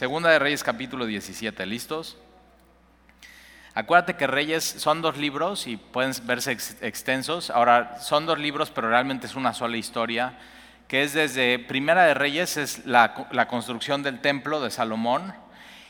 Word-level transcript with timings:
Segunda 0.00 0.30
de 0.30 0.38
Reyes 0.38 0.64
capítulo 0.64 1.04
17, 1.04 1.66
¿listos? 1.66 2.16
Acuérdate 3.74 4.16
que 4.16 4.26
Reyes 4.26 4.64
son 4.64 5.02
dos 5.02 5.18
libros 5.18 5.66
y 5.66 5.76
pueden 5.76 6.14
verse 6.24 6.52
extensos. 6.52 7.50
Ahora, 7.50 7.98
son 8.00 8.24
dos 8.24 8.38
libros, 8.38 8.70
pero 8.70 8.88
realmente 8.88 9.26
es 9.26 9.34
una 9.34 9.52
sola 9.52 9.76
historia, 9.76 10.38
que 10.88 11.02
es 11.02 11.12
desde 11.12 11.58
Primera 11.58 12.04
de 12.04 12.14
Reyes, 12.14 12.56
es 12.56 12.86
la, 12.86 13.28
la 13.30 13.46
construcción 13.46 14.02
del 14.02 14.20
templo 14.20 14.62
de 14.62 14.70
Salomón, 14.70 15.34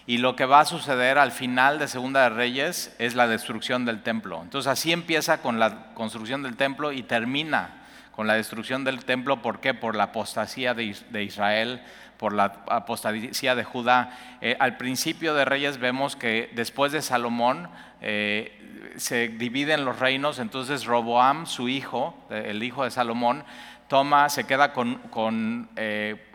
y 0.09 0.19
lo 0.19 0.35
que 0.35 0.45
va 0.45 0.59
a 0.59 0.65
suceder 0.65 1.17
al 1.17 1.31
final 1.31 1.79
de 1.79 1.87
Segunda 1.87 2.25
de 2.25 2.31
Reyes 2.31 2.97
es 2.99 3.15
la 3.15 3.29
destrucción 3.29 3.85
del 3.85 4.03
templo. 4.03 4.43
Entonces 4.43 4.69
así 4.69 4.91
empieza 4.91 5.41
con 5.41 5.61
la 5.61 5.95
construcción 5.95 6.43
del 6.43 6.57
templo 6.57 6.91
y 6.91 7.05
termina 7.05 7.77
con 8.11 8.27
la 8.27 8.35
destrucción 8.35 8.83
del 8.83 9.05
templo. 9.05 9.41
¿Por 9.41 9.61
qué? 9.61 9.73
Por 9.73 9.95
la 9.95 10.05
apostasía 10.05 10.75
de 10.75 11.23
Israel, 11.23 11.81
por 12.21 12.35
la 12.35 12.53
apostasía 12.69 13.55
de 13.55 13.65
Judá. 13.65 14.11
Eh, 14.43 14.55
al 14.61 14.77
principio 14.77 15.33
de 15.33 15.47
Reyes 15.47 15.79
vemos 15.79 16.17
que 16.17 16.51
después 16.53 16.93
de 16.93 17.01
Salomón 17.01 17.71
eh, 18.03 18.93
se 18.97 19.29
dividen 19.29 19.87
los 19.87 19.99
reinos, 19.99 20.39
entonces 20.39 20.85
Roboam, 20.85 21.47
su 21.47 21.71
hijo, 21.71 22.15
el 22.29 22.63
hijo 22.63 22.85
de 22.85 22.91
Salomón, 22.91 23.43
toma, 23.89 24.29
se 24.29 24.45
queda 24.45 24.75
con, 24.75 25.71
eh, 25.77 26.27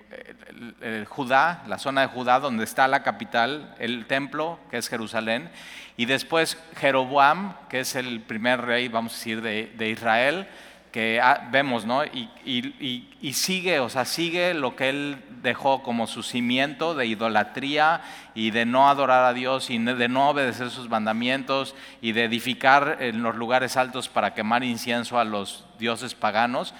Judá, 1.07 1.63
la 1.67 1.77
zona 1.77 2.01
de 2.01 2.07
Judá 2.07 2.39
donde 2.39 2.63
está 2.63 2.87
la 2.87 3.03
capital, 3.03 3.75
el 3.77 4.07
templo, 4.07 4.57
que 4.71 4.77
es 4.77 4.89
Jerusalén, 4.89 5.51
y 5.97 6.05
después 6.05 6.57
Jeroboam, 6.77 7.53
que 7.69 7.81
es 7.81 7.95
el 7.95 8.21
primer 8.21 8.61
rey, 8.61 8.87
vamos 8.87 9.13
a 9.13 9.15
decir, 9.17 9.41
de 9.43 9.89
Israel, 9.89 10.47
que 10.95 11.19
ah, 11.21 11.49
vemos, 11.51 11.85
¿no? 11.85 12.05
Y, 12.05 13.33
sigue, 13.33 13.81
o 13.81 13.89
sea, 13.89 14.05
sigue 14.05 14.53
lo 14.53 14.77
que 14.77 14.87
él 14.87 15.17
dejó 15.41 15.83
como 15.83 16.07
su 16.07 16.23
cimiento 16.23 16.95
de 16.95 17.05
idolatría 17.05 17.99
y 18.33 18.51
de 18.51 18.65
no 18.65 18.87
adorar 18.87 19.25
a 19.25 19.33
Dios 19.33 19.69
y 19.69 19.77
de 19.77 20.07
no 20.07 20.29
obedecer 20.29 20.69
sus 20.69 20.87
mandamientos 20.87 21.75
y 21.99 22.13
de 22.13 22.23
edificar 22.23 22.99
en 23.01 23.23
los 23.23 23.35
lugares 23.35 23.75
altos 23.75 24.07
para 24.07 24.33
quemar 24.33 24.63
incienso 24.63 25.19
a 25.19 25.25
los 25.25 25.65
dioses 25.77 26.15
paganos. 26.15 26.73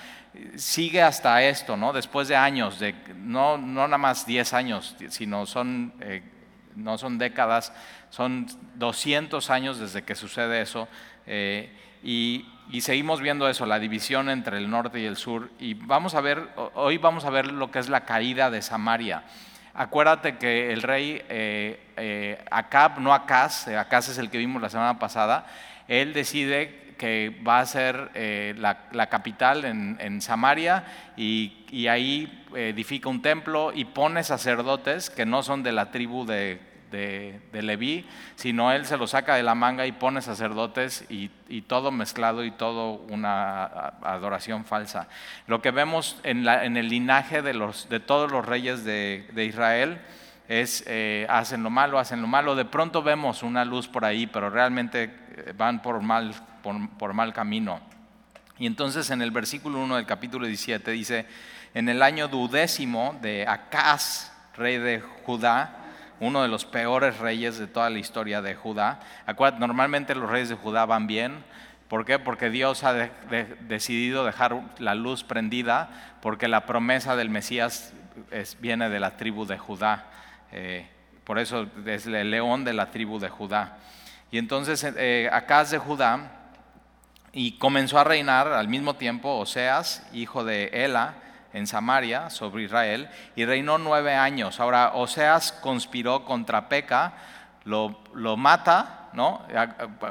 Sigue 0.55 1.02
hasta 1.02 1.44
esto, 1.44 1.75
¿no? 1.75 1.91
Después 1.91 2.29
de 2.29 2.38
años, 2.38 2.79
de, 2.79 2.95
no, 3.17 3.57
no 3.57 3.85
nada 3.85 3.97
más 3.97 4.25
10 4.25 4.53
años, 4.53 4.95
sino 5.09 5.45
son, 5.45 5.94
eh, 6.00 6.23
no 6.77 6.97
son 6.97 7.17
décadas, 7.17 7.73
son 8.11 8.47
200 8.75 9.50
años 9.50 9.77
desde 9.77 10.03
que 10.03 10.16
sucede 10.16 10.61
eso. 10.61 10.88
Eh, 11.27 11.69
y 12.02 12.45
y 12.71 12.81
seguimos 12.81 13.21
viendo 13.21 13.47
eso, 13.47 13.66
la 13.66 13.80
división 13.80 14.30
entre 14.30 14.58
el 14.58 14.69
norte 14.69 14.99
y 14.99 15.05
el 15.05 15.17
sur. 15.17 15.49
Y 15.59 15.75
vamos 15.75 16.16
a 16.16 16.21
ver, 16.21 16.49
hoy 16.73 16.97
vamos 16.97 17.25
a 17.25 17.30
ver 17.30 17.52
lo 17.52 17.72
que 17.72 17.80
es 17.80 17.89
la 17.89 18.05
caída 18.05 18.49
de 18.49 18.61
Samaria. 18.61 19.23
Acuérdate 19.73 20.38
que 20.38 20.72
el 20.72 20.81
rey 20.81 21.22
eh, 21.27 21.80
eh, 21.97 22.44
Acab, 22.49 22.99
no 22.99 23.13
Acaz, 23.13 23.67
eh, 23.67 23.77
Acaz 23.77 24.09
es 24.09 24.17
el 24.17 24.30
que 24.30 24.38
vimos 24.38 24.61
la 24.61 24.69
semana 24.69 24.99
pasada, 24.99 25.45
él 25.88 26.13
decide 26.13 26.95
que 26.97 27.41
va 27.45 27.59
a 27.59 27.66
ser 27.66 28.09
la, 28.57 29.09
capital 29.09 29.66
en, 29.66 30.22
Samaria 30.22 30.85
y, 31.17 31.66
y, 31.69 31.88
ahí 31.88 32.45
edifica 32.55 33.09
un 33.09 33.22
templo 33.22 33.73
y 33.73 33.83
pone 33.83 34.23
sacerdotes 34.23 35.09
que 35.09 35.25
no 35.25 35.44
son 35.44 35.61
de 35.61 35.73
la 35.73 35.91
tribu 35.91 36.25
de 36.25 36.61
de, 36.91 37.39
Leví, 37.61 38.05
sino 38.36 38.72
él 38.72 38.86
se 38.86 38.97
lo 38.97 39.08
saca 39.08 39.36
de 39.36 39.44
la 39.44 39.55
manga 39.55 39.86
y 39.86 39.91
pone 39.91 40.22
sacerdotes 40.22 41.05
y, 41.09 41.30
todo 41.67 41.91
mezclado 41.91 42.44
y 42.44 42.52
todo 42.52 42.94
una 43.09 43.64
adoración 44.02 44.66
falsa. 44.66 45.08
Lo 45.47 45.61
que 45.61 45.72
vemos 45.72 46.19
en, 46.23 46.47
el 46.47 46.89
linaje 46.89 47.41
de, 47.41 47.53
los, 47.53 47.89
de 47.89 48.00
todos 48.00 48.31
los 48.31 48.45
reyes 48.45 48.83
de, 48.83 49.25
Israel 49.36 50.00
es 50.47 50.83
eh, 50.88 51.25
hacen 51.30 51.63
lo 51.63 51.69
malo, 51.69 51.97
hacen 51.97 52.22
lo 52.22 52.28
malo. 52.28 52.56
De 52.56 52.66
pronto 52.66 53.02
vemos 53.02 53.41
una 53.41 53.66
luz 53.66 53.88
por 53.88 54.06
ahí, 54.06 54.28
pero 54.28 54.50
realmente 54.50 55.03
eh, 55.36 55.53
van 55.58 55.81
por 55.81 56.02
mal, 56.02 56.33
por, 56.61 57.13
mal 57.13 57.33
camino. 57.33 57.80
Y 58.58 58.67
entonces 58.67 59.09
en 59.09 59.22
el 59.22 59.31
versículo 59.31 59.79
1 59.79 59.96
del 59.97 60.06
capítulo 60.06 60.46
17 60.46 60.91
dice, 60.91 61.25
en 61.73 61.90
el 61.90 62.02
año 62.02 62.28
duodécimo 62.28 63.17
de 63.22 63.46
Acaz, 63.47 64.31
rey 64.56 64.78
de 64.78 65.02
Judá, 65.25 65.84
uno 66.20 66.42
de 66.42 66.48
los 66.48 66.66
peores 66.66 67.20
reyes 67.20 67.58
de 67.58 67.68
toda 67.68 67.90
la 67.90 68.00
historia 68.00 68.42
de 68.42 68.56
Judá. 68.56 69.00
Normalmente 69.59 70.16
los 70.16 70.30
reyes 70.30 70.50
de 70.50 70.56
Judá 70.56 70.86
van 70.86 71.08
bien. 71.08 71.44
¿Por 71.88 72.06
qué? 72.06 72.18
Porque 72.18 72.50
Dios 72.50 72.84
ha 72.84 72.94
decidido 72.94 74.26
dejar 74.26 74.59
la 74.80 74.96
luz 74.96 75.24
prendida, 75.24 75.90
porque 76.22 76.48
la 76.48 76.66
promesa 76.66 77.16
del 77.16 77.30
Mesías 77.30 77.94
viene 78.59 78.90
de 78.90 79.00
la 79.00 79.18
tribu 79.18 79.46
de 79.46 79.58
Judá. 79.58 80.06
Eh, 80.52 80.88
por 81.24 81.40
eso 81.40 81.68
es 81.86 82.08
el 82.08 82.32
león 82.32 82.64
de 82.64 82.74
la 82.74 82.92
tribu 82.92 83.20
de 83.20 83.30
Judá. 83.30 83.78
Y 84.32 84.38
entonces 84.38 84.84
eh, 84.97 85.30
Acaz 85.32 85.72
de 85.72 85.78
Judá 85.78 86.32
y 87.32 87.58
comenzó 87.58 88.00
a 88.00 88.03
reinar 88.03 88.47
al 88.47 88.68
mismo 88.68 88.96
tiempo 88.96 89.38
Oseas, 89.38 90.08
hijo 90.14 90.44
de 90.44 90.70
Ela, 90.74 91.16
en 91.55 91.67
Samaria 91.67 92.29
sobre 92.29 92.63
Israel 92.63 93.09
y 93.35 93.45
reinó 93.45 93.77
nueve 93.77 94.13
años. 94.13 94.59
Ahora, 94.59 94.91
Oseas 94.93 95.53
conspiró 95.53 96.25
contra 96.25 96.67
Peca, 96.67 97.13
lo, 97.63 98.03
lo 98.13 98.35
mata, 98.35 99.09
¿no? 99.13 99.41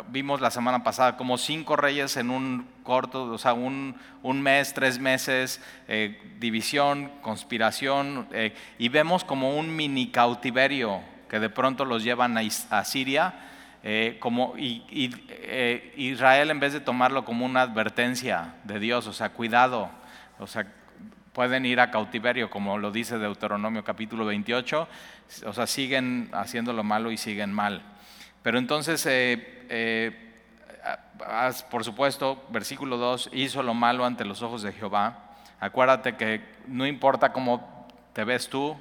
Vimos 0.09 0.41
la 0.41 0.51
semana 0.51 0.83
pasada 0.83 1.19
como 1.19 1.37
cinco 1.37 1.77
reyes 1.77 2.17
en 2.17 2.31
un 2.31 2.67
corto, 2.83 3.25
o 3.25 3.39
sea, 3.39 3.53
un, 3.53 3.95
un 4.23 4.41
mes, 4.41 4.73
tres 4.73 4.99
meses, 4.99 5.61
eh, 5.87 6.37
división, 6.41 7.13
conspiración, 7.21 8.27
eh, 8.33 8.55
y 8.79 8.89
vemos 8.89 9.23
como 9.23 9.59
un 9.59 9.77
mini 9.77 10.11
cautiverio 10.11 11.03
que 11.29 11.39
de 11.41 11.51
pronto 11.51 11.85
los 11.85 12.03
llevan 12.03 12.39
a, 12.39 12.85
Siria. 12.85 13.35
Eh, 13.87 14.17
como, 14.19 14.55
y, 14.57 15.13
Israel 15.97 16.51
en 16.51 16.59
vez 16.59 16.73
de 16.73 16.81
tomarlo 16.81 17.27
como 17.27 17.45
una 17.45 17.61
advertencia 17.61 18.55
de 18.65 18.79
Dios, 18.79 19.07
o 19.07 19.13
sea, 19.13 19.29
cuidado, 19.29 19.91
o 20.39 20.47
sea, 20.47 20.67
pueden 21.35 21.67
ir 21.67 21.81
a 21.81 21.91
cautiverio, 21.91 22.49
como 22.49 22.79
lo 22.79 22.93
dice 22.93 23.19
Deuteronomio 23.19 23.83
capítulo 23.83 24.25
28, 24.25 24.89
o 25.47 25.53
sea, 25.53 25.67
siguen 25.67 26.31
haciendo 26.33 26.73
lo 26.73 26.85
malo 26.85 27.11
y 27.11 27.17
siguen 27.17 27.53
mal. 27.53 27.83
Pero 28.43 28.57
entonces, 28.57 29.05
eh, 29.07 29.67
eh, 29.69 30.13
por 31.71 31.85
supuesto, 31.85 32.45
versículo 32.51 32.99
2, 32.99 33.31
hizo 33.33 33.65
lo 33.65 33.75
malo 33.75 34.05
ante 34.05 34.25
los 34.25 34.43
ojos 34.43 34.63
de 34.63 34.73
Jehová. 34.73 35.35
Acuérdate 35.59 36.17
que 36.17 36.41
no 36.69 36.87
importa 36.87 37.33
cómo 37.33 37.89
te 38.13 38.23
ves 38.23 38.49
tú, 38.49 38.77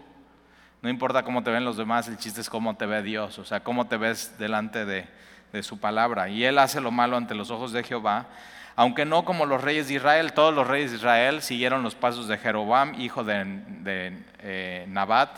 no 0.83 0.89
importa 0.89 1.23
cómo 1.23 1.41
te 1.41 1.49
ven 1.49 1.65
los 1.65 1.77
demás, 1.77 2.07
el 2.07 2.17
chiste 2.17 2.41
es 2.41 2.49
cómo 2.51 2.75
te 2.75 2.85
ve 2.85 3.01
Dios, 3.01 3.39
o 3.39 3.45
sea, 3.45 3.61
cómo 3.61 3.87
te 3.87 3.97
ves 3.97 4.37
delante 4.37 4.85
de, 4.85 5.07
de 5.51 5.63
su 5.63 5.79
palabra. 5.79 6.29
Y 6.29 6.43
él 6.43 6.59
hace 6.59 6.81
lo 6.81 6.91
malo 6.91 7.17
ante 7.17 7.33
los 7.33 7.49
ojos 7.49 7.71
de 7.71 7.83
Jehová 7.83 8.27
aunque 8.75 9.05
no 9.05 9.23
como 9.23 9.45
los 9.45 9.61
reyes 9.61 9.87
de 9.87 9.95
Israel, 9.95 10.33
todos 10.33 10.53
los 10.53 10.67
reyes 10.67 10.91
de 10.91 10.97
Israel 10.97 11.41
siguieron 11.41 11.83
los 11.83 11.95
pasos 11.95 12.27
de 12.27 12.37
Jeroboam, 12.37 12.99
hijo 12.99 13.23
de, 13.23 14.23
eh, 14.39 14.85
Nabat, 14.87 15.37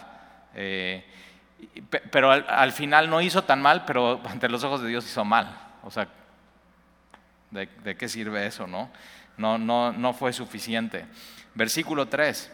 eh, 0.53 1.05
pero 2.11 2.31
al, 2.31 2.71
final 2.71 3.09
no 3.09 3.21
hizo 3.21 3.43
tan 3.43 3.61
mal, 3.61 3.83
pero 3.85 4.21
ante 4.29 4.47
los 4.47 4.63
ojos 4.63 4.81
de 4.81 4.89
Dios 4.89 5.05
hizo 5.05 5.25
mal. 5.25 5.57
O 5.83 5.91
sea, 5.91 6.07
¿de, 7.51 7.97
qué 7.97 8.07
sirve 8.07 8.45
eso? 8.45 8.67
No? 8.67 8.89
No, 9.37 9.57
no, 9.57 9.91
no 9.91 10.13
fue 10.13 10.31
suficiente. 10.31 11.05
Versículo 11.53 12.07
3. 12.07 12.51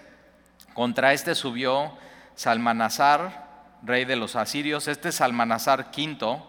Contra 0.74 1.14
este 1.14 1.36
subió 1.36 1.98
Salmanasar, 2.36 3.50
rey 3.84 4.06
de 4.06 4.16
los 4.16 4.36
asirios. 4.36 4.88
Este 4.88 5.10
es 5.10 5.16
Salmanasar 5.16 5.92
V, 5.96 6.42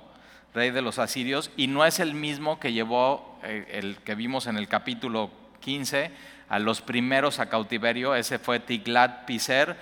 rey 0.55 0.71
de 0.71 0.83
los 0.83 0.99
asirios, 0.99 1.51
y 1.57 1.67
no 1.67 1.85
es 1.85 2.01
el 2.01 2.15
mismo 2.15 2.61
que 2.61 2.73
llevó 2.73 3.39
eh, 3.43 3.67
el 3.73 3.97
que 3.99 4.15
vimos 4.15 4.47
en 4.47 4.57
el 4.57 4.69
capítulo 4.69 5.31
15 5.61 6.11
a 6.49 6.59
los 6.59 6.83
primeros 6.83 7.39
a 7.39 7.49
cautiverio, 7.49 8.15
ese 8.15 8.39
fue 8.39 8.61
Tiglat 8.61 9.25
Piser. 9.25 9.77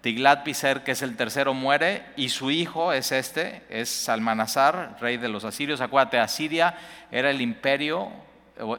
Tiglat 0.00 0.42
Piser, 0.42 0.82
que 0.82 0.92
es 0.92 1.02
el 1.02 1.16
tercero, 1.16 1.52
muere 1.52 2.04
y 2.16 2.30
su 2.30 2.50
hijo 2.50 2.92
es 2.92 3.12
este, 3.12 3.62
es 3.68 3.88
Salmanasar, 3.88 4.96
rey 5.00 5.16
de 5.18 5.28
los 5.28 5.44
asirios. 5.44 5.80
Acuérdate, 5.80 6.18
Asiria 6.18 6.78
era 7.10 7.30
el 7.30 7.40
imperio 7.40 8.10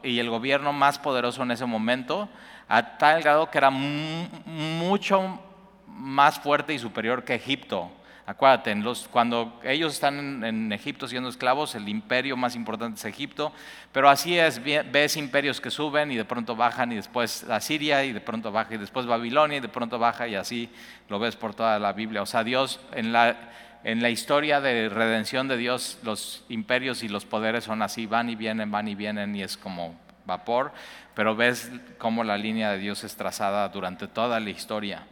y 0.02 0.18
el 0.18 0.30
gobierno 0.30 0.72
más 0.72 0.98
poderoso 0.98 1.42
en 1.42 1.50
ese 1.50 1.66
momento, 1.66 2.28
a 2.68 2.98
tal 2.98 3.22
grado 3.22 3.50
que 3.50 3.58
era 3.58 3.70
mucho 3.70 5.40
más 5.86 6.40
fuerte 6.40 6.74
y 6.74 6.78
superior 6.78 7.24
que 7.24 7.34
Egipto. 7.34 7.90
Acuérdate, 8.28 8.74
cuando 9.12 9.60
ellos 9.62 9.94
están 9.94 10.42
en, 10.42 10.72
Egipto 10.72 11.06
siendo 11.06 11.28
esclavos, 11.28 11.76
el 11.76 11.88
imperio 11.88 12.36
más 12.36 12.56
importante 12.56 12.98
es 12.98 13.04
Egipto, 13.04 13.52
pero 13.92 14.10
así 14.10 14.36
es, 14.36 14.60
ves 14.64 15.16
imperios 15.16 15.60
que 15.60 15.70
suben 15.70 16.10
y 16.10 16.16
de 16.16 16.24
pronto 16.24 16.56
bajan 16.56 16.90
y 16.90 16.96
después 16.96 17.44
Asiria 17.44 18.04
y 18.04 18.12
de 18.12 18.20
pronto 18.20 18.50
baja 18.50 18.74
y 18.74 18.78
después 18.78 19.06
Babilonia 19.06 19.58
y 19.58 19.60
de 19.60 19.68
pronto 19.68 20.00
baja 20.00 20.26
y 20.26 20.34
así 20.34 20.68
lo 21.08 21.20
ves 21.20 21.36
por 21.36 21.54
toda 21.54 21.78
la 21.78 21.92
Biblia. 21.92 22.20
O 22.20 22.26
sea, 22.26 22.42
Dios 22.42 22.80
en 22.90 23.12
la, 23.12 23.36
en 23.84 24.02
la 24.02 24.10
historia 24.10 24.60
de 24.60 24.88
redención 24.88 25.46
de 25.46 25.56
Dios, 25.56 26.00
los 26.02 26.44
imperios 26.48 27.04
y 27.04 27.08
los 27.08 27.24
poderes 27.24 27.62
son 27.62 27.80
así, 27.80 28.06
van 28.06 28.28
y 28.28 28.34
vienen, 28.34 28.72
van 28.72 28.88
y 28.88 28.96
vienen 28.96 29.36
y 29.36 29.44
es 29.44 29.56
como 29.56 29.94
vapor, 30.24 30.72
pero 31.14 31.36
ves 31.36 31.70
cómo 31.98 32.24
la 32.24 32.36
línea 32.36 32.72
de 32.72 32.78
Dios 32.78 33.04
es 33.04 33.14
trazada 33.14 33.68
durante 33.68 34.08
toda 34.08 34.40
la 34.40 34.50
historia. 34.50 35.06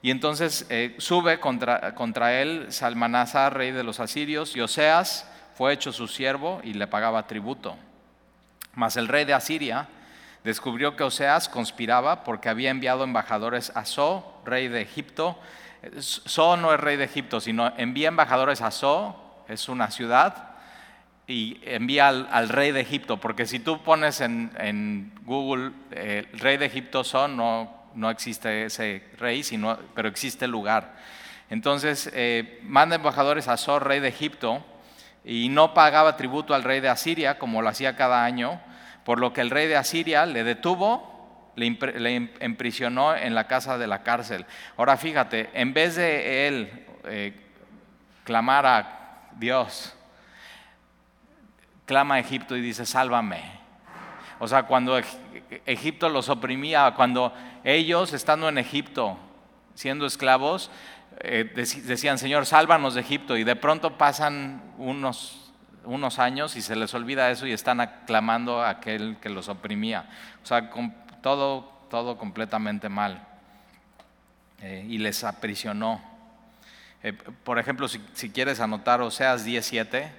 Y 0.00 0.10
entonces 0.10 0.66
eh, 0.70 0.94
sube 0.98 1.40
contra, 1.40 1.94
contra 1.94 2.40
él 2.40 2.66
Salmanasar, 2.70 3.56
rey 3.56 3.72
de 3.72 3.82
los 3.82 4.00
asirios, 4.00 4.54
y 4.56 4.60
Oseas 4.60 5.28
fue 5.54 5.72
hecho 5.72 5.92
su 5.92 6.06
siervo 6.06 6.60
y 6.62 6.74
le 6.74 6.86
pagaba 6.86 7.26
tributo. 7.26 7.76
Mas 8.74 8.96
el 8.96 9.08
rey 9.08 9.24
de 9.24 9.34
Asiria 9.34 9.88
descubrió 10.44 10.94
que 10.94 11.02
Oseas 11.02 11.48
conspiraba 11.48 12.22
porque 12.22 12.48
había 12.48 12.70
enviado 12.70 13.02
embajadores 13.02 13.72
a 13.74 13.84
So, 13.84 14.40
rey 14.44 14.68
de 14.68 14.82
Egipto. 14.82 15.38
So 15.98 16.56
no 16.56 16.72
es 16.72 16.80
rey 16.80 16.96
de 16.96 17.04
Egipto, 17.04 17.40
sino 17.40 17.72
envía 17.76 18.08
embajadores 18.08 18.62
a 18.62 18.70
So, 18.70 19.42
es 19.48 19.68
una 19.68 19.90
ciudad, 19.90 20.48
y 21.26 21.60
envía 21.64 22.08
al, 22.08 22.48
rey 22.48 22.72
de 22.72 22.80
Egipto, 22.80 23.18
porque 23.18 23.46
si 23.46 23.58
tú 23.58 23.82
pones 23.82 24.20
en, 24.22 25.12
Google 25.24 25.66
el 25.66 25.74
eh, 25.90 26.28
rey 26.32 26.56
de 26.56 26.66
Egipto 26.66 27.04
So, 27.04 27.28
no, 27.28 27.77
no 27.98 28.10
existe 28.10 28.66
ese 28.66 29.02
rey, 29.18 29.42
sino, 29.42 29.76
pero 29.94 30.08
existe 30.08 30.44
el 30.44 30.52
lugar. 30.52 30.94
Entonces, 31.50 32.10
eh, 32.14 32.60
manda 32.62 32.96
embajadores 32.96 33.48
a 33.48 33.56
So, 33.56 33.80
rey 33.80 33.98
de 34.00 34.08
Egipto, 34.08 34.64
y 35.24 35.48
no 35.48 35.74
pagaba 35.74 36.16
tributo 36.16 36.54
al 36.54 36.62
rey 36.62 36.80
de 36.80 36.88
Asiria, 36.88 37.38
como 37.38 37.60
lo 37.60 37.68
hacía 37.68 37.96
cada 37.96 38.24
año, 38.24 38.60
por 39.04 39.18
lo 39.18 39.32
que 39.32 39.40
el 39.40 39.50
rey 39.50 39.66
de 39.66 39.76
Asiria 39.76 40.26
le 40.26 40.44
detuvo, 40.44 41.52
le, 41.56 42.30
emprisionó 42.40 43.14
en 43.14 43.34
la 43.34 43.48
casa 43.48 43.78
de 43.78 43.88
la 43.88 44.02
cárcel. 44.02 44.46
Ahora 44.76 44.96
fíjate, 44.96 45.50
en 45.54 45.74
vez 45.74 45.96
de 45.96 46.46
él 46.46 46.86
eh, 47.04 47.34
clamar 48.24 48.64
a 48.64 49.28
Dios, 49.36 49.94
clama 51.84 52.14
a 52.14 52.18
Egipto 52.20 52.56
y 52.56 52.60
dice, 52.60 52.86
sálvame. 52.86 53.57
O 54.38 54.46
sea, 54.46 54.64
cuando 54.64 55.00
Egipto 55.66 56.08
los 56.08 56.28
oprimía, 56.28 56.92
cuando 56.94 57.32
ellos 57.64 58.12
estando 58.12 58.48
en 58.48 58.58
Egipto, 58.58 59.18
siendo 59.74 60.06
esclavos, 60.06 60.70
eh, 61.20 61.50
decían, 61.54 62.18
Señor, 62.18 62.46
sálvanos 62.46 62.94
de 62.94 63.00
Egipto, 63.00 63.36
y 63.36 63.44
de 63.44 63.56
pronto 63.56 63.98
pasan 63.98 64.62
unos 64.78 65.48
unos 65.88 66.18
años 66.18 66.54
y 66.56 66.62
se 66.62 66.76
les 66.76 66.92
olvida 66.92 67.30
eso 67.30 67.46
y 67.46 67.52
están 67.52 67.80
aclamando 67.80 68.62
a 68.62 68.68
aquel 68.68 69.16
que 69.22 69.30
los 69.30 69.48
oprimía. 69.48 70.04
O 70.42 70.46
sea, 70.46 70.70
todo, 71.22 71.72
todo 71.88 72.18
completamente 72.18 72.88
mal. 72.90 73.26
Eh, 74.60 74.84
y 74.88 74.98
les 74.98 75.24
aprisionó. 75.24 76.00
Eh, 77.02 77.12
por 77.12 77.58
ejemplo, 77.58 77.88
si, 77.88 78.04
si, 78.12 78.30
quieres 78.30 78.60
anotar 78.60 79.00
Oseas 79.00 79.44
17, 79.44 80.12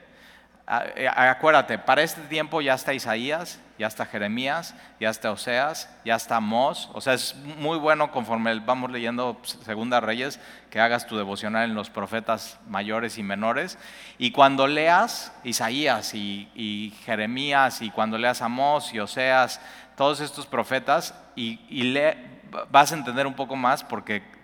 eh, 0.95 1.07
acuérdate, 1.07 1.77
para 1.77 2.01
este 2.01 2.21
tiempo 2.21 2.61
ya 2.61 2.73
está 2.73 2.93
Isaías, 2.93 3.59
ya 3.79 3.87
está 3.87 4.05
Jeremías, 4.05 4.75
ya 4.99 5.09
está 5.09 5.31
Oseas, 5.31 5.89
ya 6.03 6.15
está 6.15 6.35
Amós. 6.35 6.89
O 6.93 6.99
sea, 6.99 7.13
es 7.13 7.33
muy 7.57 7.77
bueno 7.77 8.11
conforme 8.11 8.59
vamos 8.59 8.91
leyendo 8.91 9.39
Segunda 9.43 10.01
Reyes 10.01 10.39
que 10.69 10.81
hagas 10.81 11.07
tu 11.07 11.15
devocional 11.15 11.69
en 11.69 11.75
los 11.75 11.89
profetas 11.89 12.59
mayores 12.67 13.17
y 13.17 13.23
menores. 13.23 13.77
Y 14.17 14.31
cuando 14.31 14.67
leas 14.67 15.31
Isaías 15.45 16.13
y, 16.13 16.93
Jeremías 17.05 17.81
y 17.81 17.89
cuando 17.89 18.17
leas 18.17 18.41
Amós 18.41 18.93
y 18.93 18.99
Oseas, 18.99 19.61
todos 19.95 20.19
estos 20.19 20.45
profetas, 20.45 21.13
y, 21.37 21.61
y 21.69 21.97
vas 22.69 22.91
a 22.91 22.95
entender 22.95 23.25
un 23.25 23.33
poco 23.33 23.55
más 23.55 23.83
porque 23.83 24.38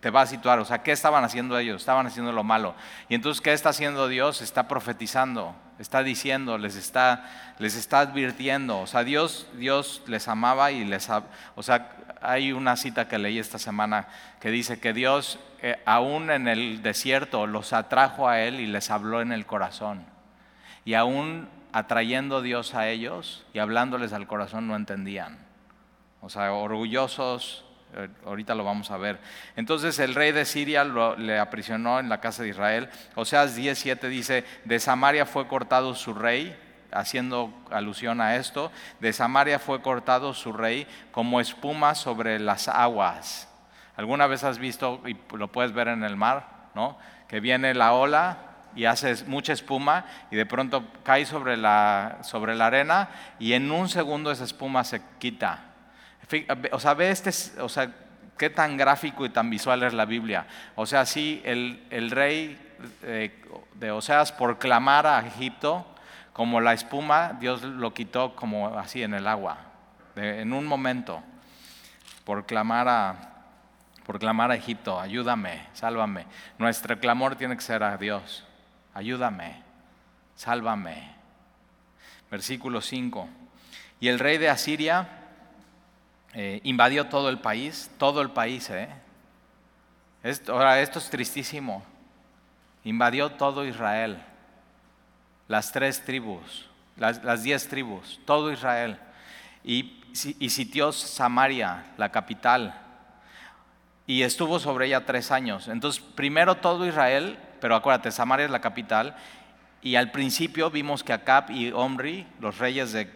te 0.00 0.10
va 0.10 0.22
a 0.22 0.26
situar, 0.26 0.58
o 0.58 0.64
sea, 0.64 0.82
¿qué 0.82 0.92
estaban 0.92 1.24
haciendo 1.24 1.58
ellos? 1.58 1.80
Estaban 1.80 2.06
haciendo 2.06 2.32
lo 2.32 2.44
malo. 2.44 2.74
Y 3.08 3.14
entonces, 3.14 3.40
¿qué 3.40 3.52
está 3.52 3.70
haciendo 3.70 4.08
Dios? 4.08 4.42
Está 4.42 4.68
profetizando, 4.68 5.54
está 5.78 6.02
diciendo, 6.02 6.58
les 6.58 6.76
está, 6.76 7.54
les 7.58 7.76
está 7.76 8.00
advirtiendo. 8.00 8.80
O 8.80 8.86
sea, 8.86 9.04
Dios, 9.04 9.46
Dios 9.54 10.02
les 10.06 10.28
amaba 10.28 10.70
y 10.70 10.84
les... 10.84 11.08
O 11.54 11.62
sea, 11.62 11.90
hay 12.20 12.52
una 12.52 12.76
cita 12.76 13.08
que 13.08 13.18
leí 13.18 13.38
esta 13.38 13.58
semana 13.58 14.08
que 14.40 14.50
dice 14.50 14.80
que 14.80 14.92
Dios, 14.92 15.38
eh, 15.60 15.80
aún 15.84 16.30
en 16.30 16.48
el 16.48 16.82
desierto, 16.82 17.46
los 17.46 17.72
atrajo 17.72 18.28
a 18.28 18.40
Él 18.40 18.60
y 18.60 18.66
les 18.66 18.90
habló 18.90 19.20
en 19.20 19.32
el 19.32 19.46
corazón. 19.46 20.04
Y 20.84 20.94
aún 20.94 21.48
atrayendo 21.72 22.40
Dios 22.40 22.74
a 22.74 22.88
ellos 22.88 23.44
y 23.52 23.58
hablándoles 23.58 24.14
al 24.14 24.26
corazón 24.26 24.66
no 24.66 24.76
entendían. 24.76 25.38
O 26.22 26.30
sea, 26.30 26.52
orgullosos, 26.52 27.65
ahorita 28.24 28.54
lo 28.54 28.64
vamos 28.64 28.90
a 28.90 28.96
ver. 28.96 29.18
Entonces 29.56 29.98
el 29.98 30.14
rey 30.14 30.32
de 30.32 30.44
Siria 30.44 30.84
le 30.84 31.38
aprisionó 31.38 31.98
en 31.98 32.08
la 32.08 32.20
casa 32.20 32.42
de 32.42 32.50
Israel. 32.50 32.88
Oseas 33.14 33.54
17 33.54 34.08
dice, 34.08 34.44
de 34.64 34.78
Samaria 34.78 35.26
fue 35.26 35.46
cortado 35.48 35.94
su 35.94 36.14
rey, 36.14 36.56
haciendo 36.92 37.52
alusión 37.70 38.20
a 38.20 38.36
esto, 38.36 38.70
de 39.00 39.12
Samaria 39.12 39.58
fue 39.58 39.82
cortado 39.82 40.34
su 40.34 40.52
rey 40.52 40.86
como 41.10 41.40
espuma 41.40 41.94
sobre 41.94 42.38
las 42.38 42.68
aguas. 42.68 43.48
¿Alguna 43.96 44.26
vez 44.26 44.44
has 44.44 44.58
visto, 44.58 45.02
y 45.06 45.16
lo 45.36 45.50
puedes 45.50 45.72
ver 45.72 45.88
en 45.88 46.04
el 46.04 46.16
mar, 46.16 46.68
¿no? 46.74 46.98
que 47.28 47.40
viene 47.40 47.74
la 47.74 47.92
ola 47.92 48.38
y 48.74 48.84
hace 48.84 49.24
mucha 49.24 49.52
espuma 49.52 50.04
y 50.30 50.36
de 50.36 50.46
pronto 50.46 50.84
cae 51.02 51.24
sobre 51.24 51.56
la, 51.56 52.18
sobre 52.22 52.54
la 52.54 52.66
arena 52.66 53.08
y 53.38 53.54
en 53.54 53.70
un 53.70 53.88
segundo 53.88 54.30
esa 54.30 54.44
espuma 54.44 54.84
se 54.84 55.00
quita 55.18 55.65
o 56.72 56.80
sea, 56.80 56.94
ve 56.94 57.10
este, 57.10 57.60
o 57.60 57.68
sea, 57.68 57.92
qué 58.36 58.50
tan 58.50 58.76
gráfico 58.76 59.24
y 59.24 59.30
tan 59.30 59.50
visual 59.50 59.82
es 59.82 59.94
la 59.94 60.04
Biblia. 60.04 60.46
O 60.74 60.86
sea, 60.86 61.06
sí, 61.06 61.40
el, 61.44 62.10
rey 62.10 62.58
eh, 63.02 63.42
de 63.74 63.90
Oseas 63.90 64.32
por 64.32 64.58
clamar 64.58 65.06
a 65.06 65.26
Egipto, 65.26 65.86
como 66.32 66.60
la 66.60 66.74
espuma, 66.74 67.32
Dios 67.40 67.62
lo 67.62 67.94
quitó 67.94 68.36
como 68.36 68.78
así 68.78 69.02
en 69.02 69.14
el 69.14 69.26
agua, 69.26 69.58
en 70.16 70.52
un 70.52 70.66
momento, 70.66 71.22
por 72.24 72.44
clamar 72.44 72.88
a, 72.88 73.16
por 74.04 74.18
clamar 74.18 74.50
a 74.50 74.56
Egipto, 74.56 75.00
ayúdame, 75.00 75.66
sálvame. 75.72 76.26
Nuestro 76.58 76.98
clamor 76.98 77.36
tiene 77.36 77.56
que 77.56 77.62
ser 77.62 77.82
a 77.82 77.96
Dios, 77.96 78.44
ayúdame, 78.92 79.62
sálvame. 80.34 81.14
Versículo 82.30 82.80
5. 82.80 83.28
Y 84.00 84.08
el 84.08 84.18
rey 84.18 84.36
de 84.36 84.50
Asiria 84.50 85.08
eh, 86.38 86.60
invadió 86.64 87.06
todo 87.06 87.30
el 87.30 87.38
país, 87.38 87.90
todo 87.96 88.20
el 88.20 88.28
país. 88.28 88.68
¿eh? 88.68 88.90
Esto, 90.22 90.52
ahora, 90.52 90.82
esto 90.82 90.98
es 90.98 91.08
tristísimo. 91.08 91.82
Invadió 92.84 93.32
todo 93.32 93.64
Israel, 93.64 94.22
las 95.48 95.72
tres 95.72 96.04
tribus, 96.04 96.68
las, 96.98 97.42
diez 97.42 97.66
tribus, 97.68 98.20
todo 98.26 98.52
Israel. 98.52 98.98
Y, 99.64 100.04
y 100.38 100.50
sitió 100.50 100.92
Samaria, 100.92 101.86
la 101.96 102.12
capital, 102.12 102.82
y 104.06 104.20
estuvo 104.20 104.58
sobre 104.58 104.88
ella 104.88 105.06
tres 105.06 105.30
años. 105.30 105.68
Entonces, 105.68 106.02
primero 106.14 106.56
todo 106.56 106.86
Israel, 106.86 107.38
pero 107.62 107.76
acuérdate, 107.76 108.12
Samaria 108.12 108.44
es 108.44 108.52
la 108.52 108.60
capital, 108.60 109.16
y 109.80 109.96
al 109.96 110.10
principio 110.10 110.70
vimos 110.70 111.02
que 111.02 111.14
Acab 111.14 111.50
y 111.50 111.72
Omri, 111.72 112.26
los 112.40 112.58
reyes 112.58 112.92
de, 112.92 113.06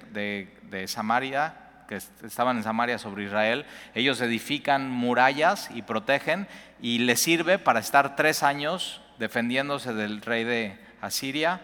de 0.63 0.89
Samaria, 0.89 1.60
que 1.91 1.97
estaban 1.97 2.57
en 2.57 2.63
Samaria 2.63 2.99
sobre 2.99 3.25
Israel, 3.25 3.67
ellos 3.97 4.21
edifican 4.21 4.89
murallas 4.89 5.69
y 5.75 5.83
protegen 5.83 6.47
y 6.81 6.99
les 6.99 7.19
sirve 7.19 7.59
para 7.59 7.81
estar 7.81 8.15
tres 8.15 8.45
años 8.45 9.03
defendiéndose 9.19 9.93
del 9.93 10.23
rey 10.23 10.45
de 10.45 10.79
Asiria, 11.01 11.61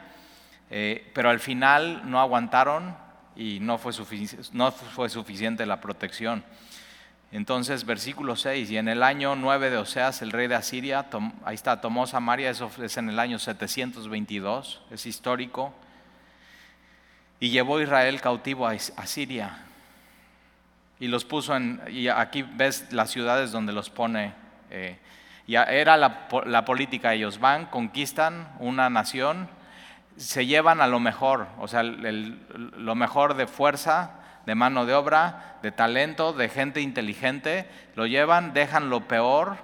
eh, 0.69 1.13
pero 1.15 1.31
al 1.31 1.39
final 1.39 2.11
no 2.11 2.21
aguantaron 2.21 2.97
y 3.37 3.61
no 3.61 3.79
fue, 3.79 3.93
suficiente 3.93 5.65
la 5.65 5.81
protección. 5.81 6.43
Entonces, 7.31 7.85
versículo 7.85 8.35
6, 8.35 8.69
y 8.73 8.79
en 8.79 8.89
el 8.89 9.05
año 9.05 9.37
9 9.37 9.71
de 9.71 9.77
Oseas, 9.77 10.23
el 10.23 10.33
rey 10.33 10.49
de 10.49 10.57
Asiria, 10.57 11.07
ahí 11.45 11.55
está, 11.55 11.81
tomó 11.81 12.05
Samaria, 12.09 12.51
eso 12.51 12.69
es 12.83 12.97
en 12.97 13.11
el 13.11 13.21
año 13.21 13.39
722, 13.39 14.83
es 14.91 15.07
histórico, 15.07 15.73
y 17.39 17.51
llevó 17.51 17.81
Israel 17.81 18.21
cautivo 18.21 18.67
a 18.67 18.73
Asiria 18.73 19.66
y 20.99 21.09
los 21.09 21.25
puso 21.25 21.57
en, 21.57 21.81
y 21.89 22.09
aquí 22.09 22.43
ves 22.43 22.93
las 22.93 23.11
ciudades 23.11 23.53
donde 23.53 23.73
los 23.73 23.91
pone. 23.91 24.33
Eh, 24.71 24.99
ya 25.47 25.65
era 25.65 25.97
la, 25.97 26.29
la, 26.47 26.65
política, 26.65 27.15
ellos 27.15 27.39
van, 27.39 27.67
conquistan 27.67 28.49
una 28.59 28.91
nación, 28.91 29.49
se 30.17 30.47
llevan 30.47 30.81
a 30.81 30.87
lo 30.87 30.99
mejor, 30.99 31.47
o 31.59 31.69
sea, 31.69 31.83
lo 31.85 32.95
mejor 32.95 33.35
de 33.35 33.47
fuerza, 33.47 34.13
de 34.45 34.55
mano 34.55 34.87
de 34.87 34.95
obra, 34.95 35.59
de 35.63 35.71
talento, 35.71 36.33
de 36.33 36.49
gente 36.49 36.81
inteligente, 36.81 37.69
lo 37.95 38.07
llevan, 38.07 38.55
dejan 38.55 38.91
lo 38.91 39.07
peor, 39.07 39.57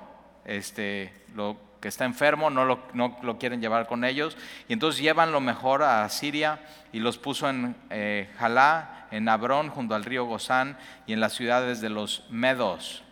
este, 0.44 1.12
lo 1.34 1.56
que 1.80 1.88
está 1.88 2.04
enfermo, 2.04 2.48
no 2.48 2.64
lo, 2.64 2.80
no 2.92 3.18
lo 3.22 3.38
quieren 3.38 3.60
llevar 3.60 3.86
con 3.88 4.04
ellos, 4.04 4.36
y 4.68 4.72
entonces 4.72 5.02
llevan 5.02 5.32
lo 5.32 5.40
mejor 5.40 5.82
a 5.82 6.08
Siria 6.08 6.60
y 6.92 7.00
los 7.00 7.18
puso 7.18 7.48
en 7.48 7.74
eh, 7.90 8.30
Jalá, 8.38 9.01
en 9.12 9.28
Abrón, 9.28 9.68
junto 9.68 9.94
al 9.94 10.04
río 10.04 10.24
Gozán, 10.24 10.76
y 11.06 11.12
en 11.12 11.20
las 11.20 11.34
ciudades 11.34 11.80
de 11.80 11.90
los 11.90 12.24
Medos. 12.30 13.04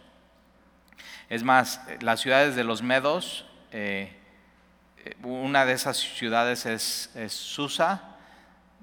Es 1.29 1.45
más, 1.45 1.81
las 2.01 2.21
ciudades 2.21 2.57
de 2.57 2.65
los 2.65 2.83
Medos, 2.83 3.47
eh, 3.71 4.17
una 5.23 5.65
de 5.65 5.75
esas 5.75 5.99
ciudades 5.99 6.67
es, 6.67 7.11
Susa, 7.29 8.17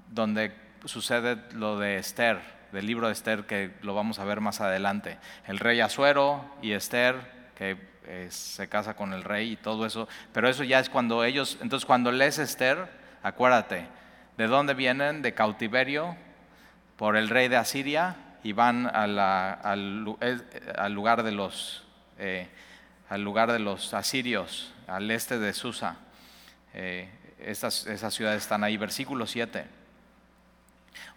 donde 0.08 0.54
sucede 0.84 1.36
lo 1.52 1.78
de 1.78 1.98
Esther, 1.98 2.40
del 2.72 2.86
libro 2.86 3.08
de 3.08 3.12
Esther, 3.12 3.46
que 3.46 3.72
lo 3.82 3.94
vamos 3.94 4.18
a 4.18 4.24
ver 4.24 4.40
más 4.40 4.60
adelante. 4.60 5.18
El 5.46 5.58
rey 5.58 5.80
Asuero 5.80 6.44
y 6.62 6.72
Esther, 6.72 7.16
que 7.56 7.76
eh, 8.06 8.28
se 8.30 8.68
casa 8.68 8.94
con 8.94 9.12
el 9.12 9.24
rey 9.24 9.52
y 9.52 9.56
todo 9.56 9.84
eso, 9.84 10.08
pero 10.32 10.48
eso 10.48 10.64
ya 10.64 10.78
es 10.78 10.88
cuando 10.88 11.24
ellos, 11.24 11.58
entonces 11.60 11.84
cuando 11.84 12.12
lees 12.12 12.38
Esther, 12.38 12.88
acuérdate, 13.22 13.86
¿de 14.36 14.46
dónde 14.46 14.74
vienen? 14.74 15.20
De 15.20 15.34
cautiverio 15.34 16.16
por 16.98 17.16
el 17.16 17.30
rey 17.30 17.48
de 17.48 17.56
Asiria 17.56 18.16
y 18.42 18.52
van 18.52 18.86
al, 18.86 20.04
lugar 20.90 21.22
de 21.22 21.32
los, 21.32 21.86
asirios, 23.94 24.74
al 24.88 25.10
este 25.10 25.38
de 25.38 25.54
Susa. 25.54 25.96
Eh, 26.74 27.08
esas 27.38 28.12
ciudades 28.12 28.42
están 28.42 28.62
ahí, 28.64 28.76
versículo 28.76 29.26
7. 29.28 29.64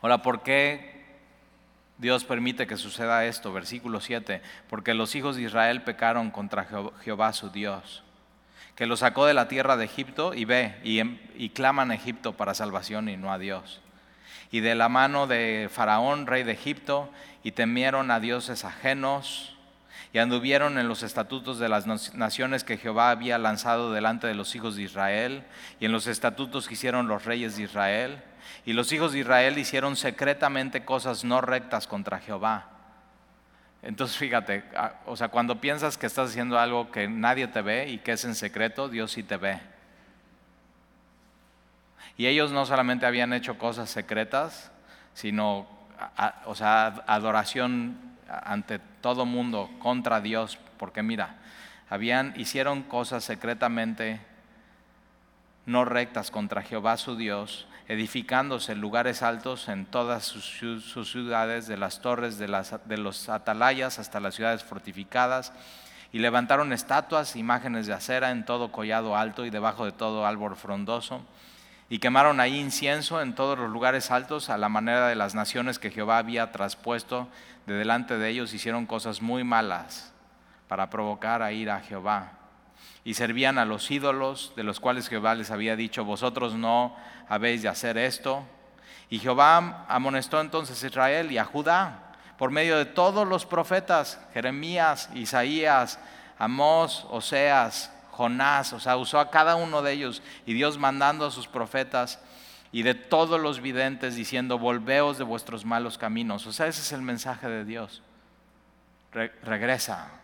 Ahora, 0.01 0.21
¿por 0.21 0.43
qué 0.43 1.01
Dios 1.97 2.25
permite 2.25 2.67
que 2.67 2.77
suceda 2.77 3.25
esto, 3.25 3.51
versículo 3.51 4.01
7, 4.01 4.43
porque 4.69 4.93
los 4.93 5.15
hijos 5.15 5.35
de 5.35 5.41
Israel 5.41 5.81
pecaron 5.81 6.29
contra 6.29 6.67
Jehová 7.03 7.33
su 7.33 7.49
Dios, 7.49 8.03
que 8.75 8.85
los 8.85 8.99
sacó 8.99 9.25
de 9.25 9.33
la 9.33 9.47
tierra 9.47 9.77
de 9.77 9.85
Egipto 9.85 10.35
y 10.35 10.45
ve 10.45 10.79
y, 10.83 10.99
em, 10.99 11.17
y 11.35 11.49
claman 11.49 11.89
a 11.89 11.95
Egipto 11.95 12.33
para 12.33 12.53
salvación 12.53 13.09
y 13.09 13.17
no 13.17 13.33
a 13.33 13.39
Dios. 13.39 13.81
Y 14.51 14.59
de 14.59 14.75
la 14.75 14.89
mano 14.89 15.27
de 15.27 15.69
Faraón, 15.71 16.27
rey 16.27 16.43
de 16.43 16.51
Egipto, 16.51 17.09
y 17.43 17.53
temieron 17.53 18.11
a 18.11 18.19
dioses 18.19 18.65
ajenos, 18.65 19.57
y 20.13 20.19
anduvieron 20.19 20.77
en 20.77 20.89
los 20.89 21.03
estatutos 21.03 21.57
de 21.57 21.69
las 21.69 21.87
naciones 22.13 22.63
que 22.65 22.77
Jehová 22.77 23.11
había 23.11 23.37
lanzado 23.37 23.93
delante 23.93 24.27
de 24.27 24.35
los 24.35 24.53
hijos 24.55 24.75
de 24.75 24.83
Israel, 24.83 25.43
y 25.79 25.85
en 25.85 25.93
los 25.93 26.07
estatutos 26.07 26.67
que 26.67 26.73
hicieron 26.73 27.07
los 27.07 27.25
reyes 27.25 27.55
de 27.55 27.63
Israel 27.63 28.21
y 28.65 28.73
los 28.73 28.91
hijos 28.91 29.13
de 29.13 29.19
Israel 29.19 29.57
hicieron 29.57 29.95
secretamente 29.95 30.85
cosas 30.85 31.23
no 31.23 31.41
rectas 31.41 31.87
contra 31.87 32.19
Jehová. 32.19 32.67
Entonces 33.81 34.17
fíjate, 34.17 34.63
ah, 34.75 34.93
o 35.05 35.15
sea, 35.15 35.29
cuando 35.29 35.59
piensas 35.59 35.97
que 35.97 36.05
estás 36.05 36.29
haciendo 36.29 36.59
algo 36.59 36.91
que 36.91 37.07
nadie 37.07 37.47
te 37.47 37.61
ve 37.61 37.89
y 37.89 37.97
que 37.97 38.11
es 38.11 38.23
en 38.25 38.35
secreto, 38.35 38.89
Dios 38.89 39.11
sí 39.11 39.23
te 39.23 39.37
ve. 39.37 39.59
Y 42.17 42.27
ellos 42.27 42.51
no 42.51 42.65
solamente 42.65 43.05
habían 43.05 43.33
hecho 43.33 43.57
cosas 43.57 43.89
secretas, 43.89 44.71
sino, 45.13 45.67
o 46.45 46.55
sea, 46.55 47.03
adoración 47.07 47.97
ante 48.27 48.79
todo 48.79 49.25
mundo 49.25 49.69
contra 49.79 50.21
Dios, 50.21 50.57
porque 50.77 51.03
mira, 51.03 51.35
habían 51.89 52.33
hicieron 52.37 52.83
cosas 52.83 53.23
secretamente 53.23 54.21
no 55.65 55.85
rectas 55.85 56.31
contra 56.31 56.61
Jehová 56.61 56.97
su 56.97 57.15
Dios 57.15 57.67
edificándose 57.91 58.73
lugares 58.73 59.21
altos 59.21 59.67
en 59.67 59.85
todas 59.85 60.23
sus, 60.23 61.11
ciudades, 61.11 61.67
de 61.67 61.75
las 61.75 62.01
torres 62.01 62.37
de, 62.37 62.47
de 62.85 62.97
los 62.97 63.27
atalayas 63.27 63.99
hasta 63.99 64.21
las 64.21 64.35
ciudades 64.35 64.63
fortificadas, 64.63 65.51
y 66.13 66.19
levantaron 66.19 66.71
estatuas, 66.71 67.35
imágenes 67.35 67.87
de 67.87 67.93
acera 67.93 68.31
en 68.31 68.45
todo 68.45 68.71
collado 68.71 69.17
alto 69.17 69.45
y 69.45 69.49
debajo 69.49 69.83
de 69.83 69.91
todo 69.91 70.25
árbol 70.25 70.55
frondoso, 70.55 71.25
y 71.91 71.99
quemaron 71.99 72.39
ahí 72.39 72.57
incienso 72.57 73.21
en 73.21 73.35
todos 73.35 73.59
los 73.59 73.69
lugares 73.69 74.11
altos 74.11 74.49
a 74.49 74.57
la 74.57 74.69
manera 74.69 75.09
de 75.09 75.15
las 75.15 75.35
naciones 75.35 75.77
que 75.77 75.91
Jehová 75.91 76.19
había 76.19 76.53
traspuesto 76.53 77.27
de 77.65 77.73
delante 77.73 78.17
de 78.17 78.29
ellos, 78.29 78.53
hicieron 78.53 78.85
cosas 78.85 79.21
muy 79.21 79.43
malas 79.43 80.13
para 80.69 80.89
provocar 80.89 81.41
a 81.41 81.51
ir 81.51 81.69
a 81.69 81.81
Jehová 81.81 82.31
y 83.03 83.15
servían 83.15 83.57
a 83.57 83.65
los 83.65 83.91
ídolos 83.91 84.53
de 84.55 84.63
los 84.63 84.79
cuales 84.79 85.09
Jehová 85.09 85.35
les 85.35 85.51
había 85.51 85.75
dicho, 85.75 86.05
vosotros 86.05 86.53
no 86.53 86.95
habéis 87.27 87.61
de 87.61 87.67
hacer 87.67 87.97
esto. 87.97 88.45
Y 89.09 89.19
Jehová 89.19 89.83
amonestó 89.89 90.39
entonces 90.39 90.81
a 90.81 90.87
Israel 90.87 91.29
y 91.29 91.39
a 91.39 91.43
Judá 91.43 92.13
por 92.37 92.51
medio 92.51 92.77
de 92.77 92.85
todos 92.85 93.27
los 93.27 93.45
profetas, 93.45 94.17
Jeremías, 94.33 95.09
Isaías, 95.13 95.99
Amós, 96.39 97.05
Oseas, 97.09 97.91
Jonás, 98.11 98.73
o 98.73 98.79
sea, 98.79 98.97
usó 98.97 99.19
a 99.19 99.31
cada 99.31 99.55
uno 99.55 99.81
de 99.81 99.93
ellos 99.93 100.21
y 100.45 100.53
Dios 100.53 100.77
mandando 100.77 101.25
a 101.25 101.31
sus 101.31 101.47
profetas 101.47 102.19
y 102.71 102.83
de 102.83 102.93
todos 102.93 103.41
los 103.41 103.61
videntes 103.61 104.15
diciendo, 104.15 104.59
volveos 104.59 105.17
de 105.17 105.23
vuestros 105.23 105.65
malos 105.65 105.97
caminos. 105.97 106.45
O 106.47 106.53
sea, 106.53 106.67
ese 106.67 106.81
es 106.81 106.91
el 106.91 107.01
mensaje 107.01 107.47
de 107.49 107.65
Dios. 107.65 108.01
regresa, 109.11 110.21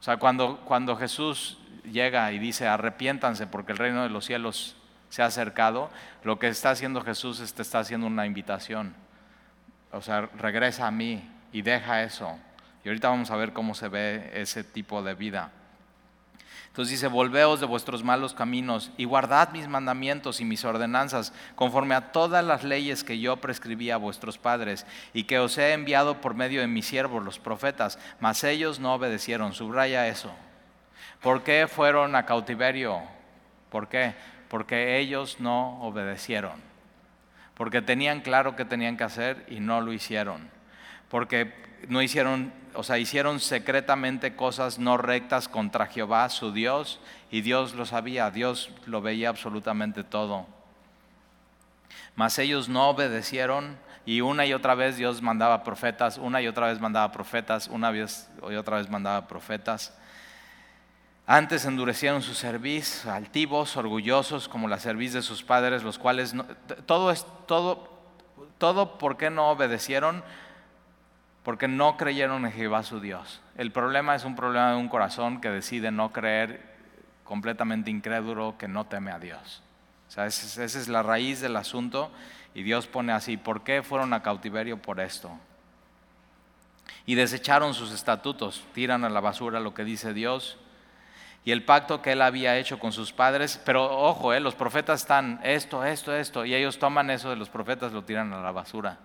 o 0.00 0.02
sea, 0.02 0.16
cuando, 0.18 0.60
cuando 0.64 0.96
Jesús 0.96 1.58
llega 1.84 2.30
y 2.32 2.38
dice, 2.38 2.68
arrepiéntanse 2.68 3.46
porque 3.46 3.72
el 3.72 3.78
reino 3.78 4.02
de 4.02 4.10
los 4.10 4.24
cielos 4.24 4.76
se 5.08 5.22
ha 5.22 5.26
acercado, 5.26 5.90
lo 6.22 6.38
que 6.38 6.48
está 6.48 6.70
haciendo 6.70 7.00
Jesús 7.00 7.40
es 7.40 7.54
te 7.54 7.62
está 7.62 7.80
haciendo 7.80 8.06
una 8.06 8.26
invitación. 8.26 8.94
O 9.90 10.00
sea, 10.00 10.28
regresa 10.36 10.86
a 10.86 10.90
mí 10.90 11.28
y 11.52 11.62
deja 11.62 12.02
eso. 12.02 12.38
Y 12.84 12.88
ahorita 12.88 13.08
vamos 13.08 13.30
a 13.30 13.36
ver 13.36 13.52
cómo 13.52 13.74
se 13.74 13.88
ve 13.88 14.30
ese 14.34 14.62
tipo 14.62 15.02
de 15.02 15.14
vida. 15.14 15.50
Entonces 16.66 16.92
dice, 16.92 17.08
volveos 17.08 17.60
de 17.60 17.66
vuestros 17.66 18.04
malos 18.04 18.34
caminos 18.34 18.90
y 18.96 19.04
guardad 19.04 19.50
mis 19.50 19.68
mandamientos 19.68 20.40
y 20.40 20.44
mis 20.44 20.64
ordenanzas 20.64 21.32
conforme 21.54 21.94
a 21.94 22.12
todas 22.12 22.44
las 22.44 22.64
leyes 22.64 23.04
que 23.04 23.18
yo 23.18 23.38
prescribí 23.38 23.90
a 23.90 23.96
vuestros 23.96 24.38
padres 24.38 24.86
y 25.12 25.24
que 25.24 25.38
os 25.38 25.58
he 25.58 25.72
enviado 25.72 26.20
por 26.20 26.34
medio 26.34 26.60
de 26.60 26.66
mis 26.66 26.86
siervos, 26.86 27.24
los 27.24 27.38
profetas, 27.38 27.98
mas 28.20 28.44
ellos 28.44 28.78
no 28.78 28.94
obedecieron. 28.94 29.54
Subraya 29.54 30.06
eso. 30.08 30.32
¿Por 31.20 31.42
qué 31.42 31.66
fueron 31.66 32.14
a 32.14 32.26
cautiverio? 32.26 33.02
¿Por 33.70 33.88
qué? 33.88 34.14
Porque 34.48 34.98
ellos 34.98 35.40
no 35.40 35.82
obedecieron. 35.82 36.62
Porque 37.54 37.82
tenían 37.82 38.20
claro 38.20 38.54
qué 38.54 38.64
tenían 38.64 38.96
que 38.96 39.04
hacer 39.04 39.44
y 39.48 39.58
no 39.58 39.80
lo 39.80 39.92
hicieron. 39.92 40.48
Porque 41.08 41.52
no 41.88 42.02
hicieron 42.02 42.52
o 42.78 42.84
sea, 42.84 42.96
hicieron 42.96 43.40
secretamente 43.40 44.36
cosas 44.36 44.78
no 44.78 44.98
rectas 44.98 45.48
contra 45.48 45.88
Jehová, 45.88 46.28
su 46.28 46.52
Dios, 46.52 47.00
y 47.28 47.40
Dios 47.40 47.74
lo 47.74 47.84
sabía, 47.84 48.30
Dios 48.30 48.70
lo 48.86 49.02
veía 49.02 49.30
absolutamente 49.30 50.04
todo. 50.04 50.46
Mas 52.14 52.38
ellos 52.38 52.68
no 52.68 52.88
obedecieron 52.88 53.76
y 54.06 54.20
una 54.20 54.46
y 54.46 54.52
otra 54.52 54.76
vez 54.76 54.96
Dios 54.96 55.22
mandaba 55.22 55.64
profetas, 55.64 56.18
una 56.18 56.40
y 56.40 56.46
otra 56.46 56.68
vez 56.68 56.78
mandaba 56.78 57.10
profetas, 57.10 57.66
una 57.66 57.90
vez 57.90 58.30
y 58.48 58.54
otra 58.54 58.76
vez 58.76 58.88
mandaba 58.88 59.26
profetas. 59.26 59.92
Antes 61.26 61.64
endurecieron 61.64 62.22
su 62.22 62.32
cerviz, 62.32 63.06
altivos, 63.06 63.76
orgullosos, 63.76 64.48
como 64.48 64.68
la 64.68 64.78
cerviz 64.78 65.14
de 65.14 65.22
sus 65.22 65.42
padres, 65.42 65.82
los 65.82 65.98
cuales 65.98 66.32
todo 66.86 67.10
es 67.10 67.26
todo 67.48 67.98
todo 68.58 68.98
por 68.98 69.16
qué 69.16 69.30
no 69.30 69.50
obedecieron 69.50 70.22
porque 71.48 71.66
no 71.66 71.96
creyeron 71.96 72.44
en 72.44 72.52
Jehová 72.52 72.82
su 72.82 73.00
Dios. 73.00 73.40
El 73.56 73.72
problema 73.72 74.14
es 74.14 74.26
un 74.26 74.36
problema 74.36 74.72
de 74.72 74.76
un 74.76 74.90
corazón 74.90 75.40
que 75.40 75.48
decide 75.48 75.90
no 75.90 76.12
creer 76.12 76.60
completamente 77.24 77.90
incrédulo, 77.90 78.58
que 78.58 78.68
no 78.68 78.84
teme 78.84 79.12
a 79.12 79.18
Dios. 79.18 79.62
O 80.08 80.10
sea, 80.10 80.26
esa 80.26 80.62
es 80.62 80.88
la 80.88 81.02
raíz 81.02 81.40
del 81.40 81.56
asunto 81.56 82.12
y 82.52 82.64
Dios 82.64 82.86
pone 82.86 83.14
así, 83.14 83.38
¿por 83.38 83.64
qué 83.64 83.82
fueron 83.82 84.12
a 84.12 84.22
cautiverio 84.22 84.76
por 84.82 85.00
esto? 85.00 85.30
Y 87.06 87.14
desecharon 87.14 87.72
sus 87.72 87.92
estatutos, 87.92 88.66
tiran 88.74 89.06
a 89.06 89.08
la 89.08 89.20
basura 89.20 89.58
lo 89.58 89.72
que 89.72 89.84
dice 89.84 90.12
Dios 90.12 90.58
y 91.46 91.52
el 91.52 91.64
pacto 91.64 92.02
que 92.02 92.12
él 92.12 92.20
había 92.20 92.58
hecho 92.58 92.78
con 92.78 92.92
sus 92.92 93.14
padres, 93.14 93.58
pero 93.64 93.84
ojo, 93.84 94.34
eh, 94.34 94.40
los 94.40 94.54
profetas 94.54 95.00
están 95.00 95.40
esto, 95.42 95.82
esto, 95.82 96.14
esto, 96.14 96.44
y 96.44 96.54
ellos 96.54 96.78
toman 96.78 97.08
eso 97.08 97.30
de 97.30 97.36
los 97.36 97.48
profetas, 97.48 97.94
lo 97.94 98.04
tiran 98.04 98.34
a 98.34 98.42
la 98.42 98.52
basura. 98.52 98.98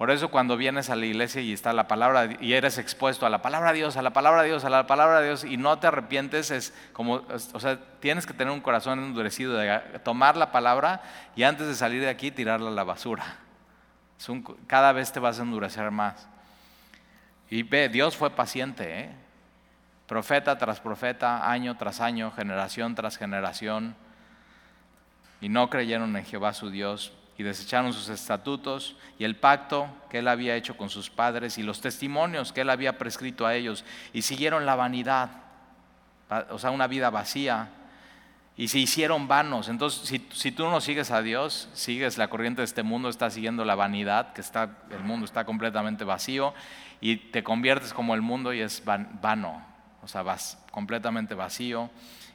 Por 0.00 0.10
eso 0.10 0.30
cuando 0.30 0.56
vienes 0.56 0.88
a 0.88 0.96
la 0.96 1.04
iglesia 1.04 1.42
y 1.42 1.52
está 1.52 1.74
la 1.74 1.86
palabra 1.86 2.30
y 2.40 2.54
eres 2.54 2.78
expuesto 2.78 3.26
a 3.26 3.28
la 3.28 3.42
palabra 3.42 3.72
de 3.72 3.80
Dios, 3.80 3.98
a 3.98 4.02
la 4.02 4.14
palabra 4.14 4.40
de 4.40 4.48
Dios, 4.48 4.64
a 4.64 4.70
la 4.70 4.86
palabra 4.86 5.20
de 5.20 5.26
Dios 5.26 5.44
y 5.44 5.58
no 5.58 5.78
te 5.78 5.88
arrepientes, 5.88 6.50
es 6.50 6.72
como, 6.94 7.20
o 7.52 7.60
sea, 7.60 7.78
tienes 8.00 8.24
que 8.24 8.32
tener 8.32 8.50
un 8.50 8.62
corazón 8.62 8.98
endurecido 8.98 9.58
de 9.58 9.78
tomar 10.02 10.38
la 10.38 10.52
palabra 10.52 11.02
y 11.36 11.42
antes 11.42 11.66
de 11.66 11.74
salir 11.74 12.00
de 12.00 12.08
aquí 12.08 12.30
tirarla 12.30 12.70
a 12.70 12.72
la 12.72 12.82
basura. 12.82 13.40
cada 14.66 14.92
vez 14.92 15.12
te 15.12 15.20
vas 15.20 15.38
a 15.38 15.42
endurecer 15.42 15.90
más. 15.90 16.26
Y 17.50 17.62
ve, 17.62 17.90
Dios 17.90 18.16
fue 18.16 18.30
paciente, 18.30 19.00
¿eh? 19.00 19.10
profeta 20.06 20.56
tras 20.56 20.80
profeta, 20.80 21.50
año 21.50 21.76
tras 21.76 22.00
año, 22.00 22.30
generación 22.30 22.94
tras 22.94 23.18
generación, 23.18 23.94
y 25.42 25.50
no 25.50 25.68
creyeron 25.68 26.16
en 26.16 26.24
Jehová 26.24 26.54
su 26.54 26.70
Dios 26.70 27.12
y 27.40 27.42
desecharon 27.42 27.94
sus 27.94 28.10
estatutos 28.10 28.96
y 29.18 29.24
el 29.24 29.34
pacto 29.34 29.88
que 30.10 30.18
él 30.18 30.28
había 30.28 30.56
hecho 30.56 30.76
con 30.76 30.90
sus 30.90 31.08
padres 31.08 31.56
y 31.56 31.62
los 31.62 31.80
testimonios 31.80 32.52
que 32.52 32.60
él 32.60 32.68
había 32.68 32.98
prescrito 32.98 33.46
a 33.46 33.54
ellos 33.54 33.82
y 34.12 34.20
siguieron 34.20 34.66
la 34.66 34.74
vanidad, 34.74 35.30
o 36.50 36.58
sea, 36.58 36.70
una 36.70 36.86
vida 36.86 37.08
vacía 37.08 37.70
y 38.58 38.68
se 38.68 38.78
hicieron 38.78 39.26
vanos. 39.26 39.70
Entonces, 39.70 40.06
si, 40.06 40.28
si, 40.34 40.52
tú 40.52 40.68
no 40.68 40.82
sigues 40.82 41.10
a 41.10 41.22
Dios, 41.22 41.70
sigues 41.72 42.18
la 42.18 42.28
corriente 42.28 42.60
de 42.60 42.66
este 42.66 42.82
mundo, 42.82 43.08
estás 43.08 43.32
siguiendo 43.32 43.64
la 43.64 43.74
vanidad, 43.74 44.34
que 44.34 44.42
está, 44.42 44.76
el 44.90 45.02
mundo 45.02 45.24
está 45.24 45.46
completamente 45.46 46.04
vacío 46.04 46.52
y 47.00 47.16
te 47.16 47.42
conviertes 47.42 47.94
como 47.94 48.14
el 48.14 48.20
mundo 48.20 48.52
y 48.52 48.60
es 48.60 48.82
vano, 48.84 49.64
o 50.02 50.08
sea, 50.08 50.20
vas 50.20 50.62
completamente 50.70 51.34
vacío 51.34 51.88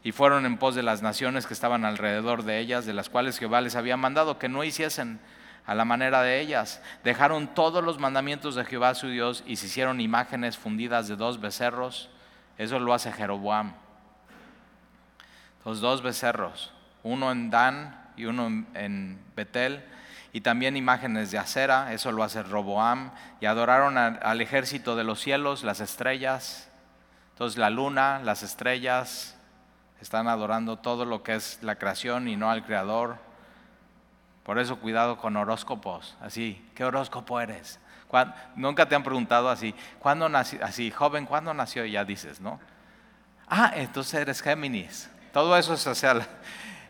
y 0.05 0.11
fueron 0.11 0.45
en 0.45 0.59
pos 0.59 0.75
de 0.75 0.83
las 0.83 1.01
naciones 1.01 1.47
que 1.47 1.55
estaban 1.55 1.83
alrededor 1.83 2.43
de 2.43 2.59
ellas, 2.59 2.85
de 2.85 2.93
las 2.93 3.09
cuales 3.09 3.39
Jehová 3.39 3.59
les 3.61 3.75
había 3.75 3.97
mandado 3.97 4.37
que 4.37 4.47
no 4.47 4.63
hiciesen 4.63 5.19
a 5.65 5.73
la 5.73 5.83
manera 5.83 6.21
de 6.21 6.39
ellas. 6.41 6.79
Dejaron 7.03 7.55
todos 7.55 7.83
los 7.83 7.97
mandamientos 7.97 8.53
de 8.53 8.65
Jehová 8.65 8.93
su 8.93 9.07
Dios 9.07 9.43
y 9.47 9.55
se 9.55 9.65
hicieron 9.65 9.99
imágenes 9.99 10.59
fundidas 10.59 11.07
de 11.07 11.15
dos 11.15 11.41
becerros 11.41 12.11
Eso 12.59 12.77
lo 12.77 12.93
hace 12.93 13.11
Jeroboam. 13.11 13.73
Los 15.65 15.81
dos 15.81 16.03
becerros, 16.03 16.71
uno 17.01 17.31
en 17.31 17.49
Dan 17.49 18.11
y 18.15 18.25
uno 18.25 18.45
en 18.75 19.19
Betel, 19.35 19.83
y 20.33 20.41
también 20.41 20.77
imágenes 20.77 21.31
de 21.31 21.39
acera, 21.39 21.93
eso 21.93 22.11
lo 22.11 22.21
hace 22.21 22.43
Roboam, 22.43 23.09
y 23.41 23.47
adoraron 23.47 23.97
al 23.97 24.39
ejército 24.39 24.95
de 24.95 25.03
los 25.03 25.19
cielos, 25.19 25.63
las 25.63 25.79
estrellas. 25.79 26.69
Entonces 27.31 27.57
la 27.57 27.71
luna, 27.71 28.19
las 28.23 28.43
estrellas, 28.43 29.35
están 30.01 30.27
adorando 30.27 30.77
todo 30.77 31.05
lo 31.05 31.23
que 31.23 31.35
es 31.35 31.59
la 31.61 31.75
creación 31.75 32.27
y 32.27 32.35
no 32.35 32.49
al 32.49 32.65
creador. 32.65 33.17
Por 34.43 34.59
eso 34.59 34.79
cuidado 34.79 35.17
con 35.17 35.35
horóscopos, 35.37 36.15
así, 36.21 36.63
¿qué 36.75 36.85
horóscopo 36.85 37.39
eres? 37.39 37.79
Nunca 38.55 38.87
te 38.87 38.95
han 38.95 39.03
preguntado 39.03 39.49
así, 39.49 39.75
¿cuándo 39.99 40.29
nació? 40.29 40.63
Así, 40.63 40.91
joven, 40.91 41.25
¿cuándo 41.25 41.53
nació? 41.53 41.85
Y 41.85 41.91
ya 41.91 42.05
dices, 42.05 42.39
¿no? 42.39 42.59
Ah, 43.47 43.71
entonces 43.75 44.13
eres 44.13 44.41
Géminis. 44.41 45.09
Todo 45.33 45.57
eso 45.57 45.73
es 45.73 45.81
social. 45.81 46.25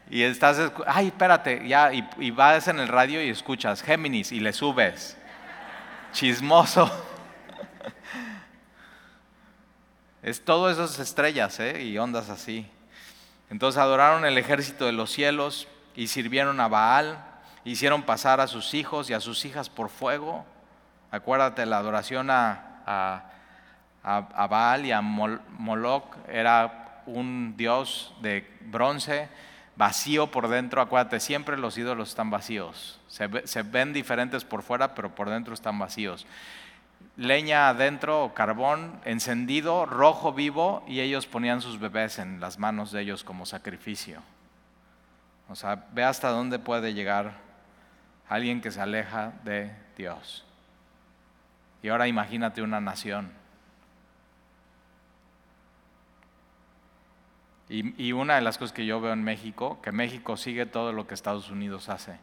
Y 0.09 0.21
estás, 0.21 0.71
ay, 0.85 1.07
espérate, 1.07 1.67
ya, 1.67 1.91
y, 1.91 2.31
vas 2.31 2.67
en 2.67 2.79
el 2.79 2.87
radio 2.87 3.23
y 3.23 3.29
escuchas 3.29 3.81
Géminis 3.81 4.31
y 4.31 4.39
le 4.39 4.53
subes. 4.53 5.17
Chismoso. 6.11 6.89
Es 10.21 10.43
todo 10.43 10.71
esas 10.71 10.97
estrellas 10.97 11.59
¿eh? 11.59 11.83
y 11.83 11.99
ondas 11.99 12.31
así. 12.31 12.67
Entonces 13.49 13.79
adoraron 13.79 14.25
el 14.25 14.37
ejército 14.37 14.85
de 14.85 14.91
los 14.91 15.11
cielos 15.11 15.67
y 15.95 16.07
sirvieron 16.07 16.59
a 16.59 16.67
Baal, 16.67 17.23
hicieron 17.63 18.03
pasar 18.03 18.41
a 18.41 18.47
sus 18.47 18.73
hijos 18.73 19.09
y 19.09 19.13
a 19.13 19.19
sus 19.19 19.45
hijas 19.45 19.69
por 19.69 19.89
fuego. 19.89 20.45
Acuérdate, 21.11 21.65
la 21.65 21.77
adoración 21.77 22.29
a, 22.29 23.23
Baal 24.03 24.85
y 24.85 24.91
a 24.91 25.01
Moloch 25.01 26.15
era 26.27 27.01
un 27.05 27.55
dios 27.55 28.13
de 28.21 28.49
bronce, 28.61 29.29
vacío 29.75 30.31
por 30.31 30.47
dentro. 30.47 30.81
Acuérdate, 30.81 31.19
siempre 31.19 31.57
los 31.57 31.77
ídolos 31.77 32.09
están 32.09 32.29
vacíos. 32.29 32.99
Se 33.07 33.63
ven 33.63 33.93
diferentes 33.93 34.43
por 34.43 34.63
fuera, 34.63 34.95
pero 34.95 35.13
por 35.13 35.29
dentro 35.29 35.53
están 35.53 35.77
vacíos 35.79 36.25
leña 37.17 37.69
adentro, 37.69 38.33
carbón 38.35 38.99
encendido, 39.05 39.85
rojo 39.85 40.33
vivo, 40.33 40.83
y 40.87 40.99
ellos 40.99 41.27
ponían 41.27 41.61
sus 41.61 41.79
bebés 41.79 42.19
en 42.19 42.39
las 42.39 42.59
manos 42.59 42.91
de 42.91 43.01
ellos 43.01 43.23
como 43.23 43.45
sacrificio. 43.45 44.21
O 45.49 45.55
sea, 45.55 45.87
ve 45.91 46.03
hasta 46.03 46.29
dónde 46.29 46.59
puede 46.59 46.93
llegar 46.93 47.33
alguien 48.27 48.61
que 48.61 48.71
se 48.71 48.81
aleja 48.81 49.33
de 49.43 49.71
Dios. 49.97 50.45
Y 51.83 51.89
ahora 51.89 52.07
imagínate 52.07 52.61
una 52.61 52.81
nación. 52.81 53.31
Y, 57.67 58.11
una 58.11 58.35
de 58.35 58.41
las 58.41 58.59
cosas 58.59 58.73
que 58.73 58.85
yo 58.85 59.01
veo 59.01 59.11
en 59.11 59.23
México, 59.23 59.79
que 59.81 59.91
México 59.91 60.37
sigue 60.37 60.67
todo 60.67 60.93
lo 60.93 61.07
que 61.07 61.15
Estados 61.15 61.49
Unidos 61.49 61.89
hace 61.89 62.19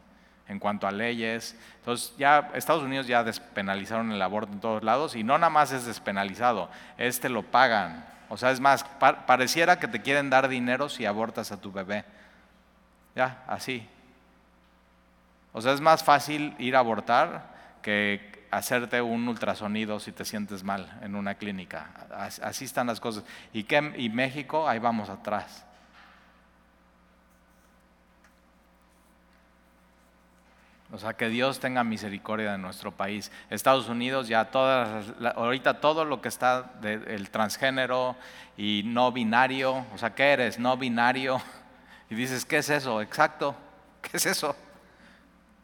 en 0.47 0.59
cuanto 0.59 0.87
a 0.87 0.91
leyes. 0.91 1.55
Entonces 1.79 2.13
ya 2.17 2.51
Estados 2.53 2.83
Unidos 2.83 3.07
ya 3.07 3.23
despenalizaron 3.23 4.11
el 4.11 4.21
aborto 4.21 4.53
en 4.53 4.59
todos 4.59 4.83
lados 4.83 5.15
y 5.15 5.23
no 5.23 5.37
nada 5.37 5.49
más 5.49 5.71
es 5.71 5.85
despenalizado, 5.85 6.69
este 6.97 7.29
lo 7.29 7.43
pagan. 7.43 8.05
O 8.29 8.37
sea, 8.37 8.51
es 8.51 8.59
más, 8.59 8.83
pareciera 9.27 9.77
que 9.77 9.87
te 9.87 10.01
quieren 10.01 10.29
dar 10.29 10.47
dinero 10.47 10.89
si 10.89 11.05
abortas 11.05 11.51
a 11.51 11.61
tu 11.61 11.71
bebé. 11.71 12.03
Ya, 13.15 13.43
así. 13.47 13.87
O 15.51 15.61
sea, 15.61 15.73
es 15.73 15.81
más 15.81 16.03
fácil 16.03 16.55
ir 16.57 16.75
a 16.75 16.79
abortar 16.79 17.53
que 17.83 18.47
hacerte 18.49 19.01
un 19.01 19.27
ultrasonido 19.27 19.99
si 19.99 20.11
te 20.11 20.25
sientes 20.25 20.63
mal 20.63 20.99
en 21.01 21.15
una 21.15 21.35
clínica. 21.35 21.91
Así 22.41 22.65
están 22.65 22.87
las 22.87 22.99
cosas. 22.99 23.23
¿Y, 23.51 23.65
qué, 23.65 23.93
y 23.97 24.09
México? 24.09 24.67
Ahí 24.67 24.79
vamos 24.79 25.09
atrás. 25.09 25.65
O 30.93 30.99
sea, 30.99 31.13
que 31.13 31.27
Dios 31.27 31.59
tenga 31.59 31.83
misericordia 31.83 32.51
de 32.51 32.59
nuestro 32.59 32.91
país. 32.91 33.31
Estados 33.49 33.89
Unidos 33.89 34.27
ya 34.27 34.45
todas, 34.45 35.11
ahorita 35.35 35.81
todo 35.81 36.05
lo 36.05 36.21
que 36.21 36.29
está 36.29 36.71
del 36.81 37.31
transgénero 37.31 38.15
y 38.57 38.83
no 38.85 39.11
binario, 39.11 39.87
o 39.91 39.97
sea, 39.97 40.13
¿qué 40.13 40.33
eres? 40.33 40.59
No 40.59 40.77
binario. 40.77 41.41
Y 42.09 42.15
dices, 42.15 42.45
¿qué 42.45 42.57
es 42.57 42.69
eso? 42.69 43.01
Exacto, 43.01 43.55
¿qué 44.03 44.17
es 44.17 44.25
eso? 44.27 44.55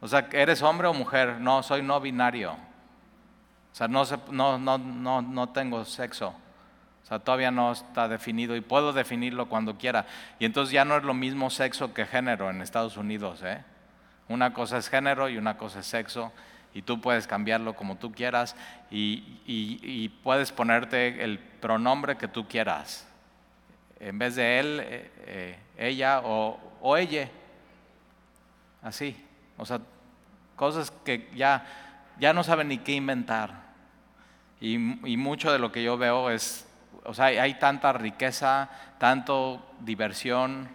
O 0.02 0.08
sea, 0.08 0.28
¿eres 0.32 0.63
hombre 0.63 0.88
o 0.88 0.94
mujer? 0.96 1.39
No, 1.39 1.62
soy 1.62 1.84
no 1.84 2.02
binario. 2.02 2.54
O 2.54 3.76
sea, 3.76 3.88
no, 3.88 4.04
no, 4.32 4.58
no, 4.58 4.78
no, 4.80 5.22
no 5.22 5.50
tengo 5.50 5.86
sexo. 5.86 6.30
O 6.30 7.06
sea, 7.06 7.20
todavía 7.20 7.52
no 7.52 7.74
está 7.74 8.08
definido 8.08 8.56
y 8.56 8.62
puedo 8.62 8.94
definirlo 8.94 9.48
cuando 9.48 9.78
quiera. 9.78 10.08
Y 10.39 10.46
entonces 10.46 10.74
ya 10.74 10.86
no 10.86 10.98
es 10.98 11.04
lo 11.04 11.13
mismo 11.13 11.52
sexo 11.52 11.94
que 11.94 12.08
género 12.08 12.50
en 12.50 12.63
Estados 12.63 12.98
Unidos, 12.98 13.44
¿eh? 13.44 13.63
Una 14.30 14.54
cosa 14.54 14.78
es 14.78 14.89
género 14.89 15.28
y 15.28 15.38
una 15.38 15.58
cosa 15.58 15.80
es 15.80 15.88
sexo 15.88 16.32
y 16.74 16.84
tú 16.84 17.02
puedes 17.02 17.26
cambiarlo 17.26 17.76
como 17.76 17.98
tú 17.98 18.12
quieras 18.12 18.56
y, 18.92 20.10
puedes 20.24 20.52
ponerte 20.52 21.24
el 21.24 21.39
pronombre 21.39 22.15
que 22.15 22.28
tú 22.28 22.48
quieras. 22.48 23.08
En 24.00 24.20
vez 24.20 24.36
de 24.36 24.60
él, 24.60 24.80
eh, 24.82 25.12
eh, 25.26 25.60
ella 25.78 26.22
o, 26.24 26.60
o, 26.80 26.96
ella. 26.96 27.28
Así. 28.82 29.18
O 29.58 29.65
sea, 29.65 29.82
cosas 30.56 30.92
que 31.04 31.30
ya, 31.36 31.65
ya 32.20 32.32
no 32.32 32.44
saben 32.44 32.70
ni 32.70 32.78
qué 32.78 32.94
inventar. 32.94 33.52
Y, 34.62 34.76
y 35.10 35.18
mucho 35.18 35.52
de 35.52 35.60
lo 35.60 35.72
que 35.72 35.84
yo 35.84 35.98
veo 35.98 36.30
es, 36.30 36.68
o 37.04 37.13
sea, 37.13 37.26
hay 37.26 37.56
tanta 37.56 37.92
riqueza, 37.94 38.70
tanto 39.00 39.65
diversión. 39.80 40.70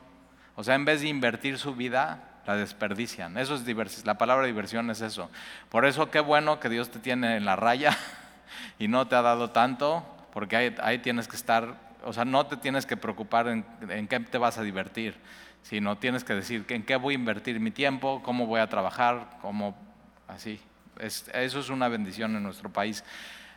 O 0.57 0.65
sea, 0.65 0.75
en 0.75 0.85
vez 0.85 1.01
de 1.01 1.09
invertir 1.09 1.57
su 1.57 1.75
vida, 1.75 2.34
la 2.47 2.57
desperdician. 2.57 3.37
Eso 3.39 3.55
es 3.55 4.05
la 4.05 4.19
palabra 4.19 4.47
diversión 4.47 4.91
es 4.91 5.01
eso. 5.01 5.31
Por 5.71 5.87
eso 5.87 6.11
qué 6.11 6.21
bueno 6.21 6.61
que 6.61 6.69
Dios 6.69 6.91
te 6.91 6.99
tiene 6.99 7.37
en 7.37 7.45
la 7.45 7.57
raya 7.57 7.97
y 8.79 8.89
no 8.89 9.07
te 9.07 9.17
ha 9.17 9.23
dado 9.23 9.51
tanto, 9.51 10.05
porque 10.33 10.57
ahí, 10.57 10.99
tienes 10.99 11.29
que 11.29 11.37
estar, 11.37 11.75
o 12.05 12.13
sea, 12.13 12.25
no 12.25 12.47
te 12.47 12.57
tienes 12.57 12.87
que 12.87 12.97
preocupar 12.97 13.49
en, 13.49 14.09
qué 14.09 14.21
te 14.21 14.39
vas 14.39 14.59
a 14.59 14.63
divertir, 14.63 15.17
sino 15.63 15.97
tienes 15.97 16.25
que 16.25 16.35
decir 16.35 16.65
en 16.69 16.83
qué 16.83 16.97
voy 16.97 17.15
a 17.15 17.19
invertir 17.19 17.61
mi 17.61 17.71
tiempo, 17.71 18.23
cómo 18.23 18.47
voy 18.47 18.61
a 18.61 18.69
trabajar, 18.69 19.39
cómo 19.41 19.77
así. 20.29 20.61
eso 20.99 21.61
es 21.61 21.69
una 21.71 21.89
bendición 21.89 22.37
en 22.37 22.43
nuestro 22.43 22.71
país. 22.71 23.05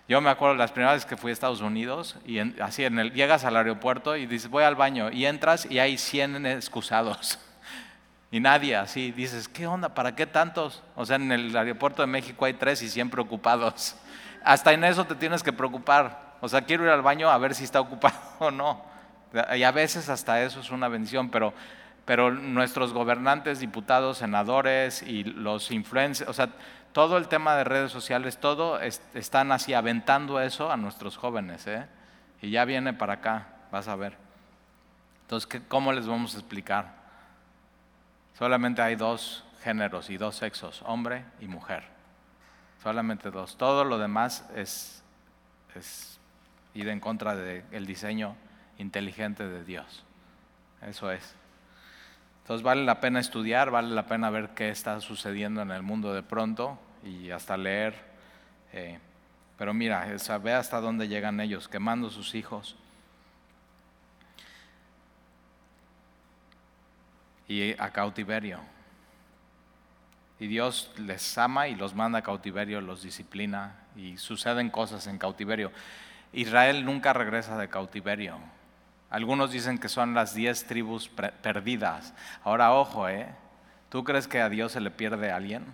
Yo 0.07 0.21
me 0.21 0.29
acuerdo 0.29 0.55
las 0.55 0.71
primeras 0.71 0.95
veces 0.95 1.09
que 1.09 1.17
fui 1.17 1.31
a 1.31 1.33
Estados 1.33 1.59
Unidos 1.59 2.15
y 2.25 2.39
así 2.61 2.85
en 2.85 2.97
el, 2.97 3.11
llegas 3.11 3.43
al 3.43 3.57
aeropuerto 3.57 4.15
y 4.15 4.25
dices 4.25 4.49
voy 4.49 4.63
al 4.63 4.75
baño 4.75 5.11
y 5.11 5.25
entras 5.25 5.69
y 5.69 5.79
hay 5.79 5.97
100 5.97 6.45
excusados. 6.45 7.39
Y 8.29 8.39
nadie 8.39 8.75
así, 8.75 9.11
dices, 9.11 9.47
¿qué 9.47 9.67
onda? 9.67 9.89
¿Para 9.89 10.15
qué 10.15 10.25
tantos? 10.25 10.83
O 10.95 11.05
sea, 11.05 11.15
en 11.15 11.31
el 11.31 11.55
aeropuerto 11.55 12.01
de 12.01 12.07
México 12.07 12.43
hay 12.45 12.53
tres 12.53 12.81
y 12.81 12.89
siempre 12.89 13.21
ocupados. 13.21 13.95
Hasta 14.43 14.73
en 14.73 14.83
eso 14.83 15.05
te 15.05 15.15
tienes 15.15 15.43
que 15.43 15.53
preocupar. 15.53 16.35
O 16.41 16.49
sea, 16.49 16.61
quiero 16.61 16.83
ir 16.83 16.89
al 16.89 17.01
baño 17.01 17.29
a 17.29 17.37
ver 17.37 17.55
si 17.55 17.63
está 17.63 17.79
ocupado 17.79 18.17
o 18.39 18.51
no. 18.51 18.85
Y 19.55 19.63
a 19.63 19.71
veces 19.71 20.07
hasta 20.09 20.41
eso 20.41 20.61
es 20.61 20.71
una 20.71 20.87
bendición, 20.87 21.29
pero, 21.29 21.53
pero 22.05 22.31
nuestros 22.31 22.93
gobernantes, 22.93 23.59
diputados, 23.59 24.19
senadores 24.19 25.03
y 25.03 25.25
los 25.25 25.69
influencers, 25.69 26.29
o 26.29 26.33
sea, 26.33 26.49
todo 26.93 27.17
el 27.17 27.27
tema 27.27 27.55
de 27.55 27.63
redes 27.63 27.91
sociales, 27.91 28.37
todo 28.37 28.79
están 28.79 29.51
así 29.51 29.73
aventando 29.73 30.39
eso 30.39 30.71
a 30.71 30.77
nuestros 30.77 31.17
jóvenes. 31.17 31.67
¿eh? 31.67 31.85
Y 32.41 32.51
ya 32.51 32.65
viene 32.65 32.93
para 32.93 33.13
acá, 33.13 33.47
vas 33.71 33.87
a 33.87 33.95
ver. 33.95 34.13
Entonces, 35.23 35.61
¿cómo 35.67 35.91
les 35.91 36.07
vamos 36.07 36.33
a 36.35 36.39
explicar? 36.39 36.96
Solamente 38.37 38.83
hay 38.83 38.95
dos 38.95 39.43
géneros 39.63 40.11
y 40.11 40.17
dos 40.17 40.35
sexos, 40.35 40.83
hombre 40.85 41.25
y 41.41 41.47
mujer. 41.47 41.83
Solamente 42.83 43.31
dos. 43.31 43.57
Todo 43.57 43.83
lo 43.83 43.97
demás 43.97 44.47
es, 44.55 45.03
ir 46.75 46.87
en 46.89 46.99
contra 46.99 47.35
del 47.35 47.87
diseño 47.87 48.35
inteligente 48.77 49.47
de 49.47 49.63
Dios. 49.63 50.03
Eso 50.83 51.11
es. 51.11 51.35
Entonces 52.43 52.63
vale 52.63 52.85
la 52.85 52.99
pena 53.01 53.19
estudiar, 53.19 53.71
vale 53.71 53.89
la 53.89 54.05
pena 54.05 54.29
ver 54.29 54.49
qué 54.49 54.69
está 54.69 55.01
sucediendo 55.01 55.63
en 55.63 55.71
el 55.71 55.81
mundo 55.81 56.13
de 56.13 56.21
pronto 56.21 56.79
y 57.03 57.31
hasta 57.31 57.57
leer. 57.57 57.95
Eh, 58.71 58.99
pero 59.57 59.73
mira, 59.73 60.07
ve 60.43 60.53
hasta 60.53 60.79
dónde 60.79 61.07
llegan 61.07 61.39
ellos, 61.39 61.67
quemando 61.67 62.11
sus 62.11 62.35
hijos, 62.35 62.77
y 67.47 67.79
a 67.79 67.91
cautiverio. 67.91 68.59
Y 70.39 70.47
Dios 70.47 70.91
les 70.97 71.37
ama 71.37 71.67
y 71.67 71.75
los 71.75 71.95
manda 71.95 72.19
a 72.19 72.23
cautiverio, 72.23 72.81
los 72.81 73.01
disciplina 73.01 73.75
y 73.95 74.17
suceden 74.17 74.69
cosas 74.69 75.07
en 75.07 75.17
cautiverio. 75.17 75.71
Israel 76.33 76.85
nunca 76.85 77.13
regresa 77.13 77.57
de 77.57 77.69
cautiverio. 77.69 78.37
Algunos 79.09 79.51
dicen 79.51 79.77
que 79.77 79.89
son 79.89 80.13
las 80.13 80.35
diez 80.35 80.65
tribus 80.65 81.09
perdidas. 81.09 82.13
Ahora, 82.43 82.73
ojo, 82.73 83.07
¿eh? 83.07 83.27
¿Tú 83.89 84.03
crees 84.03 84.27
que 84.27 84.41
a 84.41 84.49
Dios 84.49 84.73
se 84.73 84.81
le 84.81 84.91
pierde 84.91 85.31
a 85.31 85.37
alguien? 85.37 85.65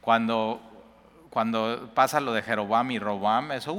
Cuando, 0.00 0.60
cuando 1.30 1.90
pasa 1.94 2.20
lo 2.20 2.32
de 2.32 2.42
Jeroboam 2.42 2.90
y 2.90 2.98
Roboam, 2.98 3.52
eso, 3.52 3.72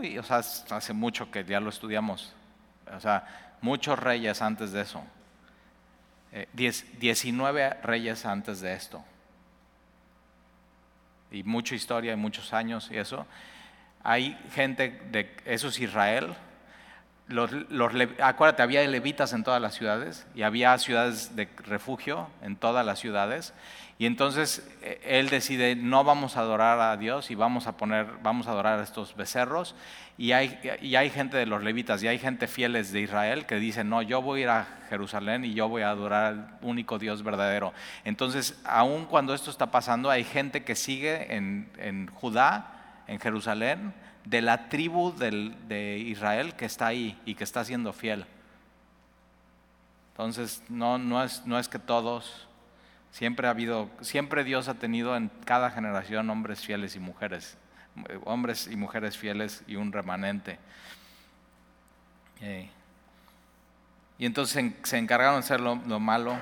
uy, 0.00 0.18
o 0.18 0.22
sea, 0.22 0.38
hace 0.38 0.92
mucho 0.92 1.30
que 1.30 1.44
ya 1.44 1.60
lo 1.60 1.68
estudiamos. 1.68 2.32
O 2.96 3.00
sea, 3.00 3.56
muchos 3.60 3.98
reyes 3.98 4.40
antes 4.40 4.72
de 4.72 4.80
eso. 4.80 5.04
19 6.54 7.62
eh, 7.62 7.74
reyes 7.82 8.24
antes 8.24 8.60
de 8.60 8.72
esto. 8.72 9.04
Y 11.30 11.42
mucha 11.42 11.74
historia 11.74 12.14
y 12.14 12.16
muchos 12.16 12.52
años 12.52 12.88
y 12.90 12.96
eso. 12.96 13.26
Hay 14.02 14.38
gente 14.54 14.90
de, 15.10 15.36
eso 15.44 15.68
es 15.68 15.78
Israel, 15.78 16.34
los, 17.30 17.92
acuérdate, 18.22 18.62
había 18.62 18.86
levitas 18.86 19.32
en 19.32 19.44
todas 19.44 19.62
las 19.62 19.74
ciudades 19.74 20.26
y 20.34 20.42
había 20.42 20.76
ciudades 20.78 21.36
de 21.36 21.48
refugio 21.64 22.28
en 22.42 22.56
todas 22.56 22.84
las 22.84 22.98
ciudades. 22.98 23.54
Y 23.98 24.06
entonces 24.06 24.66
eh, 24.82 25.00
él 25.04 25.28
decide, 25.28 25.76
no 25.76 26.04
vamos 26.04 26.36
a 26.36 26.40
adorar 26.40 26.80
a 26.80 26.96
Dios 26.96 27.30
y 27.30 27.34
vamos 27.34 27.66
a 27.66 27.76
poner, 27.76 28.06
vamos 28.22 28.46
a 28.46 28.52
adorar 28.52 28.80
a 28.80 28.82
estos 28.82 29.14
becerros. 29.14 29.74
Y 30.18 30.32
hay, 30.32 30.58
y 30.82 30.96
hay 30.96 31.10
gente 31.10 31.36
de 31.36 31.46
los 31.46 31.62
levitas 31.62 32.02
y 32.02 32.08
hay 32.08 32.18
gente 32.18 32.46
fieles 32.46 32.92
de 32.92 33.00
Israel 33.00 33.46
que 33.46 33.56
dicen, 33.56 33.88
no, 33.88 34.02
yo 34.02 34.20
voy 34.22 34.40
a 34.40 34.42
ir 34.42 34.48
a 34.48 34.66
Jerusalén 34.88 35.44
y 35.44 35.54
yo 35.54 35.68
voy 35.68 35.82
a 35.82 35.90
adorar 35.90 36.26
al 36.26 36.58
único 36.62 36.98
Dios 36.98 37.22
verdadero. 37.22 37.72
Entonces, 38.04 38.60
aun 38.64 39.06
cuando 39.06 39.34
esto 39.34 39.50
está 39.50 39.70
pasando, 39.70 40.10
hay 40.10 40.24
gente 40.24 40.64
que 40.64 40.74
sigue 40.74 41.34
en, 41.34 41.70
en 41.78 42.08
Judá, 42.08 43.02
en 43.06 43.18
Jerusalén, 43.20 43.94
de 44.30 44.40
la 44.40 44.68
tribu 44.68 45.12
de 45.12 45.98
Israel 45.98 46.54
que 46.54 46.64
está 46.64 46.86
ahí 46.86 47.20
y 47.26 47.34
que 47.34 47.42
está 47.42 47.64
siendo 47.64 47.92
fiel. 47.92 48.24
Entonces, 50.12 50.62
no, 50.68 50.98
no, 50.98 51.24
es, 51.24 51.44
no 51.46 51.58
es 51.58 51.68
que 51.68 51.80
todos, 51.80 52.46
siempre 53.10 53.48
ha 53.48 53.50
habido, 53.50 53.90
siempre 54.02 54.44
Dios 54.44 54.68
ha 54.68 54.74
tenido 54.74 55.16
en 55.16 55.30
cada 55.44 55.72
generación 55.72 56.30
hombres 56.30 56.60
fieles 56.60 56.94
y 56.94 57.00
mujeres, 57.00 57.58
hombres 58.24 58.68
y 58.70 58.76
mujeres 58.76 59.18
fieles 59.18 59.64
y 59.66 59.74
un 59.74 59.90
remanente. 59.90 60.60
Eh, 62.40 62.70
y 64.16 64.26
entonces 64.26 64.72
se 64.84 64.98
encargaron 64.98 65.34
de 65.34 65.40
hacer 65.40 65.60
lo, 65.60 65.74
lo 65.74 65.98
malo 65.98 66.38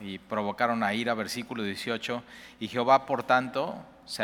y 0.00 0.18
provocaron 0.18 0.82
a 0.82 0.94
ira, 0.94 1.14
versículo 1.14 1.62
18. 1.62 2.22
Y 2.58 2.68
Jehová, 2.68 3.06
por 3.06 3.22
tanto, 3.22 3.76
se 4.06 4.22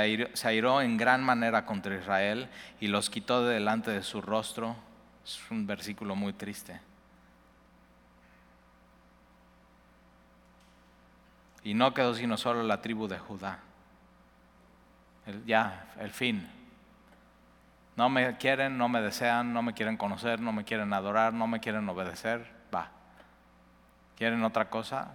airó, 0.49 0.81
en 0.81 0.97
gran 0.97 1.23
manera 1.23 1.67
contra 1.67 1.95
Israel 1.95 2.49
y 2.81 2.89
los 2.89 3.11
quitó 3.11 3.45
de 3.45 3.55
delante 3.55 3.91
de 3.91 4.03
su 4.03 4.23
rostro. 4.23 4.75
Es 5.25 5.39
un 5.51 5.67
versículo 5.67 6.17
muy 6.17 6.33
triste. 6.33 6.81
Y 11.63 11.75
no 11.75 11.93
quedó 11.93 12.15
sino 12.15 12.37
solo 12.37 12.63
la 12.63 12.81
tribu 12.81 13.07
de 13.07 13.19
Judá. 13.19 13.59
ya, 15.47 15.93
el 16.01 16.11
fin. 16.11 16.49
No 17.97 18.09
me 18.09 18.37
quieren, 18.37 18.79
no 18.79 18.89
me 18.89 19.01
desean, 19.01 19.53
no 19.53 19.63
me 19.63 19.73
quieren 19.73 19.97
conocer, 19.97 20.41
no 20.41 20.53
me 20.53 20.65
quieren 20.65 20.93
adorar, 20.93 21.33
no 21.33 21.47
me 21.47 21.61
quieren 21.61 21.89
obedecer. 21.89 22.47
Va. 22.75 22.91
¿Quieren 24.17 24.45
otra 24.45 24.69
cosa? 24.71 25.13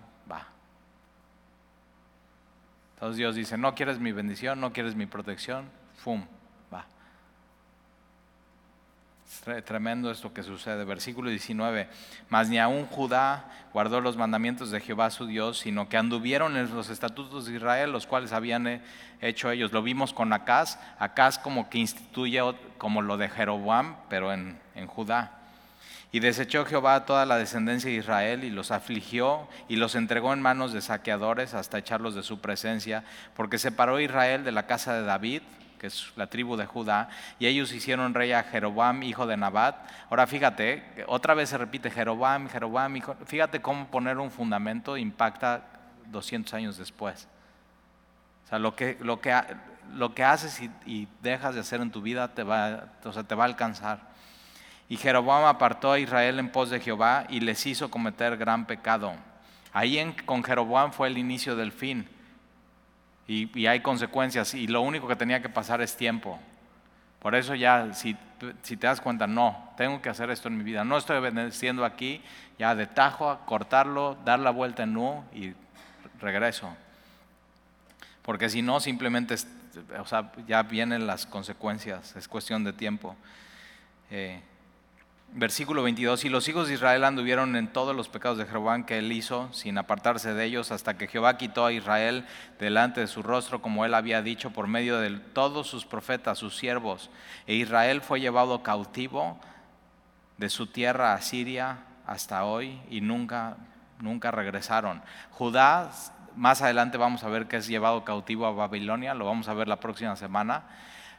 Entonces 3.01 3.17
Dios 3.17 3.33
dice, 3.33 3.57
no 3.57 3.73
quieres 3.73 3.97
mi 3.97 4.11
bendición, 4.11 4.61
no 4.61 4.73
quieres 4.73 4.93
mi 4.93 5.07
protección, 5.07 5.65
¡fum! 5.97 6.23
Va. 6.71 6.85
Es 9.25 9.65
tremendo 9.65 10.11
esto 10.11 10.31
que 10.31 10.43
sucede. 10.43 10.85
Versículo 10.85 11.31
19, 11.31 11.89
mas 12.29 12.49
ni 12.49 12.59
aún 12.59 12.85
Judá 12.85 13.49
guardó 13.73 14.01
los 14.01 14.17
mandamientos 14.17 14.69
de 14.69 14.81
Jehová 14.81 15.09
su 15.09 15.25
Dios, 15.25 15.57
sino 15.57 15.89
que 15.89 15.97
anduvieron 15.97 16.55
en 16.57 16.75
los 16.75 16.91
estatutos 16.91 17.47
de 17.47 17.55
Israel, 17.55 17.91
los 17.91 18.05
cuales 18.05 18.33
habían 18.33 18.83
hecho 19.19 19.49
ellos. 19.49 19.71
Lo 19.71 19.81
vimos 19.81 20.13
con 20.13 20.31
Acaz, 20.31 20.77
Acaz 20.99 21.39
como 21.39 21.71
que 21.71 21.79
instituye 21.79 22.39
como 22.77 23.01
lo 23.01 23.17
de 23.17 23.29
Jeroboam, 23.29 23.95
pero 24.09 24.31
en, 24.31 24.59
en 24.75 24.85
Judá. 24.85 25.40
Y 26.13 26.19
desechó 26.19 26.65
Jehová 26.65 27.05
toda 27.05 27.25
la 27.25 27.37
descendencia 27.37 27.89
de 27.89 27.95
Israel 27.95 28.43
y 28.43 28.49
los 28.49 28.71
afligió 28.71 29.47
y 29.69 29.77
los 29.77 29.95
entregó 29.95 30.33
en 30.33 30.41
manos 30.41 30.73
de 30.73 30.81
saqueadores 30.81 31.53
hasta 31.53 31.77
echarlos 31.77 32.15
de 32.15 32.23
su 32.23 32.41
presencia, 32.41 33.05
porque 33.33 33.57
separó 33.57 33.99
Israel 33.99 34.43
de 34.43 34.51
la 34.51 34.67
casa 34.67 34.93
de 34.93 35.03
David, 35.03 35.41
que 35.79 35.87
es 35.87 36.11
la 36.17 36.27
tribu 36.27 36.57
de 36.57 36.65
Judá, 36.65 37.09
y 37.39 37.47
ellos 37.47 37.71
hicieron 37.71 38.13
rey 38.13 38.33
a 38.33 38.43
Jeroboam, 38.43 39.03
hijo 39.03 39.25
de 39.25 39.37
Nabat. 39.37 39.75
Ahora 40.09 40.27
fíjate, 40.27 40.83
otra 41.07 41.33
vez 41.33 41.49
se 41.49 41.57
repite 41.57 41.89
Jeroboam, 41.89 42.49
Jeroboam, 42.49 42.97
hijo. 42.97 43.15
Fíjate 43.25 43.61
cómo 43.61 43.87
poner 43.87 44.17
un 44.17 44.31
fundamento 44.31 44.97
impacta 44.97 45.63
200 46.07 46.53
años 46.53 46.77
después. 46.77 47.27
O 48.45 48.47
sea, 48.49 48.59
lo 48.59 48.75
que, 48.75 48.97
lo 48.99 49.21
que, 49.21 49.33
lo 49.93 50.13
que 50.13 50.25
haces 50.25 50.61
y, 50.61 50.69
y 50.85 51.07
dejas 51.21 51.55
de 51.55 51.61
hacer 51.61 51.79
en 51.79 51.89
tu 51.89 52.01
vida 52.01 52.33
te 52.33 52.43
va, 52.43 52.89
o 53.05 53.13
sea, 53.13 53.23
te 53.23 53.33
va 53.33 53.45
a 53.45 53.47
alcanzar. 53.47 54.10
Y 54.91 54.97
Jeroboam 54.97 55.45
apartó 55.45 55.93
a 55.93 55.99
Israel 55.99 56.37
en 56.37 56.49
pos 56.49 56.69
de 56.69 56.81
Jehová 56.81 57.25
y 57.29 57.39
les 57.39 57.65
hizo 57.65 57.89
cometer 57.89 58.35
gran 58.35 58.65
pecado. 58.65 59.13
Ahí 59.71 60.13
con 60.25 60.43
Jeroboam 60.43 60.91
fue 60.91 61.07
el 61.07 61.17
inicio 61.17 61.55
del 61.55 61.71
fin. 61.71 62.09
Y, 63.25 63.67
hay 63.67 63.79
consecuencias. 63.79 64.53
Y 64.53 64.67
lo 64.67 64.81
único 64.81 65.07
que 65.07 65.15
tenía 65.15 65.41
que 65.41 65.47
pasar 65.47 65.79
es 65.79 65.95
tiempo. 65.95 66.37
Por 67.21 67.35
eso 67.35 67.55
ya, 67.55 67.93
si, 67.93 68.17
te 68.65 68.75
das 68.75 68.99
cuenta, 68.99 69.27
no, 69.27 69.71
tengo 69.77 70.01
que 70.01 70.09
hacer 70.09 70.29
esto 70.29 70.49
en 70.49 70.57
mi 70.57 70.63
vida. 70.65 70.83
No 70.83 70.97
estoy 70.97 71.19
obedeciendo 71.19 71.85
aquí, 71.85 72.21
ya 72.59 72.75
de 72.75 72.85
tajo 72.85 73.39
cortarlo, 73.45 74.17
dar 74.25 74.39
la 74.41 74.51
vuelta 74.51 74.83
en 74.83 74.91
nu 74.91 75.23
y 75.33 75.53
regreso. 76.19 76.69
Porque 78.23 78.49
si 78.49 78.61
no, 78.61 78.81
simplemente, 78.81 79.35
o 79.97 80.05
sea, 80.05 80.33
ya 80.45 80.63
vienen 80.63 81.07
las 81.07 81.25
consecuencias, 81.25 82.13
es 82.17 82.27
cuestión 82.27 82.65
de 82.65 82.73
tiempo. 82.73 83.15
Eh, 84.09 84.41
Versículo 85.33 85.81
22, 85.83 86.25
y 86.25 86.29
los 86.29 86.49
hijos 86.49 86.67
de 86.67 86.73
Israel 86.73 87.05
anduvieron 87.05 87.55
en 87.55 87.71
todos 87.71 87.95
los 87.95 88.09
pecados 88.09 88.37
de 88.37 88.45
Jeroboam 88.45 88.83
que 88.83 88.97
él 88.97 89.13
hizo, 89.13 89.47
sin 89.53 89.77
apartarse 89.77 90.33
de 90.33 90.43
ellos, 90.43 90.71
hasta 90.71 90.97
que 90.97 91.07
Jehová 91.07 91.37
quitó 91.37 91.65
a 91.65 91.71
Israel 91.71 92.25
delante 92.59 92.99
de 92.99 93.07
su 93.07 93.23
rostro, 93.23 93.61
como 93.61 93.85
él 93.85 93.93
había 93.93 94.21
dicho, 94.21 94.51
por 94.51 94.67
medio 94.67 94.99
de 94.99 95.09
todos 95.11 95.67
sus 95.67 95.85
profetas, 95.85 96.37
sus 96.37 96.57
siervos. 96.57 97.09
E 97.47 97.55
Israel 97.55 98.01
fue 98.01 98.19
llevado 98.19 98.61
cautivo 98.61 99.39
de 100.37 100.49
su 100.49 100.67
tierra 100.67 101.13
a 101.13 101.21
Siria 101.21 101.77
hasta 102.05 102.43
hoy, 102.43 102.81
y 102.89 102.99
nunca, 102.99 103.55
nunca 103.99 104.31
regresaron. 104.31 105.01
Judá, 105.29 105.91
más 106.35 106.61
adelante 106.61 106.97
vamos 106.97 107.23
a 107.23 107.29
ver 107.29 107.47
que 107.47 107.55
es 107.55 107.67
llevado 107.67 108.03
cautivo 108.03 108.47
a 108.47 108.51
Babilonia, 108.51 109.13
lo 109.13 109.27
vamos 109.27 109.47
a 109.47 109.53
ver 109.53 109.69
la 109.69 109.79
próxima 109.79 110.17
semana, 110.17 110.63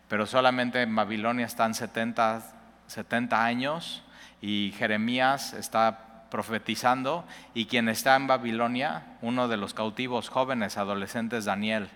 pero 0.09 0.27
solamente 0.27 0.83
en 0.83 0.95
Babilonia 0.95 1.47
están 1.47 1.73
70 1.73 2.62
70 2.93 3.45
años 3.45 4.03
y 4.41 4.75
Jeremías 4.77 5.55
está 5.55 6.27
profetizando 6.31 7.25
y 7.55 7.67
quien 7.67 7.89
está 7.89 8.17
en 8.17 8.27
Babilonia, 8.27 9.17
uno 9.23 9.49
de 9.49 9.57
los 9.57 9.75
cautivos 9.75 10.29
jóvenes, 10.29 10.77
adolescentes, 10.77 11.45
Daniel. 11.45 11.89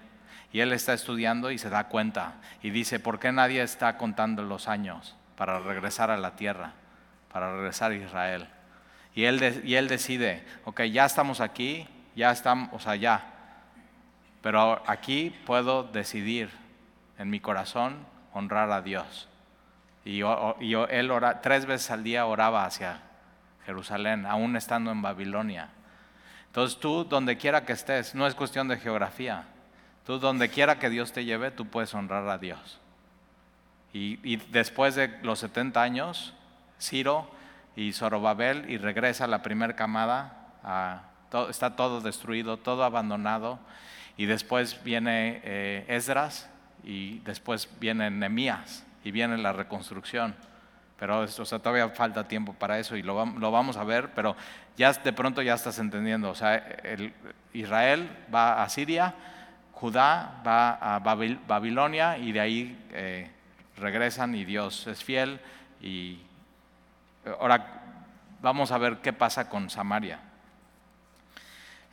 Y 0.53 0.61
él 0.61 0.73
está 0.73 0.95
estudiando 0.95 1.51
y 1.51 1.59
se 1.59 1.71
da 1.71 1.89
cuenta 1.89 2.35
y 2.63 2.71
dice, 2.71 2.99
¿por 2.99 3.19
qué 3.19 3.31
nadie 3.31 3.63
está 3.63 3.99
contando 3.99 4.43
los 4.43 4.69
años 4.69 5.17
para 5.37 5.59
regresar 5.61 6.11
a 6.11 6.17
la 6.17 6.37
tierra, 6.37 6.73
para 7.33 7.55
regresar 7.55 7.93
a 7.93 7.97
Israel? 7.97 8.49
Y 9.15 9.25
él, 9.25 9.63
y 9.65 9.75
él 9.75 9.89
decide, 9.89 10.45
ok, 10.65 10.83
ya 10.83 11.05
estamos 11.05 11.41
aquí, 11.41 11.87
ya 12.15 12.31
estamos, 12.31 12.71
o 12.73 12.79
sea, 12.79 12.97
ya, 12.97 13.33
pero 14.41 14.83
aquí 14.87 15.35
puedo 15.45 15.83
decidir 15.83 16.51
en 17.19 17.29
mi 17.29 17.41
corazón 17.41 18.07
honrar 18.33 18.71
a 18.71 18.81
Dios. 18.81 19.29
Y, 20.07 20.21
él 20.21 21.11
ora, 21.11 21.40
tres 21.40 21.66
veces 21.66 21.90
al 21.90 22.05
día 22.05 22.27
oraba 22.27 22.64
hacia 22.64 23.01
Jerusalén, 23.64 24.25
aún 24.25 24.55
estando 24.55 24.92
en 24.92 25.03
Babilonia. 25.03 25.69
Entonces 26.47 26.79
tú, 26.79 27.05
donde 27.05 27.37
quiera 27.37 27.64
que 27.64 27.73
estés, 27.73 28.14
no 28.14 28.25
es 28.29 28.37
cuestión 28.37 28.69
de 28.69 28.77
geografía. 28.77 29.47
Tú, 30.07 30.21
donde 30.21 30.49
quiera 30.49 30.79
que 30.79 30.90
Dios 30.90 31.11
te 31.11 31.25
lleve, 31.25 31.51
tú 31.51 31.66
puedes 31.66 31.92
honrar 31.92 32.29
a 32.29 32.38
Dios. 32.38 32.79
Y, 33.92 34.37
después 34.53 34.95
de 34.95 35.09
los 35.23 35.40
70 35.40 35.83
años, 35.83 36.35
Ciro 36.81 37.29
y 37.75 37.92
Zorobabel, 37.92 38.71
y 38.71 38.79
regresa 38.79 39.27
la 39.27 39.42
primera 39.42 39.75
camada, 39.75 40.53
está 41.51 41.75
todo 41.75 42.01
destruido, 42.01 42.59
todo 42.59 42.85
abandonado. 42.85 43.59
Y 44.16 44.27
después 44.27 44.85
viene 44.85 45.40
eh, 45.42 45.85
Esdras 45.88 46.49
y 46.85 47.19
después 47.21 47.69
viene 47.81 48.09
Nemías 48.09 48.86
y 49.07 49.12
viene 49.12 49.38
la 49.38 49.53
reconstrucción. 49.53 50.35
Pero 50.99 51.21
o 51.21 51.29
sea, 51.29 51.61
todavía 51.61 51.88
falta 51.90 52.27
tiempo 52.27 52.55
para 52.55 52.79
eso 52.81 52.97
y 52.97 53.03
lo, 53.03 53.14
vamos 53.14 53.77
a 53.77 53.85
ver, 53.85 54.11
pero 54.14 54.35
ya 54.77 54.92
de 54.92 55.12
pronto 55.12 55.42
ya 55.42 55.55
estás 55.55 55.79
entendiendo. 55.79 56.31
O 56.31 56.35
sea, 56.35 56.57
el, 56.57 57.12
Israel 57.53 58.11
va 58.35 58.64
a 58.64 58.69
Siria, 58.69 59.14
Judá 59.73 60.42
va 60.45 60.71
a 60.73 60.99
Babilonia 60.99 62.19
y 62.19 62.33
de 62.33 62.40
ahí 62.40 62.87
eh, 62.92 63.31
regresan 63.77 64.35
y 64.35 64.45
Dios 64.45 64.88
es 64.88 65.05
fiel. 65.05 65.38
Y 65.81 66.19
ahora 67.38 67.83
vamos 68.42 68.73
a 68.73 68.79
ver 68.79 68.97
qué 68.97 69.12
pasa 69.12 69.49
con 69.49 69.71
Samaria. 69.71 70.19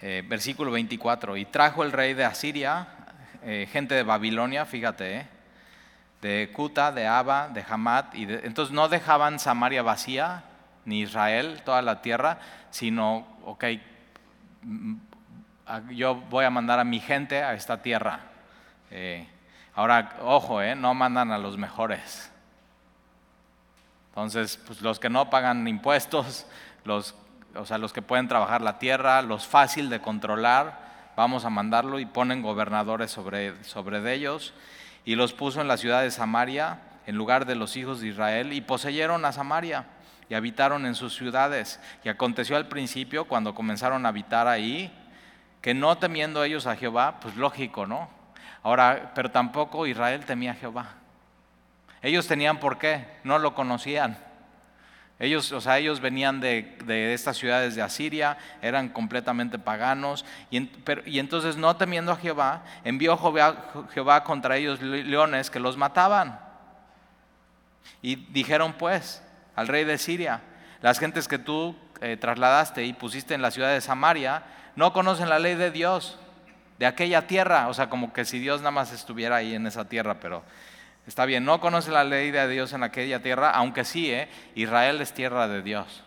Eh, 0.01 0.23
versículo 0.27 0.71
24, 0.71 1.37
y 1.37 1.45
trajo 1.45 1.83
el 1.83 1.91
rey 1.91 2.15
de 2.15 2.25
Asiria 2.25 2.87
eh, 3.45 3.67
gente 3.69 3.93
de 3.93 4.03
Babilonia, 4.03 4.65
fíjate, 4.65 5.17
eh, 5.17 5.27
de 6.23 6.49
Cuta, 6.53 6.93
de 6.93 7.05
Aba, 7.05 7.49
de 7.49 7.65
Hamat, 7.69 8.15
y 8.15 8.23
entonces 8.23 8.73
no 8.73 8.87
dejaban 8.87 9.39
Samaria 9.39 9.83
vacía, 9.83 10.45
ni 10.85 11.01
Israel, 11.01 11.61
toda 11.65 11.81
la 11.81 12.01
tierra, 12.01 12.39
sino, 12.71 13.27
ok, 13.43 13.65
yo 15.91 16.15
voy 16.15 16.45
a 16.45 16.49
mandar 16.49 16.79
a 16.79 16.85
mi 16.85 17.01
gente 17.01 17.43
a 17.43 17.53
esta 17.53 17.81
tierra. 17.81 18.21
Eh, 18.89 19.27
ahora, 19.75 20.15
ojo, 20.21 20.61
no 20.77 20.93
mandan 20.93 21.29
a 21.33 21.37
los 21.37 21.57
mejores. 21.57 22.31
Entonces, 24.11 24.57
pues 24.65 24.81
los 24.81 25.01
que 25.01 25.09
no 25.09 25.29
pagan 25.29 25.67
impuestos, 25.67 26.45
los, 26.85 27.15
o 27.53 27.65
sea, 27.65 27.77
los 27.77 27.91
que 27.91 28.01
pueden 28.01 28.29
trabajar 28.29 28.61
la 28.61 28.79
tierra, 28.79 29.21
los 29.21 29.45
fácil 29.45 29.89
de 29.89 29.99
controlar, 29.99 31.11
vamos 31.17 31.43
a 31.43 31.49
mandarlo 31.49 31.99
y 31.99 32.05
ponen 32.05 32.41
gobernadores 32.41 33.11
sobre, 33.11 33.61
sobre 33.65 34.13
ellos. 34.13 34.53
Y 35.05 35.15
los 35.15 35.33
puso 35.33 35.61
en 35.61 35.67
la 35.67 35.77
ciudad 35.77 36.01
de 36.01 36.11
Samaria 36.11 36.79
en 37.05 37.15
lugar 37.15 37.45
de 37.45 37.55
los 37.55 37.75
hijos 37.75 37.99
de 37.99 38.07
Israel 38.07 38.53
y 38.53 38.61
poseyeron 38.61 39.25
a 39.25 39.31
Samaria 39.31 39.85
y 40.29 40.35
habitaron 40.35 40.85
en 40.85 40.95
sus 40.95 41.15
ciudades. 41.15 41.79
Y 42.03 42.09
aconteció 42.09 42.55
al 42.55 42.67
principio, 42.67 43.25
cuando 43.25 43.53
comenzaron 43.53 44.05
a 44.05 44.09
habitar 44.09 44.47
ahí, 44.47 44.91
que 45.61 45.73
no 45.73 45.97
temiendo 45.97 46.43
ellos 46.43 46.67
a 46.67 46.75
Jehová, 46.75 47.19
pues 47.19 47.35
lógico, 47.35 47.85
¿no? 47.85 48.09
Ahora, 48.63 49.11
pero 49.15 49.31
tampoco 49.31 49.87
Israel 49.87 50.25
temía 50.25 50.51
a 50.51 50.55
Jehová. 50.55 50.95
Ellos 52.01 52.27
tenían 52.27 52.59
por 52.59 52.77
qué, 52.77 53.05
no 53.23 53.39
lo 53.39 53.53
conocían. 53.55 54.17
Ellos, 55.23 55.53
o 55.53 55.61
sea, 55.61 55.77
ellos 55.77 56.01
venían 56.01 56.41
de, 56.41 57.13
estas 57.13 57.37
ciudades 57.37 57.75
de 57.75 57.81
Asiria, 57.81 58.37
eran 58.61 58.89
completamente 58.89 59.57
paganos, 59.57 60.25
y, 60.51 60.69
y, 61.05 61.19
entonces 61.19 61.55
no 61.55 61.77
temiendo 61.77 62.11
a 62.11 62.17
Jehová, 62.17 62.65
envió 62.83 63.17
Jehová 63.93 64.23
contra 64.25 64.57
ellos 64.57 64.81
leones 64.81 65.49
que 65.49 65.61
los 65.61 65.77
mataban. 65.77 66.41
Y 68.01 68.17
dijeron 68.33 68.73
pues 68.73 69.23
al 69.55 69.69
rey 69.69 69.85
de 69.85 69.97
Siria, 69.97 70.41
las 70.81 70.99
gentes 70.99 71.29
que 71.29 71.39
tú 71.39 71.73
eh, 72.01 72.17
trasladaste 72.17 72.83
y 72.83 72.91
pusiste 72.91 73.33
en 73.33 73.41
la 73.41 73.51
ciudad 73.51 73.71
de 73.71 73.79
Samaria, 73.79 74.43
no 74.75 74.91
conocen 74.91 75.29
la 75.29 75.39
ley 75.39 75.55
de 75.55 75.71
Dios, 75.71 76.19
de 76.79 76.85
aquella 76.85 77.27
tierra, 77.27 77.69
o 77.69 77.73
sea, 77.73 77.89
como 77.89 78.11
que 78.11 78.25
si 78.25 78.39
Dios 78.39 78.59
nada 78.59 78.71
más 78.71 78.91
estuviera 78.91 79.37
ahí 79.37 79.55
en 79.55 79.67
esa 79.67 79.87
tierra, 79.87 80.19
pero 80.19 80.43
Está 81.05 81.25
bien, 81.25 81.43
no 81.43 81.59
conoce 81.59 81.91
la 81.91 82.03
ley 82.03 82.31
de 82.31 82.47
Dios 82.47 82.71
en 82.73 82.83
aquella 82.83 83.21
tierra, 83.21 83.51
aunque 83.51 83.83
sí, 83.83 84.09
¿eh? 84.09 84.29
Israel 84.55 85.01
es 85.01 85.13
tierra 85.13 85.47
de 85.47 85.61
Dios. 85.61 86.03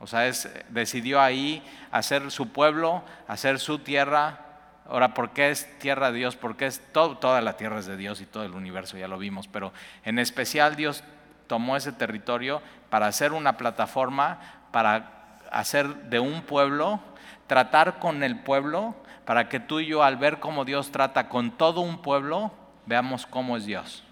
O 0.00 0.08
sea, 0.08 0.26
es, 0.26 0.52
decidió 0.70 1.20
ahí 1.20 1.62
hacer 1.92 2.32
su 2.32 2.48
pueblo, 2.48 3.04
hacer 3.28 3.60
su 3.60 3.78
tierra. 3.78 4.40
Ahora, 4.88 5.14
¿por 5.14 5.30
qué 5.30 5.50
es 5.50 5.78
tierra 5.78 6.10
de 6.10 6.18
Dios? 6.18 6.34
Porque 6.34 6.66
es 6.66 6.82
todo, 6.92 7.16
toda 7.18 7.40
la 7.40 7.56
tierra 7.56 7.78
es 7.78 7.86
de 7.86 7.96
Dios 7.96 8.20
y 8.20 8.26
todo 8.26 8.44
el 8.44 8.54
universo, 8.54 8.98
ya 8.98 9.06
lo 9.06 9.18
vimos. 9.18 9.46
Pero 9.46 9.72
en 10.04 10.18
especial 10.18 10.74
Dios 10.74 11.04
tomó 11.46 11.76
ese 11.76 11.92
territorio 11.92 12.60
para 12.90 13.06
hacer 13.06 13.32
una 13.32 13.56
plataforma, 13.56 14.40
para 14.72 15.38
hacer 15.52 15.94
de 16.10 16.18
un 16.18 16.42
pueblo, 16.42 16.98
tratar 17.46 18.00
con 18.00 18.24
el 18.24 18.40
pueblo, 18.40 18.96
para 19.24 19.48
que 19.48 19.60
tú 19.60 19.78
y 19.78 19.86
yo 19.86 20.02
al 20.02 20.16
ver 20.16 20.40
cómo 20.40 20.64
Dios 20.64 20.90
trata 20.90 21.28
con 21.28 21.52
todo 21.52 21.80
un 21.80 22.02
pueblo, 22.02 22.50
veamos 22.86 23.26
cómo 23.26 23.56
es 23.56 23.66
Dios. 23.66 24.04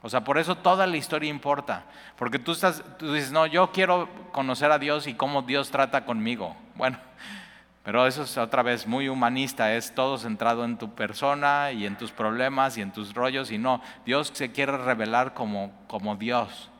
O 0.00 0.08
sea, 0.08 0.22
por 0.22 0.38
eso 0.38 0.56
toda 0.56 0.86
la 0.86 0.96
historia 0.96 1.28
importa. 1.28 1.84
Porque 2.16 2.38
tú, 2.38 2.52
estás, 2.52 2.84
tú 2.98 3.12
dices, 3.12 3.32
no, 3.32 3.46
yo 3.46 3.72
quiero 3.72 4.08
conocer 4.32 4.70
a 4.70 4.78
Dios 4.78 5.06
y 5.06 5.14
cómo 5.14 5.42
Dios 5.42 5.70
trata 5.70 6.04
conmigo. 6.04 6.56
Bueno, 6.76 6.98
pero 7.84 8.06
eso 8.06 8.22
es 8.22 8.38
otra 8.38 8.62
vez 8.62 8.86
muy 8.86 9.08
humanista, 9.08 9.74
es 9.74 9.94
todo 9.94 10.18
centrado 10.18 10.64
en 10.64 10.78
tu 10.78 10.94
persona 10.94 11.72
y 11.72 11.84
en 11.84 11.96
tus 11.96 12.12
problemas 12.12 12.78
y 12.78 12.82
en 12.82 12.92
tus 12.92 13.14
rollos. 13.14 13.50
Y 13.50 13.58
no, 13.58 13.82
Dios 14.06 14.30
se 14.32 14.52
quiere 14.52 14.76
revelar 14.76 15.34
como, 15.34 15.72
como 15.88 16.14
Dios. 16.14 16.70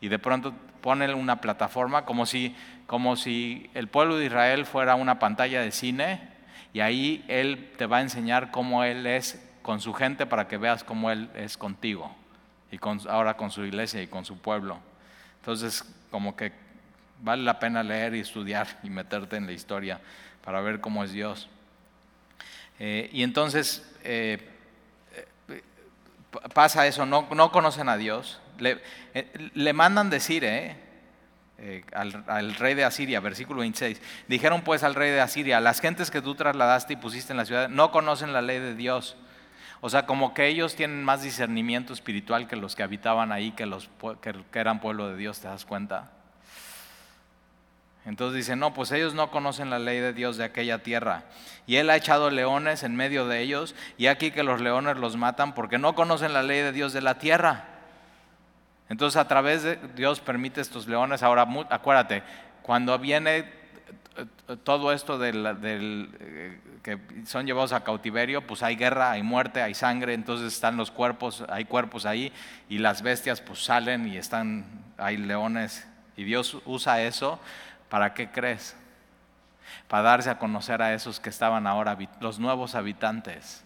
Y 0.00 0.08
de 0.08 0.18
pronto 0.18 0.52
pone 0.82 1.12
una 1.14 1.40
plataforma 1.40 2.04
como 2.04 2.26
si, 2.26 2.54
como 2.86 3.16
si 3.16 3.70
el 3.74 3.88
pueblo 3.88 4.18
de 4.18 4.26
Israel 4.26 4.66
fuera 4.66 4.94
una 4.94 5.18
pantalla 5.18 5.62
de 5.62 5.72
cine 5.72 6.36
y 6.72 6.80
ahí 6.80 7.24
Él 7.26 7.72
te 7.78 7.86
va 7.86 7.96
a 7.96 8.00
enseñar 8.02 8.50
cómo 8.50 8.84
Él 8.84 9.06
es 9.06 9.45
con 9.66 9.80
su 9.80 9.92
gente 9.92 10.26
para 10.26 10.46
que 10.46 10.58
veas 10.58 10.84
cómo 10.84 11.10
Él 11.10 11.28
es 11.34 11.56
contigo 11.56 12.14
y 12.70 12.78
ahora 13.08 13.36
con 13.36 13.50
su 13.50 13.64
iglesia 13.64 14.00
y 14.00 14.06
con 14.06 14.24
su 14.24 14.38
pueblo. 14.38 14.78
Entonces, 15.40 15.84
como 16.12 16.36
que 16.36 16.52
vale 17.20 17.42
la 17.42 17.58
pena 17.58 17.82
leer 17.82 18.14
y 18.14 18.20
estudiar 18.20 18.68
y 18.84 18.90
meterte 18.90 19.34
en 19.34 19.44
la 19.44 19.50
historia 19.50 20.00
para 20.44 20.60
ver 20.60 20.80
cómo 20.80 21.02
es 21.02 21.10
Dios. 21.10 21.48
Eh, 22.78 23.10
y 23.12 23.24
entonces 23.24 23.92
eh, 24.04 24.38
eh, 25.48 25.62
pasa 26.54 26.86
eso, 26.86 27.04
no, 27.04 27.26
no, 27.34 27.50
conocen 27.50 27.88
a 27.88 27.96
Dios. 27.96 28.40
Le, 28.60 28.80
le 29.54 29.72
mandan 29.72 30.10
decir 30.10 30.46
al, 31.92 32.24
al, 32.28 32.54
rey 32.54 32.74
de 32.74 32.84
Asiria, 32.84 33.18
versículo 33.18 33.60
26, 33.62 34.00
dijeron 34.28 34.62
pues 34.62 34.84
al 34.84 34.94
rey 34.94 35.10
de 35.10 35.20
Asiria, 35.20 35.58
las 35.58 35.80
gentes 35.80 36.12
que 36.12 36.22
tú 36.22 36.36
trasladaste 36.36 36.92
y 36.92 36.96
pusiste 36.96 37.32
en 37.32 37.36
la 37.36 37.46
ciudad 37.46 37.68
no 37.68 37.90
conocen 37.90 38.32
la 38.32 38.42
ley 38.42 38.60
de 38.60 38.76
Dios 38.76 39.16
o 39.80 39.90
sea, 39.90 40.06
como 40.06 40.34
que 40.34 40.46
ellos 40.46 40.74
tienen 40.74 41.04
más 41.04 41.22
discernimiento 41.22 41.92
espiritual 41.92 42.48
que 42.48 42.56
los 42.56 42.74
que 42.74 42.82
habitaban 42.82 43.32
ahí, 43.32 43.52
que 43.52 43.66
los 43.66 43.90
que, 44.20 44.58
eran 44.58 44.80
pueblo 44.80 45.08
de 45.08 45.16
Dios, 45.16 45.40
¿te 45.40 45.48
das 45.48 45.64
cuenta? 45.64 46.12
Entonces 48.04 48.36
dicen, 48.36 48.60
no, 48.60 48.72
pues 48.72 48.92
ellos 48.92 49.14
no 49.14 49.30
conocen 49.30 49.68
la 49.68 49.78
ley 49.78 49.98
de 49.98 50.12
Dios 50.12 50.36
de 50.36 50.44
aquella 50.44 50.82
tierra. 50.82 51.24
Y 51.66 51.76
Él 51.76 51.90
ha 51.90 51.96
echado 51.96 52.30
leones 52.30 52.84
en 52.84 52.94
medio 52.94 53.26
de 53.26 53.40
ellos, 53.40 53.74
y 53.98 54.06
aquí 54.06 54.30
que 54.30 54.44
los 54.44 54.60
leones 54.60 54.96
los 54.96 55.16
matan 55.16 55.54
porque 55.54 55.78
no 55.78 55.94
conocen 55.94 56.32
la 56.32 56.42
ley 56.42 56.60
de 56.60 56.72
Dios 56.72 56.92
de 56.92 57.02
la 57.02 57.18
tierra. 57.18 57.64
Entonces 58.88 59.20
a 59.20 59.26
través 59.26 59.64
de 59.64 59.76
Dios 59.96 60.20
permite 60.20 60.60
estos 60.60 60.86
leones. 60.86 61.24
Ahora, 61.24 61.48
acuérdate, 61.70 62.22
cuando 62.62 62.96
viene 62.98 63.52
todo 64.64 64.92
esto 64.92 65.18
del, 65.18 66.08
eh, 66.20 66.60
que 66.82 66.98
son 67.24 67.46
llevados 67.46 67.72
a 67.72 67.84
cautiverio, 67.84 68.46
pues 68.46 68.62
hay 68.62 68.76
guerra, 68.76 69.12
hay 69.12 69.22
muerte, 69.22 69.62
hay 69.62 69.74
sangre, 69.74 70.14
entonces 70.14 70.52
están 70.52 70.76
los 70.76 70.90
cuerpos, 70.90 71.44
hay 71.48 71.64
cuerpos 71.64 72.06
ahí 72.06 72.32
y 72.68 72.78
las 72.78 73.02
bestias 73.02 73.40
pues 73.40 73.64
salen 73.64 74.06
y 74.06 74.16
están, 74.16 74.66
hay 74.98 75.16
leones 75.16 75.86
y 76.16 76.24
Dios 76.24 76.58
usa 76.64 77.02
eso, 77.02 77.38
¿para 77.88 78.14
qué 78.14 78.30
crees? 78.30 78.76
Para 79.88 80.02
darse 80.02 80.30
a 80.30 80.38
conocer 80.38 80.80
a 80.82 80.94
esos 80.94 81.20
que 81.20 81.30
estaban 81.30 81.66
ahora, 81.66 81.98
los 82.20 82.38
nuevos 82.38 82.74
habitantes 82.74 83.64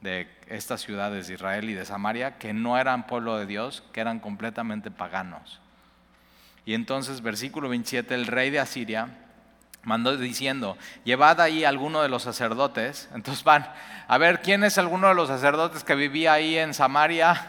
de 0.00 0.28
estas 0.48 0.80
ciudades 0.80 1.28
de 1.28 1.34
Israel 1.34 1.70
y 1.70 1.74
de 1.74 1.84
Samaria, 1.84 2.38
que 2.38 2.52
no 2.52 2.78
eran 2.78 3.06
pueblo 3.06 3.38
de 3.38 3.46
Dios, 3.46 3.82
que 3.92 4.00
eran 4.00 4.20
completamente 4.20 4.90
paganos. 4.90 5.60
Y 6.64 6.74
entonces, 6.74 7.22
versículo 7.22 7.68
27, 7.68 8.14
el 8.14 8.26
rey 8.26 8.50
de 8.50 8.58
Asiria, 8.58 9.08
mandó 9.86 10.16
diciendo, 10.16 10.76
llevad 11.04 11.40
ahí 11.40 11.64
a 11.64 11.68
alguno 11.68 12.02
de 12.02 12.08
los 12.08 12.24
sacerdotes. 12.24 13.08
Entonces 13.14 13.44
van, 13.44 13.72
a 14.08 14.18
ver, 14.18 14.42
¿quién 14.42 14.64
es 14.64 14.78
alguno 14.78 15.08
de 15.08 15.14
los 15.14 15.28
sacerdotes 15.28 15.84
que 15.84 15.94
vivía 15.94 16.32
ahí 16.32 16.58
en 16.58 16.74
Samaria? 16.74 17.46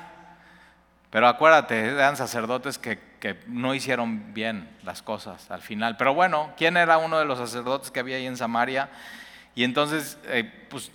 Pero 1.10 1.28
acuérdate, 1.28 1.80
eran 1.80 2.16
sacerdotes 2.16 2.78
que, 2.78 3.06
no 3.48 3.74
hicieron 3.74 4.34
bien 4.34 4.70
las 4.84 5.02
cosas 5.02 5.52
al 5.52 5.62
final. 5.62 5.98
Pero 5.98 6.14
bueno, 6.14 6.54
¿quién 6.56 6.78
era 6.78 6.98
uno 6.98 7.20
de 7.20 7.26
los 7.26 7.40
sacerdotes 7.40 7.92
que 7.92 8.00
había 8.00 8.16
ahí 8.16 8.26
en 8.28 8.38
Samaria? 8.38 8.90
Y 9.54 9.66
entonces, 9.66 10.18
eh, 10.28 10.50
pues, 10.70 10.92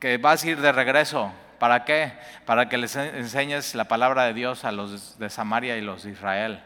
que 0.00 0.16
vas 0.16 0.44
a 0.44 0.48
ir 0.48 0.60
de 0.60 0.72
regreso. 0.72 1.30
¿Para 1.58 1.84
qué? 1.84 2.12
Para 2.46 2.68
que 2.70 2.78
les 2.78 2.96
enseñes 2.96 3.74
la 3.74 3.84
palabra 3.84 4.24
de 4.24 4.32
Dios 4.32 4.64
a 4.64 4.72
los 4.72 5.18
de 5.18 5.28
Samaria 5.28 5.76
y 5.76 5.82
los 5.82 6.04
de 6.04 6.12
Israel. 6.12 6.62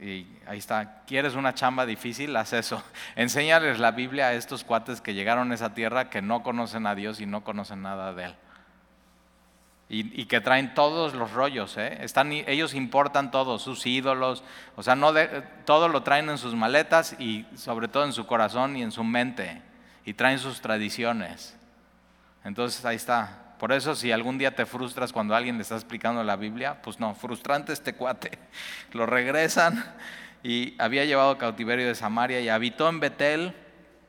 Y 0.00 0.26
ahí 0.46 0.58
está, 0.58 1.02
¿quieres 1.06 1.34
una 1.34 1.54
chamba 1.54 1.86
difícil? 1.86 2.34
Haz 2.36 2.52
eso. 2.52 2.82
Enséñales 3.16 3.78
la 3.78 3.92
Biblia 3.92 4.28
a 4.28 4.32
estos 4.34 4.64
cuates 4.64 5.00
que 5.00 5.14
llegaron 5.14 5.52
a 5.52 5.54
esa 5.54 5.74
tierra 5.74 6.10
que 6.10 6.22
no 6.22 6.42
conocen 6.42 6.86
a 6.86 6.94
Dios 6.94 7.20
y 7.20 7.26
no 7.26 7.44
conocen 7.44 7.82
nada 7.82 8.12
de 8.12 8.24
Él. 8.24 8.34
Y, 9.90 10.24
que 10.24 10.40
traen 10.40 10.74
todos 10.74 11.14
los 11.14 11.32
rollos, 11.32 11.76
¿eh? 11.76 11.98
Están, 12.00 12.32
ellos 12.32 12.74
importan 12.74 13.30
todo, 13.30 13.60
sus 13.60 13.86
ídolos, 13.86 14.42
o 14.74 14.82
sea, 14.82 14.96
no 14.96 15.12
todo 15.66 15.88
lo 15.88 16.02
traen 16.02 16.28
en 16.30 16.38
sus 16.38 16.54
maletas 16.54 17.14
y 17.20 17.46
sobre 17.54 17.86
todo 17.86 18.04
en 18.04 18.12
su 18.12 18.26
corazón 18.26 18.76
y 18.76 18.82
en 18.82 18.90
su 18.90 19.04
mente, 19.04 19.62
y 20.04 20.14
traen 20.14 20.40
sus 20.40 20.60
tradiciones. 20.60 21.56
Entonces 22.44 22.84
ahí 22.84 22.96
está, 22.96 23.43
por 23.64 23.72
eso 23.72 23.94
si 23.94 24.12
algún 24.12 24.36
día 24.36 24.54
te 24.54 24.66
frustras 24.66 25.10
cuando 25.10 25.34
alguien 25.34 25.56
le 25.56 25.62
está 25.62 25.76
explicando 25.76 26.22
la 26.22 26.36
Biblia, 26.36 26.82
pues 26.82 27.00
no, 27.00 27.14
frustrante 27.14 27.72
este 27.72 27.94
cuate. 27.94 28.38
Lo 28.92 29.06
regresan 29.06 29.82
y 30.42 30.74
había 30.78 31.06
llevado 31.06 31.38
cautiverio 31.38 31.86
de 31.86 31.94
Samaria 31.94 32.42
y 32.42 32.50
habitó 32.50 32.90
en 32.90 33.00
Betel 33.00 33.54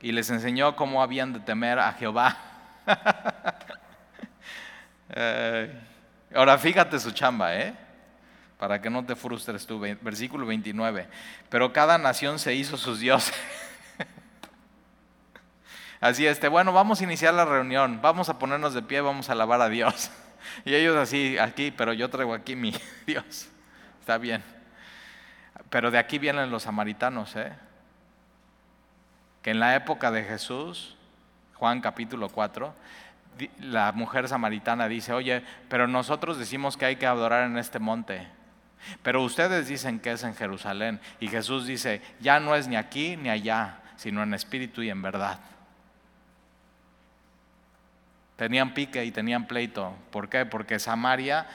y 0.02 0.12
les 0.12 0.30
enseñó 0.30 0.76
cómo 0.76 1.02
habían 1.02 1.32
de 1.32 1.40
temer 1.40 1.80
a 1.80 1.94
Jehová. 1.94 2.38
ahora 6.36 6.58
fíjate 6.58 7.00
su 7.00 7.12
chamba, 7.12 7.56
¿eh? 7.56 7.74
Para 8.60 8.82
que 8.82 8.90
no 8.90 9.06
te 9.06 9.16
frustres 9.16 9.66
tú. 9.66 9.80
Versículo 9.80 10.46
29. 10.46 11.08
Pero 11.48 11.72
cada 11.72 11.98
nación 11.98 12.40
se 12.40 12.56
hizo 12.56 12.76
sus 12.76 13.00
dioses. 13.00 13.34
Así 16.06 16.28
este, 16.28 16.50
bueno, 16.50 16.72
vamos 16.72 17.02
a 17.02 17.04
iniciar 17.04 17.34
la 17.34 17.46
reunión, 17.46 18.00
vamos 18.00 18.30
a 18.30 18.38
ponernos 18.38 18.76
de 18.76 18.84
pie, 18.84 19.02
vamos 19.02 19.28
a 19.28 19.32
alabar 19.32 19.60
a 19.62 19.70
Dios. 19.70 20.12
Y 20.64 20.76
ellos 20.76 20.96
así, 20.96 21.40
aquí, 21.40 21.72
pero 21.72 21.92
yo 21.94 22.08
traigo 22.12 22.36
aquí 22.36 22.56
mi 22.56 22.72
Dios. 23.08 23.50
Está 24.00 24.20
bien. 24.20 24.44
Pero 25.72 25.90
de 25.90 25.98
aquí 25.98 26.20
vienen 26.20 26.52
los 26.52 26.62
samaritanos, 26.62 27.36
¿eh? 27.36 27.52
Que 29.42 29.50
en 29.50 29.60
la 29.60 29.76
época 29.76 30.12
de 30.12 30.24
Jesús, 30.24 30.96
Juan 31.56 31.82
capítulo 31.82 32.30
4, 32.30 32.72
la 33.62 33.92
mujer 33.92 34.30
samaritana 34.30 34.88
dice, 34.88 35.12
oye, 35.12 35.44
pero 35.70 35.88
nosotros 35.88 36.38
decimos 36.38 36.78
que 36.78 36.86
hay 36.86 36.98
que 36.98 37.08
adorar 37.08 37.48
en 37.50 37.58
este 37.58 37.80
monte. 37.80 38.28
Pero 39.02 39.24
ustedes 39.24 39.68
dicen 39.68 40.00
que 40.00 40.12
es 40.12 40.24
en 40.24 40.36
Jerusalén. 40.36 41.02
Y 41.20 41.30
Jesús 41.30 41.66
dice, 41.66 42.04
ya 42.20 42.40
no 42.40 42.54
es 42.54 42.68
ni 42.68 42.76
aquí 42.76 43.18
ni 43.18 43.30
allá, 43.30 43.80
sino 43.96 44.22
en 44.22 44.36
espíritu 44.36 44.84
y 44.84 44.92
en 44.92 45.02
verdad. 45.02 45.40
Tenían 48.36 48.74
pique 48.74 49.06
y 49.06 49.12
tenían 49.12 49.48
pleito. 49.48 49.96
¿Por 50.12 50.30
qué? 50.30 50.46
Porque 50.46 50.80
Samaria 50.80 51.48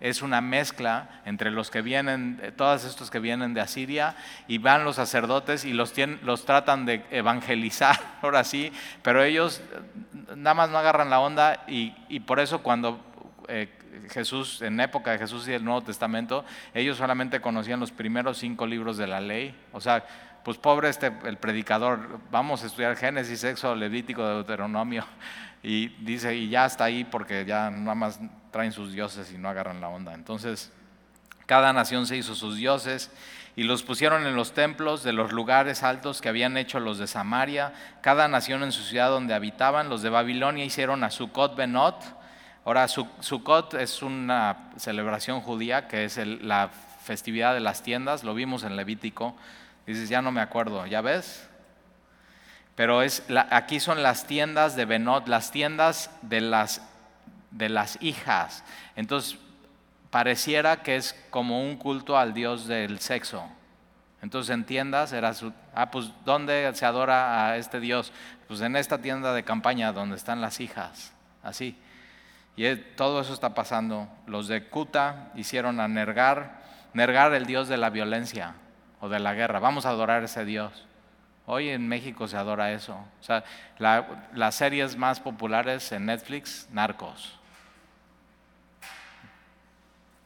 es 0.00 0.22
una 0.22 0.40
mezcla 0.40 1.20
entre 1.24 1.50
los 1.50 1.70
que 1.70 1.82
vienen, 1.82 2.38
eh, 2.42 2.52
todos 2.52 2.84
estos 2.84 3.10
que 3.10 3.18
vienen 3.18 3.54
de 3.54 3.60
Asiria, 3.60 4.14
y 4.46 4.58
van 4.58 4.84
los 4.84 4.96
sacerdotes 4.96 5.64
y 5.64 5.72
los, 5.72 5.92
los 6.22 6.44
tratan 6.44 6.86
de 6.86 7.04
evangelizar, 7.10 7.98
ahora 8.22 8.44
sí, 8.44 8.72
pero 9.02 9.22
ellos 9.22 9.60
eh, 9.60 10.34
nada 10.36 10.54
más 10.54 10.70
no 10.70 10.78
agarran 10.78 11.10
la 11.10 11.20
onda 11.20 11.64
y, 11.66 11.90
por 12.20 12.40
eso 12.40 12.62
cuando 12.62 13.00
eh, 13.48 13.68
Jesús, 14.10 14.62
en 14.62 14.78
época 14.80 15.10
de 15.10 15.18
Jesús 15.18 15.48
y 15.48 15.52
el 15.52 15.64
Nuevo 15.64 15.82
Testamento, 15.82 16.44
ellos 16.74 16.96
solamente 16.96 17.40
conocían 17.40 17.80
los 17.80 17.90
primeros 17.90 18.38
cinco 18.38 18.66
libros 18.66 18.96
de 18.96 19.06
la 19.06 19.20
ley, 19.20 19.54
o 19.72 19.80
sea, 19.80 20.04
pues 20.48 20.56
pobre 20.56 20.88
este, 20.88 21.12
el 21.24 21.36
predicador, 21.36 22.20
vamos 22.30 22.62
a 22.62 22.68
estudiar 22.68 22.96
Génesis, 22.96 23.40
Sexo, 23.40 23.74
Levítico, 23.74 24.26
Deuteronomio, 24.26 25.04
y 25.62 25.88
dice, 26.02 26.34
y 26.34 26.48
ya 26.48 26.64
está 26.64 26.84
ahí 26.84 27.04
porque 27.04 27.44
ya 27.44 27.68
nada 27.68 27.94
más 27.94 28.18
traen 28.50 28.72
sus 28.72 28.94
dioses 28.94 29.30
y 29.30 29.36
no 29.36 29.50
agarran 29.50 29.82
la 29.82 29.90
onda. 29.90 30.14
Entonces, 30.14 30.72
cada 31.44 31.74
nación 31.74 32.06
se 32.06 32.16
hizo 32.16 32.34
sus 32.34 32.56
dioses 32.56 33.10
y 33.56 33.64
los 33.64 33.82
pusieron 33.82 34.26
en 34.26 34.36
los 34.36 34.52
templos 34.52 35.02
de 35.02 35.12
los 35.12 35.32
lugares 35.32 35.82
altos 35.82 36.22
que 36.22 36.30
habían 36.30 36.56
hecho 36.56 36.80
los 36.80 36.96
de 36.96 37.08
Samaria, 37.08 37.74
cada 38.00 38.26
nación 38.26 38.62
en 38.62 38.72
su 38.72 38.84
ciudad 38.84 39.10
donde 39.10 39.34
habitaban. 39.34 39.90
Los 39.90 40.00
de 40.00 40.08
Babilonia 40.08 40.64
hicieron 40.64 41.04
a 41.04 41.10
Sukkot 41.10 41.56
Benot. 41.56 42.02
Ahora, 42.64 42.88
Sukkot 42.88 43.74
es 43.74 44.00
una 44.02 44.70
celebración 44.78 45.42
judía 45.42 45.88
que 45.88 46.06
es 46.06 46.16
la 46.16 46.70
festividad 47.02 47.52
de 47.52 47.60
las 47.60 47.82
tiendas, 47.82 48.24
lo 48.24 48.32
vimos 48.32 48.62
en 48.62 48.76
Levítico. 48.76 49.36
Dices, 49.88 50.10
ya 50.10 50.20
no 50.20 50.30
me 50.30 50.42
acuerdo, 50.42 50.84
¿ya 50.86 51.00
ves? 51.00 51.48
Pero 52.74 53.00
es, 53.00 53.22
aquí 53.48 53.80
son 53.80 54.02
las 54.02 54.26
tiendas 54.26 54.76
de 54.76 54.84
Benot, 54.84 55.26
las 55.28 55.50
tiendas 55.50 56.10
de 56.20 56.42
las 56.42 56.82
de 57.50 57.70
las 57.70 57.96
hijas. 58.02 58.64
Entonces, 58.96 59.38
pareciera 60.10 60.82
que 60.82 60.96
es 60.96 61.14
como 61.30 61.62
un 61.62 61.78
culto 61.78 62.18
al 62.18 62.34
Dios 62.34 62.66
del 62.66 62.98
sexo. 62.98 63.48
Entonces, 64.20 64.54
en 64.54 64.66
tiendas 64.66 65.14
era 65.14 65.32
su, 65.32 65.54
ah, 65.74 65.90
pues, 65.90 66.12
¿dónde 66.26 66.70
se 66.74 66.84
adora 66.84 67.46
a 67.46 67.56
este 67.56 67.80
Dios? 67.80 68.12
Pues 68.46 68.60
en 68.60 68.76
esta 68.76 68.98
tienda 68.98 69.32
de 69.32 69.42
campaña 69.42 69.94
donde 69.94 70.16
están 70.16 70.42
las 70.42 70.60
hijas, 70.60 71.14
así. 71.42 71.78
Y 72.56 72.76
todo 72.76 73.22
eso 73.22 73.32
está 73.32 73.54
pasando. 73.54 74.06
Los 74.26 74.48
de 74.48 74.64
Kuta 74.64 75.32
hicieron 75.34 75.80
a 75.80 75.88
Nergar, 75.88 76.58
Nergar 76.92 77.32
el 77.32 77.46
Dios 77.46 77.68
de 77.68 77.78
la 77.78 77.88
violencia 77.88 78.54
o 79.00 79.08
de 79.08 79.18
la 79.18 79.34
guerra. 79.34 79.60
Vamos 79.60 79.86
a 79.86 79.90
adorar 79.90 80.22
a 80.22 80.24
ese 80.24 80.44
Dios. 80.44 80.86
Hoy 81.46 81.70
en 81.70 81.88
México 81.88 82.28
se 82.28 82.36
adora 82.36 82.72
eso. 82.72 82.94
O 82.94 83.22
sea, 83.22 83.44
las 83.78 84.54
series 84.54 84.96
más 84.96 85.20
populares 85.20 85.90
en 85.92 86.06
Netflix, 86.06 86.68
Narcos. 86.70 87.38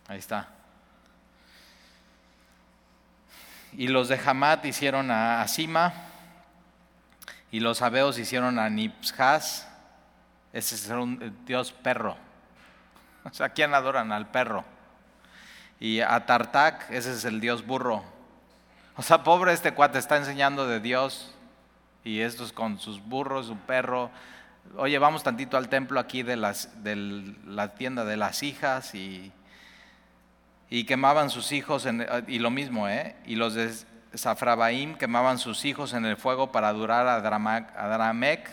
Ahí 0.08 0.18
está. 0.18 0.48
Y 3.72 3.88
los 3.88 4.08
de 4.08 4.20
Hamat 4.24 4.64
hicieron 4.66 5.10
a 5.10 5.40
Asima, 5.40 5.92
y 7.52 7.60
los 7.60 7.82
abeos 7.82 8.18
hicieron 8.18 8.58
a 8.58 8.68
Nipshaz. 8.68 9.68
Ese 10.52 10.74
es 10.74 10.88
un 10.88 11.44
dios 11.46 11.72
perro. 11.72 12.16
O 13.24 13.32
sea, 13.32 13.50
¿quién 13.50 13.72
adoran? 13.72 14.10
Al 14.10 14.26
perro. 14.26 14.64
Y 15.78 16.00
a 16.00 16.26
Tartak, 16.26 16.90
ese 16.90 17.12
es 17.12 17.24
el 17.24 17.40
dios 17.40 17.64
burro. 17.64 18.02
O 18.96 19.02
sea, 19.02 19.22
pobre 19.22 19.52
este 19.52 19.72
cuate 19.72 19.98
está 19.98 20.16
enseñando 20.16 20.66
de 20.66 20.80
Dios 20.80 21.34
y 22.04 22.20
estos 22.20 22.52
con 22.52 22.78
sus 22.78 23.02
burros, 23.02 23.46
su 23.46 23.56
perro. 23.56 24.10
Oye, 24.76 24.98
vamos 24.98 25.22
tantito 25.22 25.56
al 25.56 25.68
templo 25.68 25.98
aquí 25.98 26.22
de, 26.22 26.36
las, 26.36 26.82
de 26.84 26.96
la 27.46 27.74
tienda 27.74 28.04
de 28.04 28.16
las 28.16 28.42
hijas 28.42 28.94
y 28.94 29.32
y 30.72 30.84
quemaban 30.84 31.28
sus 31.28 31.52
hijos, 31.52 31.86
y 32.26 32.38
lo 32.38 32.48
mismo, 32.50 32.88
¿eh? 32.88 33.14
y 33.26 33.34
los 33.34 33.52
de 33.52 33.74
Safrabaim 34.14 34.94
quemaban 34.94 35.36
sus 35.36 35.66
hijos 35.66 35.92
en 35.92 36.06
el 36.06 36.16
fuego 36.16 36.50
para 36.50 36.68
adorar 36.68 37.06
a, 37.08 37.20
Dramec 37.20 38.48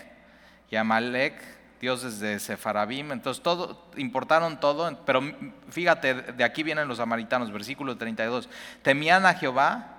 y 0.70 0.76
a 0.76 0.84
Malek, 0.84 1.42
dioses 1.80 2.20
de 2.20 2.38
Sefarabim. 2.40 3.14
Entonces, 3.14 3.42
todo, 3.42 3.90
importaron 3.96 4.60
todo, 4.60 5.00
pero 5.06 5.22
fíjate, 5.70 6.14
de 6.14 6.44
aquí 6.44 6.62
vienen 6.62 6.90
los 6.90 6.98
samaritanos, 6.98 7.54
versículo 7.54 7.96
32. 7.96 8.50
Temían 8.82 9.26
a 9.26 9.36
Jehová. 9.36 9.99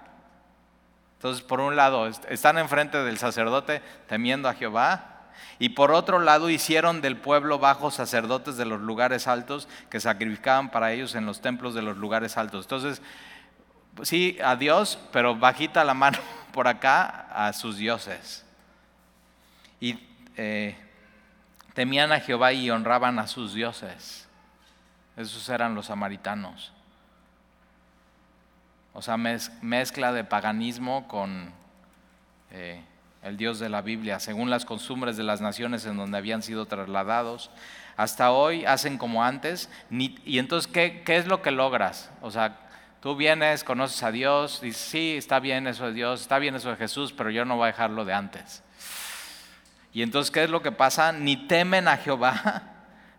Entonces, 1.20 1.44
por 1.44 1.60
un 1.60 1.76
lado, 1.76 2.06
están 2.06 2.56
enfrente 2.56 2.96
del 2.96 3.18
sacerdote 3.18 3.82
temiendo 4.08 4.48
a 4.48 4.54
Jehová, 4.54 5.28
y 5.58 5.68
por 5.68 5.92
otro 5.92 6.18
lado 6.18 6.48
hicieron 6.48 7.02
del 7.02 7.18
pueblo 7.18 7.58
bajo 7.58 7.90
sacerdotes 7.90 8.56
de 8.56 8.64
los 8.64 8.80
lugares 8.80 9.26
altos 9.26 9.68
que 9.90 10.00
sacrificaban 10.00 10.70
para 10.70 10.92
ellos 10.92 11.14
en 11.14 11.26
los 11.26 11.42
templos 11.42 11.74
de 11.74 11.82
los 11.82 11.98
lugares 11.98 12.38
altos. 12.38 12.64
Entonces, 12.64 13.02
sí, 14.02 14.38
a 14.42 14.56
Dios, 14.56 14.98
pero 15.12 15.36
bajita 15.36 15.84
la 15.84 15.92
mano 15.92 16.16
por 16.54 16.66
acá 16.66 17.28
a 17.30 17.52
sus 17.52 17.76
dioses. 17.76 18.46
Y 19.78 19.98
eh, 20.38 20.74
temían 21.74 22.12
a 22.12 22.20
Jehová 22.20 22.54
y 22.54 22.70
honraban 22.70 23.18
a 23.18 23.26
sus 23.26 23.52
dioses. 23.52 24.26
Esos 25.18 25.46
eran 25.50 25.74
los 25.74 25.84
samaritanos. 25.84 26.72
O 28.92 29.02
sea, 29.02 29.16
mezcla 29.16 30.12
de 30.12 30.24
paganismo 30.24 31.06
con... 31.08 31.52
Eh, 32.52 32.82
el 33.22 33.36
Dios 33.36 33.58
de 33.58 33.68
la 33.68 33.82
Biblia, 33.82 34.18
según 34.18 34.50
las 34.50 34.64
costumbres 34.64 35.16
de 35.16 35.22
las 35.22 35.40
naciones 35.40 35.84
en 35.84 35.96
donde 35.96 36.16
habían 36.16 36.42
sido 36.42 36.66
trasladados. 36.66 37.50
Hasta 37.96 38.32
hoy 38.32 38.64
hacen 38.64 38.96
como 38.96 39.24
antes. 39.24 39.68
y 39.90 40.38
entonces, 40.38 40.70
¿qué, 40.72 41.02
es 41.06 41.26
lo 41.26 41.42
que 41.42 41.50
logras? 41.50 42.10
O 42.22 42.30
sea, 42.30 42.58
tú 43.02 43.16
vienes, 43.16 43.62
conoces 43.62 44.02
a 44.02 44.10
Dios, 44.10 44.60
dices, 44.62 44.80
sí, 44.80 45.16
está 45.16 45.38
bien 45.38 45.66
eso 45.66 45.86
de 45.86 45.92
Dios, 45.92 46.22
está 46.22 46.38
bien 46.38 46.54
eso 46.54 46.70
de 46.70 46.76
Jesús, 46.76 47.12
pero 47.12 47.30
yo 47.30 47.44
no 47.44 47.56
voy 47.56 47.64
a 47.64 47.72
dejarlo 47.72 48.04
de 48.04 48.14
antes. 48.14 48.62
Y 49.92 50.02
entonces, 50.02 50.30
¿qué 50.30 50.44
es 50.44 50.50
lo 50.50 50.62
que 50.62 50.72
pasa? 50.72 51.12
Ni 51.12 51.36
temen 51.48 51.88
a 51.88 51.96
Jehová, 51.96 52.62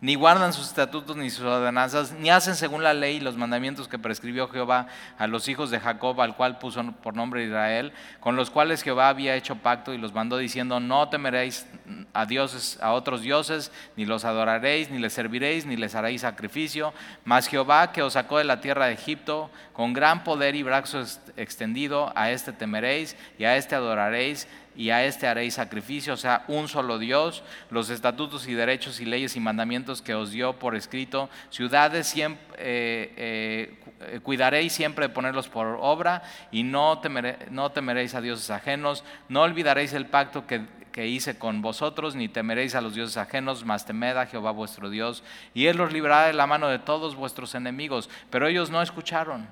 ni 0.02 0.16
guardan 0.16 0.52
sus 0.52 0.68
estatutos 0.68 1.16
ni 1.16 1.30
sus 1.30 1.46
ordenanzas, 1.46 2.12
ni 2.12 2.32
hacen 2.32 2.56
según 2.56 2.84
la 2.84 2.96
ley 2.96 3.20
los 3.20 3.38
mandamientos 3.38 3.88
que 3.88 4.00
prescribió 4.00 4.48
Jehová 4.48 4.88
a 5.20 5.28
los 5.28 5.48
hijos 5.48 5.70
de 5.70 5.80
Jacob, 5.80 6.20
al 6.20 6.36
cual 6.36 6.58
puso 6.58 6.84
por 7.04 7.16
nombre 7.16 7.46
Israel, 7.46 7.94
con 8.20 8.36
los 8.36 8.50
cuales 8.50 8.82
Jehová 8.82 9.10
había 9.10 9.36
hecho 9.36 9.58
pacto 9.58 9.94
y 9.94 10.00
los 10.00 10.14
mandó 10.14 10.38
diciendo, 10.38 10.80
no 10.80 11.08
temeréis 11.10 11.68
a 12.14 12.26
dioses, 12.26 12.80
a 12.82 12.94
otros 12.94 13.22
dioses, 13.22 13.72
ni 13.96 14.06
los 14.06 14.26
adoraréis, 14.26 14.90
ni 14.90 14.98
les 14.98 15.14
serviréis, 15.14 15.68
ni 15.68 15.78
les 15.78 15.94
haréis 15.94 16.22
sacrificio, 16.22 16.94
mas 17.24 17.48
Jehová 17.48 17.92
que 17.92 18.02
os 18.02 18.14
sacó 18.14 18.40
de 18.40 18.44
la 18.44 18.60
tierra 18.60 18.88
de 18.88 18.94
Egipto, 18.94 19.52
con 19.74 19.94
gran 19.94 20.24
poder 20.24 20.56
y 20.56 20.64
brazo 20.64 21.04
extendido, 21.38 22.12
a 22.16 22.32
este 22.32 22.54
temeréis 22.54 23.16
y 23.38 23.44
a 23.44 23.56
este 23.56 23.76
adoraréis, 23.76 24.48
y 24.76 24.90
a 24.90 25.06
este 25.06 25.28
haréis 25.28 25.56
sacrificio, 25.56 26.14
o 26.14 26.18
sea, 26.18 26.46
un 26.48 26.68
solo 26.68 26.98
Dios, 26.98 27.44
los 27.70 27.90
estatutos 27.90 28.48
y 28.48 28.54
derechos 28.54 29.00
y 29.00 29.06
leyes 29.06 29.36
y 29.36 29.40
mandamientos 29.40 30.02
que 30.02 30.16
os 30.16 30.32
dio 30.32 30.58
por 30.60 30.76
escrito, 30.76 31.30
ciudades 31.50 32.08
siempre, 32.08 32.46
eh, 32.58 33.78
eh, 34.00 34.20
cuidaréis 34.24 34.74
siempre 34.74 35.08
de 35.08 35.14
ponerlos 35.14 35.50
por 35.50 35.78
obra 35.80 36.24
y 36.52 36.64
no, 36.64 37.02
no 37.50 37.72
temeréis 37.72 38.16
a 38.16 38.22
dioses 38.22 38.50
ajenos, 38.50 39.04
no 39.30 39.42
olvidaréis 39.42 39.94
el 39.94 40.06
pacto 40.06 40.48
que, 40.48 40.66
que 40.92 41.08
hice 41.08 41.38
con 41.38 41.62
vosotros, 41.62 42.16
ni 42.16 42.28
temeréis 42.28 42.76
a 42.76 42.82
los 42.82 42.96
dioses 42.96 43.18
ajenos, 43.18 43.66
mas 43.66 43.86
temed 43.86 44.18
a 44.18 44.26
Jehová 44.26 44.52
vuestro 44.52 44.90
Dios, 44.90 45.24
y 45.54 45.66
Él 45.68 45.78
los 45.78 45.92
librará 45.92 46.28
de 46.28 46.34
la 46.34 46.48
mano 46.48 46.68
de 46.68 46.80
todos 46.80 47.16
vuestros 47.16 47.56
enemigos. 47.56 48.10
Pero 48.30 48.48
ellos 48.48 48.70
no 48.70 48.82
escucharon 48.82 49.48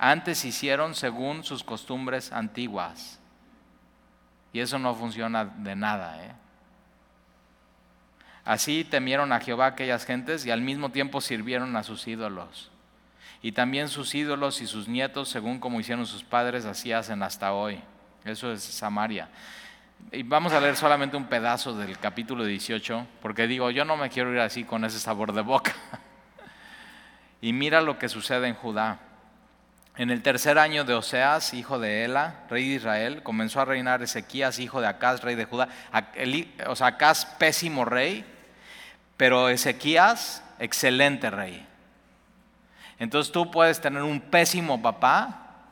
antes 0.00 0.46
hicieron 0.46 0.94
según 0.94 1.44
sus 1.44 1.62
costumbres 1.62 2.32
antiguas. 2.32 3.20
Y 4.50 4.60
eso 4.60 4.78
no 4.78 4.94
funciona 4.94 5.44
de 5.44 5.76
nada. 5.76 6.24
¿eh? 6.24 6.32
Así 8.46 8.82
temieron 8.82 9.30
a 9.30 9.40
Jehová 9.40 9.66
aquellas 9.66 10.06
gentes 10.06 10.46
y 10.46 10.50
al 10.50 10.62
mismo 10.62 10.88
tiempo 10.88 11.20
sirvieron 11.20 11.76
a 11.76 11.82
sus 11.82 12.08
ídolos. 12.08 12.70
Y 13.42 13.52
también 13.52 13.88
sus 13.88 14.14
ídolos 14.14 14.62
y 14.62 14.66
sus 14.66 14.88
nietos, 14.88 15.28
según 15.28 15.60
como 15.60 15.78
hicieron 15.80 16.06
sus 16.06 16.24
padres, 16.24 16.64
así 16.64 16.92
hacen 16.92 17.22
hasta 17.22 17.52
hoy. 17.52 17.78
Eso 18.24 18.52
es 18.52 18.62
Samaria. 18.62 19.28
Y 20.12 20.22
vamos 20.22 20.54
a 20.54 20.60
leer 20.60 20.76
solamente 20.76 21.18
un 21.18 21.26
pedazo 21.26 21.76
del 21.76 21.98
capítulo 21.98 22.44
18, 22.44 23.06
porque 23.20 23.46
digo, 23.46 23.70
yo 23.70 23.84
no 23.84 23.98
me 23.98 24.08
quiero 24.08 24.32
ir 24.32 24.40
así 24.40 24.64
con 24.64 24.84
ese 24.86 24.98
sabor 24.98 25.34
de 25.34 25.42
boca. 25.42 25.74
Y 27.42 27.54
mira 27.54 27.80
lo 27.80 27.98
que 27.98 28.10
sucede 28.10 28.48
en 28.48 28.54
Judá. 28.54 28.98
En 30.00 30.08
el 30.08 30.22
tercer 30.22 30.58
año 30.58 30.84
de 30.84 30.94
Oseas, 30.94 31.52
hijo 31.52 31.78
de 31.78 32.04
Ela, 32.04 32.44
rey 32.48 32.66
de 32.66 32.76
Israel, 32.76 33.22
comenzó 33.22 33.60
a 33.60 33.66
reinar 33.66 34.02
Ezequías, 34.02 34.58
hijo 34.58 34.80
de 34.80 34.86
Acaz, 34.86 35.20
rey 35.20 35.34
de 35.34 35.44
Judá. 35.44 35.68
O 36.68 36.74
sea, 36.74 36.86
Acaz, 36.86 37.26
pésimo 37.26 37.84
rey, 37.84 38.24
pero 39.18 39.50
Ezequías, 39.50 40.42
excelente 40.58 41.28
rey. 41.28 41.68
Entonces 42.98 43.30
tú 43.30 43.50
puedes 43.50 43.82
tener 43.82 44.02
un 44.02 44.22
pésimo 44.22 44.80
papá 44.80 45.66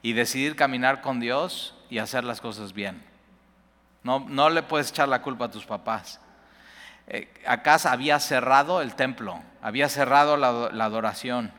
y 0.00 0.12
decidir 0.12 0.54
caminar 0.54 1.00
con 1.00 1.18
Dios 1.18 1.74
y 1.90 1.98
hacer 1.98 2.22
las 2.22 2.40
cosas 2.40 2.72
bien. 2.72 3.02
No, 4.04 4.20
no 4.28 4.48
le 4.48 4.62
puedes 4.62 4.90
echar 4.90 5.08
la 5.08 5.22
culpa 5.22 5.46
a 5.46 5.50
tus 5.50 5.66
papás. 5.66 6.20
Eh, 7.08 7.34
Acaz 7.44 7.84
había 7.84 8.20
cerrado 8.20 8.80
el 8.80 8.94
templo, 8.94 9.42
había 9.60 9.88
cerrado 9.88 10.36
la, 10.36 10.84
adoración. 10.84 11.50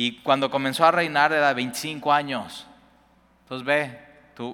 Y 0.00 0.20
cuando 0.20 0.48
comenzó 0.48 0.84
a 0.84 0.92
reinar 0.92 1.32
era 1.32 1.48
de 1.48 1.54
25 1.54 2.12
años. 2.12 2.68
Entonces 3.42 3.66
ve, 3.66 3.98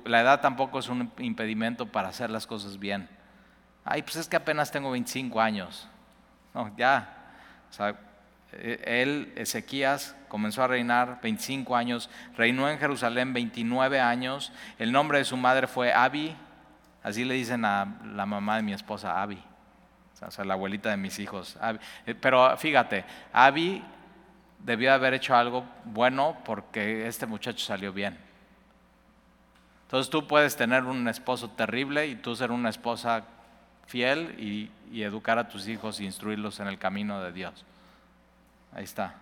la 0.06 0.22
edad 0.22 0.40
tampoco 0.40 0.78
es 0.78 0.88
un 0.88 1.12
impedimento 1.18 1.84
para 1.84 2.08
hacer 2.08 2.30
las 2.30 2.46
cosas 2.46 2.78
bien. 2.78 3.10
Ay, 3.84 4.00
pues 4.00 4.16
es 4.16 4.26
que 4.26 4.36
apenas 4.36 4.72
tengo 4.72 4.90
25 4.90 5.38
años. 5.42 5.86
No, 6.54 6.74
ya. 6.78 7.14
Eh, 8.52 9.02
él, 9.02 9.34
Ezequías, 9.36 10.16
comenzó 10.28 10.62
a 10.62 10.66
reinar 10.66 11.20
25 11.22 11.76
años, 11.76 12.08
reinó 12.38 12.70
en 12.70 12.78
Jerusalén 12.78 13.34
29 13.34 14.00
años. 14.00 14.50
El 14.78 14.92
nombre 14.92 15.18
de 15.18 15.26
su 15.26 15.36
madre 15.36 15.66
fue 15.66 15.92
Abi, 15.92 16.34
así 17.02 17.22
le 17.22 17.34
dicen 17.34 17.66
a 17.66 17.98
la 18.14 18.24
mamá 18.24 18.56
de 18.56 18.62
mi 18.62 18.72
esposa, 18.72 19.20
Abi 19.20 19.44
o 20.26 20.30
sea, 20.30 20.44
la 20.46 20.54
abuelita 20.54 20.88
de 20.88 20.96
mis 20.96 21.18
hijos. 21.18 21.58
Eh, 22.06 22.14
pero 22.14 22.56
fíjate, 22.56 23.04
Abby 23.30 23.84
debió 24.64 24.92
haber 24.92 25.14
hecho 25.14 25.36
algo 25.36 25.64
bueno 25.84 26.36
porque 26.44 27.06
este 27.06 27.26
muchacho 27.26 27.64
salió 27.64 27.92
bien. 27.92 28.18
Entonces 29.84 30.10
tú 30.10 30.26
puedes 30.26 30.56
tener 30.56 30.84
un 30.84 31.06
esposo 31.06 31.50
terrible 31.50 32.06
y 32.06 32.16
tú 32.16 32.34
ser 32.34 32.50
una 32.50 32.70
esposa 32.70 33.24
fiel 33.86 34.34
y, 34.38 34.70
y 34.90 35.02
educar 35.02 35.38
a 35.38 35.48
tus 35.48 35.68
hijos 35.68 36.00
e 36.00 36.04
instruirlos 36.04 36.58
en 36.60 36.66
el 36.66 36.78
camino 36.78 37.22
de 37.22 37.32
Dios. 37.32 37.64
Ahí 38.74 38.84
está. 38.84 39.14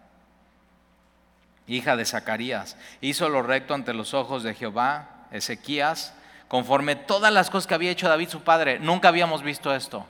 Hija 1.67 1.97
de 1.97 2.05
Zacarías, 2.05 2.77
hizo 3.01 3.29
lo 3.29 3.43
recto 3.43 3.75
ante 3.75 3.93
los 3.93 4.15
ojos 4.15 4.43
de 4.43 4.55
Jehová, 4.55 5.27
Ezequías, 5.31 6.15
conforme 6.49 6.97
todas 6.97 7.33
las 7.33 7.51
cosas 7.51 7.67
que 7.67 7.75
había 7.75 7.91
hecho 7.91 8.09
David 8.09 8.29
su 8.29 8.43
padre. 8.43 8.79
Nunca 8.79 9.09
habíamos 9.09 9.43
visto 9.43 9.75
esto. 9.75 10.07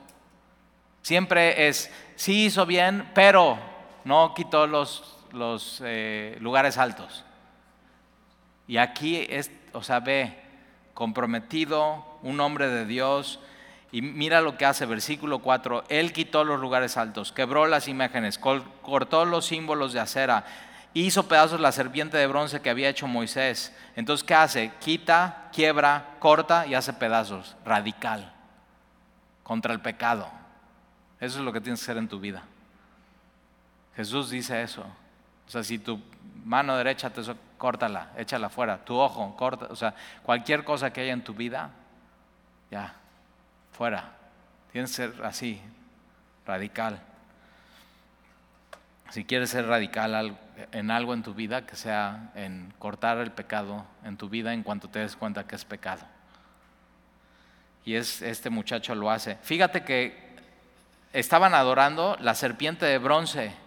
Siempre 1.03 1.69
es, 1.69 1.91
sí 2.17 2.47
hizo 2.47 2.67
bien, 2.67 3.09
pero 3.15 3.59
no 4.05 4.35
quitó 4.35 4.67
los, 4.67 5.19
los 5.33 5.83
eh, 5.85 6.37
lugares 6.41 6.79
altos. 6.79 7.25
Y 8.67 8.77
aquí 8.77 9.27
es, 9.29 9.51
o 9.73 9.83
sea, 9.83 10.01
ve, 10.01 10.39
comprometido, 10.95 12.05
un 12.23 12.41
hombre 12.41 12.69
de 12.69 12.87
Dios, 12.87 13.41
y 13.91 14.01
mira 14.01 14.41
lo 14.41 14.57
que 14.57 14.65
hace, 14.65 14.87
versículo 14.87 15.41
4, 15.41 15.85
él 15.89 16.13
quitó 16.13 16.45
los 16.45 16.61
lugares 16.61 16.97
altos, 16.97 17.33
quebró 17.33 17.67
las 17.67 17.89
imágenes, 17.89 18.39
cortó 18.39 19.25
los 19.27 19.45
símbolos 19.45 19.93
de 19.93 20.01
acera, 20.01 20.45
hizo 20.95 21.29
pedazos 21.29 21.61
la 21.61 21.73
serpiente 21.73 22.17
de 22.17 22.27
bronce 22.27 22.63
que 22.63 22.71
había 22.71 22.89
hecho 22.89 23.07
Moisés. 23.07 23.77
Entonces, 23.97 24.25
¿qué 24.25 24.35
hace? 24.35 24.73
Quita, 24.81 25.51
quiebra, 25.53 26.17
corta 26.21 26.67
y 26.67 26.75
hace 26.75 26.95
pedazos, 26.95 27.57
radical, 27.65 28.33
contra 29.43 29.75
el 29.75 29.81
pecado. 29.81 30.31
Eso 31.21 31.39
es 31.39 31.45
lo 31.45 31.53
que 31.53 31.61
tienes 31.61 31.81
que 31.81 31.85
hacer 31.85 31.99
en 31.99 32.09
tu 32.09 32.19
vida. 32.19 32.45
Jesús 33.95 34.31
dice 34.31 34.63
eso. 34.63 34.87
Sea, 35.53 35.63
si 35.63 35.79
tu 35.79 36.01
mano 36.47 36.79
derecha 36.79 37.11
te 37.11 37.21
córtala, 37.59 38.09
échala 38.17 38.49
fuera. 38.49 38.83
Tu 38.83 38.97
ojo, 38.97 39.37
corta. 39.37 39.67
O 39.69 39.77
sea, 39.77 39.95
cualquier 40.23 40.65
cosa 40.65 40.95
que 40.95 41.03
haya 41.03 41.13
en 41.13 41.23
tu 41.23 41.35
vida, 41.35 41.69
ya, 42.71 42.95
fuera. 43.73 44.13
Tienes 44.73 44.89
que 44.91 44.97
ser 44.97 45.15
así, 45.23 45.61
radical. 46.47 47.01
Si 49.11 49.27
quieres 49.27 49.51
ser 49.51 49.67
radical 49.67 50.39
en 50.73 50.91
algo 50.91 51.13
en 51.13 51.23
tu 51.23 51.35
vida, 51.35 51.67
que 51.67 51.77
sea 51.77 52.31
en 52.35 52.73
cortar 52.79 53.19
el 53.19 53.31
pecado 53.31 53.85
en 54.05 54.17
tu 54.17 54.31
vida 54.31 54.55
en 54.55 54.63
cuanto 54.63 54.89
te 54.89 55.01
des 55.01 55.17
cuenta 55.17 55.47
que 55.47 55.57
es 55.57 55.67
pecado. 55.67 56.03
Y 57.85 57.97
es, 57.97 58.23
este 58.23 58.49
muchacho 58.49 58.95
lo 58.95 59.11
hace. 59.11 59.37
Fíjate 59.43 59.85
que 59.85 60.33
estaban 61.13 61.53
adorando 61.53 62.17
la 62.21 62.35
serpiente 62.35 62.87
de 62.87 62.97
bronce. 62.97 63.61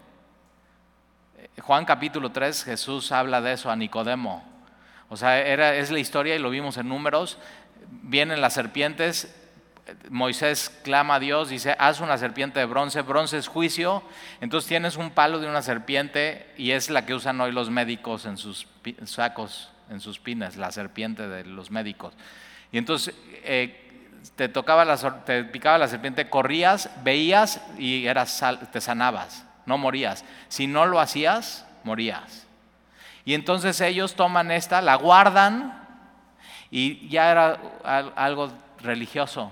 Juan 1.61 1.85
capítulo 1.85 2.31
3, 2.31 2.63
Jesús 2.63 3.11
habla 3.11 3.41
de 3.41 3.53
eso 3.53 3.69
a 3.69 3.75
Nicodemo. 3.75 4.43
O 5.09 5.17
sea, 5.17 5.39
era, 5.39 5.75
es 5.75 5.91
la 5.91 5.99
historia 5.99 6.35
y 6.35 6.39
lo 6.39 6.49
vimos 6.49 6.77
en 6.77 6.89
números. 6.89 7.37
Vienen 7.89 8.41
las 8.41 8.53
serpientes, 8.53 9.33
Moisés 10.09 10.69
clama 10.83 11.15
a 11.15 11.19
Dios, 11.19 11.49
dice, 11.49 11.75
haz 11.77 11.99
una 11.99 12.17
serpiente 12.17 12.59
de 12.59 12.65
bronce, 12.65 13.01
bronce 13.01 13.37
es 13.37 13.47
juicio, 13.47 14.03
entonces 14.41 14.67
tienes 14.67 14.97
un 14.97 15.11
palo 15.11 15.39
de 15.39 15.47
una 15.47 15.61
serpiente 15.61 16.51
y 16.57 16.71
es 16.71 16.89
la 16.89 17.05
que 17.05 17.13
usan 17.13 17.39
hoy 17.39 17.51
los 17.51 17.69
médicos 17.69 18.25
en 18.25 18.37
sus 18.37 18.67
sacos, 19.05 19.69
en 19.89 19.99
sus 19.99 20.19
pines, 20.19 20.57
la 20.57 20.71
serpiente 20.71 21.27
de 21.27 21.45
los 21.45 21.69
médicos. 21.69 22.13
Y 22.71 22.79
entonces 22.79 23.13
eh, 23.43 24.09
te 24.35 24.49
tocaba 24.49 24.85
la, 24.85 24.97
te 25.23 25.43
picaba 25.43 25.77
la 25.77 25.87
serpiente, 25.87 26.29
corrías, 26.29 26.89
veías 27.03 27.61
y 27.77 28.07
eras, 28.07 28.43
te 28.71 28.81
sanabas, 28.81 29.45
no 29.65 29.77
morías. 29.77 30.25
Si 30.47 30.67
no 30.67 30.85
lo 30.85 30.99
hacías, 30.99 31.65
morías. 31.83 32.47
Y 33.25 33.33
entonces 33.33 33.81
ellos 33.81 34.15
toman 34.15 34.51
esta, 34.51 34.81
la 34.81 34.95
guardan 34.95 35.81
y 36.69 37.07
ya 37.09 37.31
era 37.31 37.59
algo 38.15 38.51
religioso. 38.81 39.51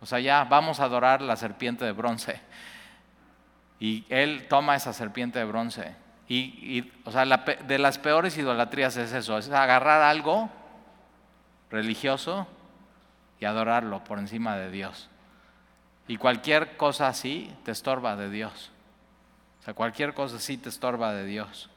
O 0.00 0.06
sea, 0.06 0.20
ya 0.20 0.44
vamos 0.44 0.80
a 0.80 0.84
adorar 0.84 1.22
la 1.22 1.36
serpiente 1.36 1.84
de 1.84 1.92
bronce. 1.92 2.40
Y 3.80 4.04
él 4.08 4.46
toma 4.48 4.76
esa 4.76 4.92
serpiente 4.92 5.38
de 5.38 5.44
bronce. 5.44 5.94
Y, 6.28 6.92
o 7.04 7.10
sea, 7.10 7.24
de 7.24 7.78
las 7.78 7.98
peores 7.98 8.36
idolatrías 8.36 8.96
es 8.98 9.12
eso, 9.14 9.38
es 9.38 9.48
agarrar 9.50 10.02
algo 10.02 10.50
religioso 11.70 12.46
y 13.40 13.46
adorarlo 13.46 14.04
por 14.04 14.18
encima 14.18 14.56
de 14.56 14.70
Dios. 14.70 15.08
Y 16.06 16.16
cualquier 16.16 16.76
cosa 16.76 17.08
así 17.08 17.54
te 17.64 17.70
estorba 17.70 18.14
de 18.16 18.28
Dios. 18.28 18.72
Cualquier 19.74 20.14
cosa 20.14 20.36
así 20.36 20.56
te 20.56 20.68
estorba 20.68 21.12
de 21.12 21.24
Dios. 21.26 21.68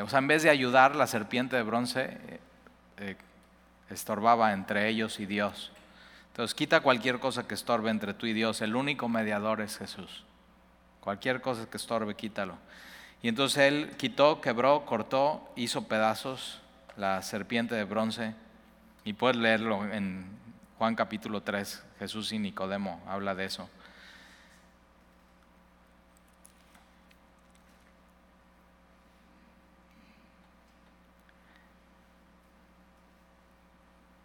O 0.00 0.08
sea, 0.08 0.18
en 0.18 0.28
vez 0.28 0.42
de 0.42 0.50
ayudar, 0.50 0.94
la 0.94 1.06
serpiente 1.06 1.56
de 1.56 1.62
bronce 1.62 2.04
eh, 2.28 2.40
eh, 2.98 3.16
estorbaba 3.90 4.52
entre 4.52 4.88
ellos 4.88 5.18
y 5.18 5.26
Dios. 5.26 5.72
Entonces, 6.28 6.54
quita 6.54 6.80
cualquier 6.80 7.18
cosa 7.18 7.48
que 7.48 7.54
estorbe 7.54 7.90
entre 7.90 8.14
tú 8.14 8.26
y 8.26 8.32
Dios. 8.32 8.60
El 8.60 8.76
único 8.76 9.08
mediador 9.08 9.60
es 9.60 9.76
Jesús. 9.78 10.24
Cualquier 11.00 11.40
cosa 11.40 11.68
que 11.68 11.76
estorbe, 11.76 12.14
quítalo. 12.14 12.54
Y 13.22 13.28
entonces 13.28 13.58
él 13.64 13.94
quitó, 13.96 14.40
quebró, 14.40 14.84
cortó, 14.84 15.52
hizo 15.56 15.88
pedazos 15.88 16.60
la 16.96 17.22
serpiente 17.22 17.74
de 17.74 17.84
bronce 17.84 18.34
y 19.04 19.14
puedes 19.14 19.36
leerlo 19.36 19.84
en 19.90 20.26
Juan 20.78 20.94
capítulo 20.94 21.42
3, 21.42 21.84
Jesús 21.98 22.32
y 22.32 22.38
Nicodemo 22.38 23.02
habla 23.08 23.34
de 23.34 23.46
eso. 23.46 23.68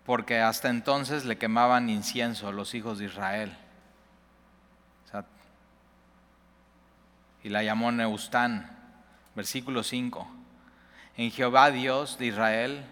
Porque 0.05 0.41
hasta 0.41 0.69
entonces 0.69 1.25
le 1.25 1.37
quemaban 1.37 1.89
incienso 1.89 2.47
a 2.47 2.51
los 2.51 2.73
hijos 2.73 2.99
de 2.99 3.05
Israel. 3.05 3.57
y 7.43 7.49
la 7.49 7.61
llamó 7.61 7.91
Neustán, 7.91 8.69
versículo 9.35 9.83
5. 9.83 10.25
En 11.17 11.29
Jehová 11.29 11.71
Dios 11.71 12.17
de 12.17 12.27
Israel 12.27 12.85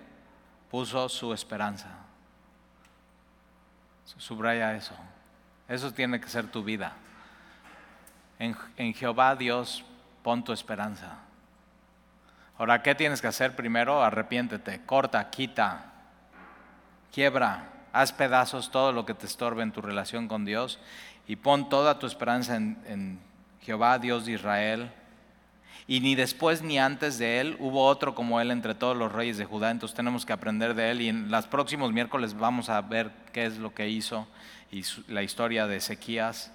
puso 0.69 1.07
su 1.09 1.33
esperanza. 1.33 1.87
Subraya 4.17 4.75
eso. 4.75 4.93
Eso 5.69 5.93
tiene 5.93 6.19
que 6.19 6.27
ser 6.27 6.47
tu 6.47 6.63
vida. 6.63 6.93
En, 8.37 8.93
Jehová 8.93 9.35
Dios 9.35 9.85
pon 10.21 10.43
tu 10.43 10.51
esperanza. 10.51 11.19
Ahora, 12.57 12.83
¿qué 12.83 12.93
tienes 12.93 13.21
que 13.21 13.27
hacer 13.27 13.55
primero? 13.55 14.03
Arrepiéntete, 14.03 14.81
corta, 14.85 15.29
quita, 15.29 15.90
quiebra, 17.11 17.69
haz 17.93 18.11
pedazos 18.11 18.71
todo 18.71 18.91
lo 18.91 19.05
que 19.05 19.13
te 19.13 19.25
estorbe 19.25 19.63
en 19.63 19.71
tu 19.71 19.81
relación 19.81 20.27
con 20.27 20.45
Dios 20.45 20.79
y 21.27 21.35
pon 21.35 21.69
toda 21.69 21.99
tu 21.99 22.07
esperanza 22.07 22.55
en, 22.55 22.77
en 22.85 23.19
Jehová, 23.61 23.99
Dios 23.99 24.25
de 24.25 24.33
Israel. 24.33 24.91
Y 25.87 25.99
ni 25.99 26.15
después 26.15 26.61
ni 26.61 26.79
antes 26.79 27.17
de 27.17 27.41
él 27.41 27.57
hubo 27.59 27.85
otro 27.85 28.15
como 28.15 28.39
él 28.39 28.51
entre 28.51 28.75
todos 28.75 28.95
los 28.95 29.11
reyes 29.11 29.37
de 29.37 29.45
Judá. 29.45 29.71
Entonces 29.71 29.95
tenemos 29.95 30.25
que 30.25 30.33
aprender 30.33 30.73
de 30.73 30.91
él 30.91 31.01
y 31.01 31.09
en 31.09 31.29
los 31.29 31.47
próximos 31.47 31.91
miércoles 31.91 32.33
vamos 32.33 32.69
a 32.69 32.79
ver 32.81 33.11
qué 33.33 33.45
es 33.45 33.57
lo 33.57 33.73
que 33.73 33.89
hizo 33.89 34.27
y 34.71 34.83
la 35.07 35.23
historia 35.23 35.67
de 35.67 35.77
Ezequías. 35.77 36.53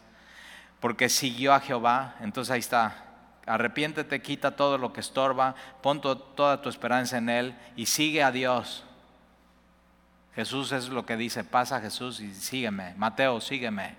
Porque 0.81 1.09
siguió 1.09 1.53
a 1.53 1.61
Jehová. 1.61 2.15
Entonces 2.21 2.51
ahí 2.53 2.61
está. 2.61 3.05
Arrepiéntete, 3.47 4.23
quita 4.23 4.57
todo 4.57 4.79
lo 4.79 4.93
que 4.93 5.01
estorba, 5.01 5.55
pon 5.81 6.01
toda 6.01 6.61
tu 6.61 6.69
esperanza 6.69 7.19
en 7.19 7.29
Él 7.29 7.55
y 7.77 7.87
sigue 7.87 8.23
a 8.23 8.33
Dios. 8.33 8.86
Jesús 10.37 10.71
es 10.73 10.91
lo 10.91 11.07
que 11.07 11.17
dice, 11.17 11.45
pasa 11.45 11.81
Jesús 11.81 12.21
y 12.21 12.35
sígueme. 12.35 12.93
Mateo, 12.99 13.41
sígueme. 13.41 13.95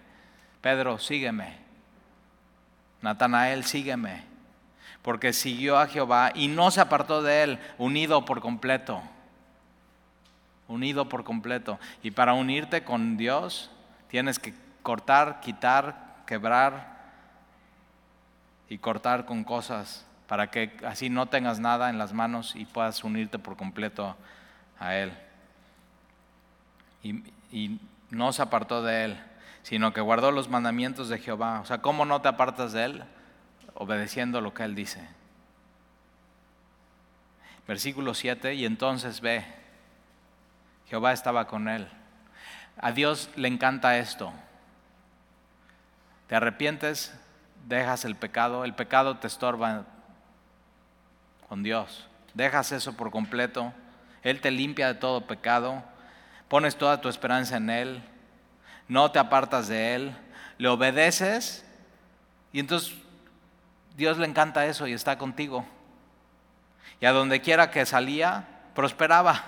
Pedro, 0.62 1.00
sígueme. 1.00 1.58
Natanael, 3.02 3.64
sígueme. 3.64 4.24
Porque 5.02 5.34
siguió 5.34 5.80
a 5.80 5.88
Jehová 5.88 6.32
y 6.36 6.48
no 6.48 6.70
se 6.70 6.80
apartó 6.80 7.24
de 7.24 7.42
él, 7.42 7.60
unido 7.80 8.24
por 8.24 8.40
completo. 8.40 9.02
Unido 10.68 11.10
por 11.10 11.24
completo. 11.24 11.80
Y 12.04 12.12
para 12.12 12.34
unirte 12.34 12.84
con 12.84 13.18
Dios 13.18 13.72
tienes 14.08 14.38
que 14.38 14.54
cortar, 14.84 15.40
quitar, 15.40 16.18
quebrar 16.28 17.00
y 18.70 18.78
cortar 18.78 19.26
con 19.26 19.44
cosas 19.44 20.06
para 20.28 20.52
que 20.52 20.78
así 20.86 21.10
no 21.10 21.26
tengas 21.26 21.60
nada 21.60 21.90
en 21.90 21.98
las 21.98 22.14
manos 22.14 22.56
y 22.56 22.66
puedas 22.66 23.04
unirte 23.04 23.40
por 23.40 23.58
completo 23.58 24.16
a 24.80 24.96
Él 24.98 25.12
y, 27.04 27.80
no 28.10 28.32
se 28.32 28.42
apartó 28.42 28.84
de 28.84 29.04
él, 29.04 29.20
sino 29.64 29.92
que 29.92 30.00
guardó 30.00 30.32
los 30.32 30.48
mandamientos 30.48 31.10
de 31.10 31.20
Jehová. 31.20 31.60
O 31.60 31.66
sea, 31.66 31.82
¿cómo 31.82 32.06
no 32.06 32.22
te 32.22 32.30
apartas 32.30 32.72
de 32.72 32.86
él? 32.86 33.04
Obedeciendo 33.74 34.40
lo 34.40 34.54
que 34.54 34.64
él 34.64 34.76
dice. 34.76 35.06
Versículo 37.68 38.14
7, 38.14 38.54
y 38.54 38.66
entonces 38.66 39.20
ve, 39.20 39.46
Jehová 40.88 41.12
estaba 41.12 41.48
con 41.48 41.68
él. 41.68 41.90
A 42.78 42.94
Dios 42.94 43.30
le 43.36 43.50
encanta 43.50 43.98
esto. 43.98 44.32
Te 46.28 46.36
arrepientes, 46.36 47.14
dejas 47.68 48.06
el 48.06 48.16
pecado, 48.16 48.64
el 48.64 48.74
pecado 48.74 49.18
te 49.18 49.28
estorba 49.28 49.84
con 51.50 51.64
Dios. 51.64 52.08
Dejas 52.34 52.72
eso 52.72 52.94
por 52.94 53.12
completo, 53.12 53.74
Él 54.24 54.40
te 54.42 54.52
limpia 54.52 54.88
de 54.88 54.96
todo 54.96 55.28
pecado 55.28 55.84
pones 56.48 56.78
toda 56.78 57.02
tu 57.02 57.10
esperanza 57.10 57.58
en 57.58 57.70
Él, 57.70 58.04
no 58.88 59.12
te 59.12 59.20
apartas 59.20 59.68
de 59.68 59.96
Él, 59.96 60.18
le 60.58 60.68
obedeces 60.68 61.66
y 62.52 62.60
entonces 62.60 62.96
Dios 63.96 64.18
le 64.18 64.28
encanta 64.28 64.66
eso 64.66 64.88
y 64.88 64.94
está 64.94 65.18
contigo. 65.18 65.66
Y 67.00 67.06
a 67.06 67.12
donde 67.12 67.42
quiera 67.42 67.72
que 67.72 67.86
salía, 67.86 68.46
prosperaba. 68.74 69.44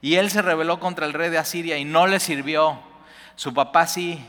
Y 0.00 0.16
él 0.16 0.30
se 0.30 0.42
rebeló 0.42 0.78
contra 0.78 1.06
el 1.06 1.12
rey 1.12 1.30
de 1.30 1.38
Asiria 1.38 1.78
y 1.78 1.84
no 1.84 2.06
le 2.06 2.20
sirvió. 2.20 2.80
Su 3.34 3.54
papá 3.54 3.86
sí. 3.86 4.24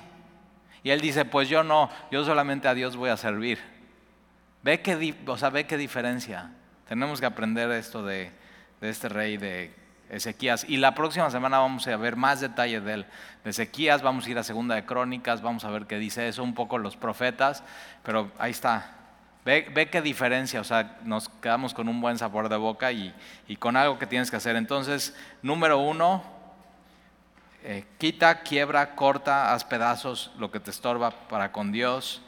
Y 0.83 0.91
él 0.91 1.01
dice, 1.01 1.25
pues 1.25 1.49
yo 1.49 1.63
no, 1.63 1.89
yo 2.11 2.23
solamente 2.23 2.67
a 2.67 2.73
Dios 2.73 2.95
voy 2.95 3.09
a 3.09 3.17
servir. 3.17 3.59
Ve 4.63 4.81
qué, 4.81 5.15
o 5.25 5.37
sea, 5.37 5.49
ve 5.49 5.65
qué 5.65 5.77
diferencia. 5.77 6.51
Tenemos 6.87 7.19
que 7.19 7.25
aprender 7.25 7.69
esto 7.71 8.03
de, 8.03 8.31
de 8.81 8.89
este 8.89 9.09
rey 9.09 9.37
de 9.37 9.73
Ezequías. 10.09 10.65
Y 10.67 10.77
la 10.77 10.95
próxima 10.95 11.29
semana 11.29 11.59
vamos 11.59 11.87
a 11.87 11.95
ver 11.95 12.15
más 12.15 12.41
detalles 12.41 12.83
de 12.83 12.93
él. 12.93 13.05
De 13.43 13.51
Ezequías, 13.51 14.01
vamos 14.01 14.25
a 14.25 14.29
ir 14.29 14.37
a 14.37 14.43
Segunda 14.43 14.75
de 14.75 14.85
Crónicas, 14.85 15.41
vamos 15.41 15.63
a 15.63 15.69
ver 15.69 15.85
qué 15.85 15.97
dice 15.97 16.27
eso, 16.27 16.43
un 16.43 16.55
poco 16.55 16.77
los 16.77 16.97
profetas, 16.97 17.63
pero 18.03 18.31
ahí 18.39 18.51
está. 18.51 18.95
Ve, 19.45 19.89
qué 19.91 20.01
diferencia, 20.01 20.61
o 20.61 20.63
sea, 20.63 20.97
nos 21.05 21.29
quedamos 21.29 21.73
con 21.73 21.87
un 21.87 22.01
buen 22.01 22.17
sabor 22.17 22.49
de 22.49 22.57
boca 22.57 22.91
y, 22.91 23.13
con 23.57 23.77
algo 23.77 23.97
que 23.97 24.05
tienes 24.05 24.29
que 24.29 24.37
hacer. 24.37 24.55
Entonces, 24.55 25.15
número 25.41 25.79
uno, 25.79 26.23
eh, 27.63 27.85
quita, 27.97 28.41
quiebra, 28.41 28.95
corta, 28.95 29.53
haz 29.53 29.63
pedazos 29.63 30.31
lo 30.37 30.51
que 30.51 30.59
te 30.59 30.71
estorba 30.71 31.11
para 31.11 31.51
con 31.51 31.71
Dios. 31.71 32.21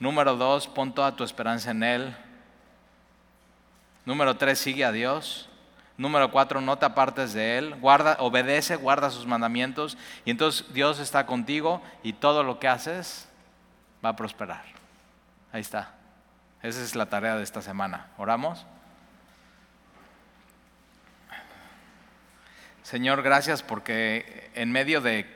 Número 0.00 0.36
dos, 0.36 0.66
pon 0.68 0.94
toda 0.94 1.14
tu 1.14 1.24
esperanza 1.24 1.70
en 1.70 1.82
Él. 1.82 2.16
Número 4.04 4.36
tres, 4.36 4.58
sigue 4.58 4.84
a 4.84 4.92
Dios. 4.92 5.47
Número 5.98 6.30
cuatro, 6.30 6.60
no 6.60 6.78
te 6.78 6.86
apartes 6.86 7.32
de 7.32 7.58
Él. 7.58 7.74
Guarda, 7.74 8.16
obedece, 8.20 8.76
guarda 8.76 9.10
sus 9.10 9.26
mandamientos. 9.26 9.98
Y 10.24 10.30
entonces 10.30 10.72
Dios 10.72 11.00
está 11.00 11.26
contigo 11.26 11.82
y 12.04 12.12
todo 12.12 12.44
lo 12.44 12.60
que 12.60 12.68
haces 12.68 13.28
va 14.02 14.10
a 14.10 14.16
prosperar. 14.16 14.62
Ahí 15.52 15.60
está. 15.60 15.94
Esa 16.62 16.82
es 16.82 16.94
la 16.94 17.06
tarea 17.06 17.34
de 17.34 17.42
esta 17.42 17.62
semana. 17.62 18.06
¿Oramos? 18.16 18.64
Señor, 22.84 23.22
gracias 23.22 23.64
porque 23.64 24.50
en 24.54 24.70
medio 24.70 25.00
de 25.00 25.26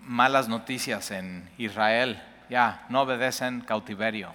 malas 0.00 0.48
noticias 0.48 1.12
en 1.12 1.48
Israel, 1.58 2.22
ya 2.50 2.84
no 2.88 3.02
obedecen 3.02 3.60
cautiverio. 3.60 4.32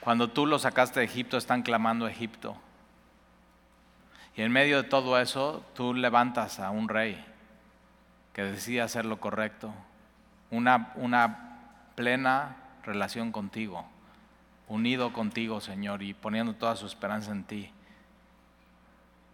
Cuando 0.00 0.28
tú 0.28 0.46
los 0.46 0.62
sacaste 0.62 1.00
de 1.00 1.06
Egipto, 1.06 1.36
están 1.36 1.62
clamando 1.62 2.06
a 2.06 2.10
Egipto. 2.10 2.56
Y 4.36 4.42
en 4.42 4.52
medio 4.52 4.82
de 4.82 4.88
todo 4.88 5.18
eso, 5.18 5.64
tú 5.74 5.94
levantas 5.94 6.60
a 6.60 6.70
un 6.70 6.88
rey 6.88 7.24
que 8.32 8.44
decide 8.44 8.80
hacer 8.80 9.04
lo 9.04 9.18
correcto, 9.18 9.74
una, 10.50 10.92
una 10.94 11.58
plena 11.96 12.56
relación 12.84 13.32
contigo, 13.32 13.84
unido 14.68 15.12
contigo, 15.12 15.60
Señor, 15.60 16.02
y 16.02 16.14
poniendo 16.14 16.54
toda 16.54 16.76
su 16.76 16.86
esperanza 16.86 17.32
en 17.32 17.42
ti. 17.42 17.72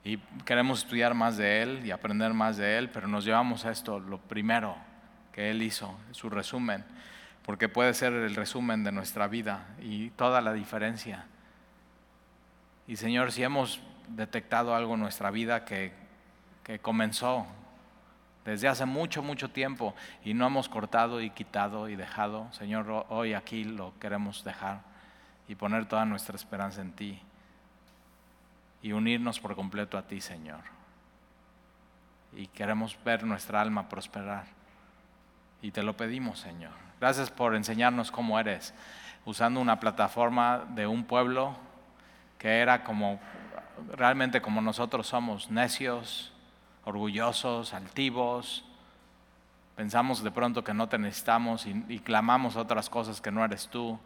Y 0.05 0.17
queremos 0.47 0.81
estudiar 0.81 1.13
más 1.13 1.37
de 1.37 1.63
Él 1.63 1.85
y 1.85 1.91
aprender 1.91 2.33
más 2.33 2.57
de 2.57 2.79
Él, 2.79 2.89
pero 2.89 3.07
nos 3.07 3.27
llevamos 3.27 3.67
a 3.67 3.71
esto, 3.71 4.01
lo 4.01 4.19
primero 4.19 4.77
que 5.33 5.51
Él 5.51 5.63
hizo, 5.63 5.95
su 6.13 6.31
resumen 6.31 6.85
porque 7.45 7.69
puede 7.69 7.95
ser 7.95 8.13
el 8.13 8.35
resumen 8.35 8.85
de 8.85 8.93
nuestra 8.93 9.29
vida 9.29 9.67
y 9.81 10.11
toda 10.11 10.41
la 10.41 10.53
diferencia. 10.53 11.27
Y 12.87 12.97
Señor, 12.97 13.33
si 13.33 13.43
hemos 13.43 13.81
detectado 14.09 14.75
algo 14.75 14.95
en 14.95 15.01
nuestra 15.01 15.31
vida 15.31 15.65
que, 15.65 15.93
que 16.63 16.79
comenzó 16.79 17.47
desde 18.45 18.69
hace 18.69 18.85
mucho, 18.85 19.23
mucho 19.23 19.51
tiempo 19.51 19.95
y 20.25 20.35
no 20.35 20.47
hemos 20.47 20.69
cortado 20.69 21.21
y 21.21 21.31
quitado 21.31 21.89
y 21.89 21.97
dejado, 21.97 22.53
Señor, 22.53 23.07
hoy 23.09 23.35
aquí 23.35 23.65
lo 23.65 23.99
queremos 23.99 24.45
dejar 24.45 24.81
y 25.49 25.55
poner 25.55 25.87
toda 25.87 26.05
nuestra 26.05 26.37
esperanza 26.37 26.81
en 26.81 26.93
ti 26.93 27.21
y 28.83 28.93
unirnos 28.93 29.41
por 29.41 29.55
completo 29.55 29.97
a 29.97 30.03
ti, 30.03 30.21
Señor. 30.21 30.61
Y 32.35 32.47
queremos 32.49 32.99
ver 33.05 33.25
nuestra 33.25 33.61
alma 33.61 33.89
prosperar. 33.89 34.45
Y 35.65 35.71
te 35.71 35.83
lo 35.83 35.97
pedimos, 35.97 36.41
Señor. 36.41 36.73
Gracias 37.01 37.31
por 37.31 37.55
enseñarnos 37.55 38.11
cómo 38.11 38.39
eres, 38.39 38.75
usando 39.25 39.61
una 39.61 39.81
plataforma 39.81 40.63
de 40.75 40.87
un 40.87 41.05
pueblo 41.05 41.57
que 42.37 42.59
era 42.59 42.85
como 42.85 43.19
realmente 43.97 44.43
como 44.43 44.61
nosotros 44.61 45.07
somos, 45.07 45.51
necios, 45.51 46.35
orgullosos, 46.85 47.73
altivos. 47.73 48.63
Pensamos 49.75 50.23
de 50.23 50.31
pronto 50.31 50.63
que 50.63 50.75
no 50.75 50.91
te 50.91 50.99
necesitamos 50.99 51.65
y, 51.65 51.83
y 51.89 52.01
clamamos 52.01 52.57
otras 52.57 52.91
cosas 52.91 53.23
que 53.23 53.31
no 53.31 53.43
eres 53.43 53.69
tú. 53.69 53.99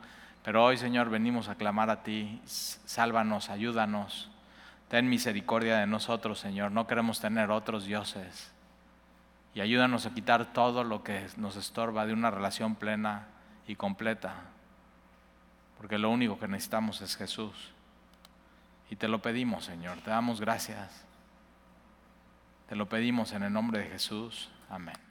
Pero 0.44 0.64
hoy, 0.64 0.76
Señor, 0.76 1.10
venimos 1.10 1.48
a 1.48 1.56
clamar 1.56 1.90
a 1.90 2.04
ti. 2.04 2.40
Sálvanos, 2.44 3.50
ayúdanos. 3.50 4.30
Ten 4.86 5.08
misericordia 5.08 5.78
de 5.78 5.88
nosotros, 5.88 6.38
Señor. 6.38 6.70
No 6.70 6.86
queremos 6.86 7.18
tener 7.18 7.50
otros 7.50 7.84
dioses 7.84 8.52
y 9.58 9.60
ayúdanos 9.60 10.06
a 10.06 10.14
quitar 10.14 10.52
todo 10.52 10.84
lo 10.84 11.02
que 11.02 11.26
nos 11.36 11.56
estorba 11.56 12.06
de 12.06 12.12
una 12.12 12.30
relación 12.30 12.76
plena 12.76 13.26
y 13.66 13.74
completa, 13.74 14.34
porque 15.76 15.98
lo 15.98 16.10
único 16.10 16.38
que 16.38 16.46
necesitamos 16.46 17.00
es 17.00 17.16
Jesús. 17.16 17.72
Y 18.88 18.94
te 18.94 19.08
lo 19.08 19.20
pedimos, 19.20 19.64
Señor, 19.64 19.98
te 19.98 20.10
damos 20.10 20.40
gracias. 20.40 21.04
Te 22.68 22.76
lo 22.76 22.88
pedimos 22.88 23.32
en 23.32 23.42
el 23.42 23.52
nombre 23.52 23.80
de 23.80 23.86
Jesús. 23.86 24.48
Amén. 24.70 25.07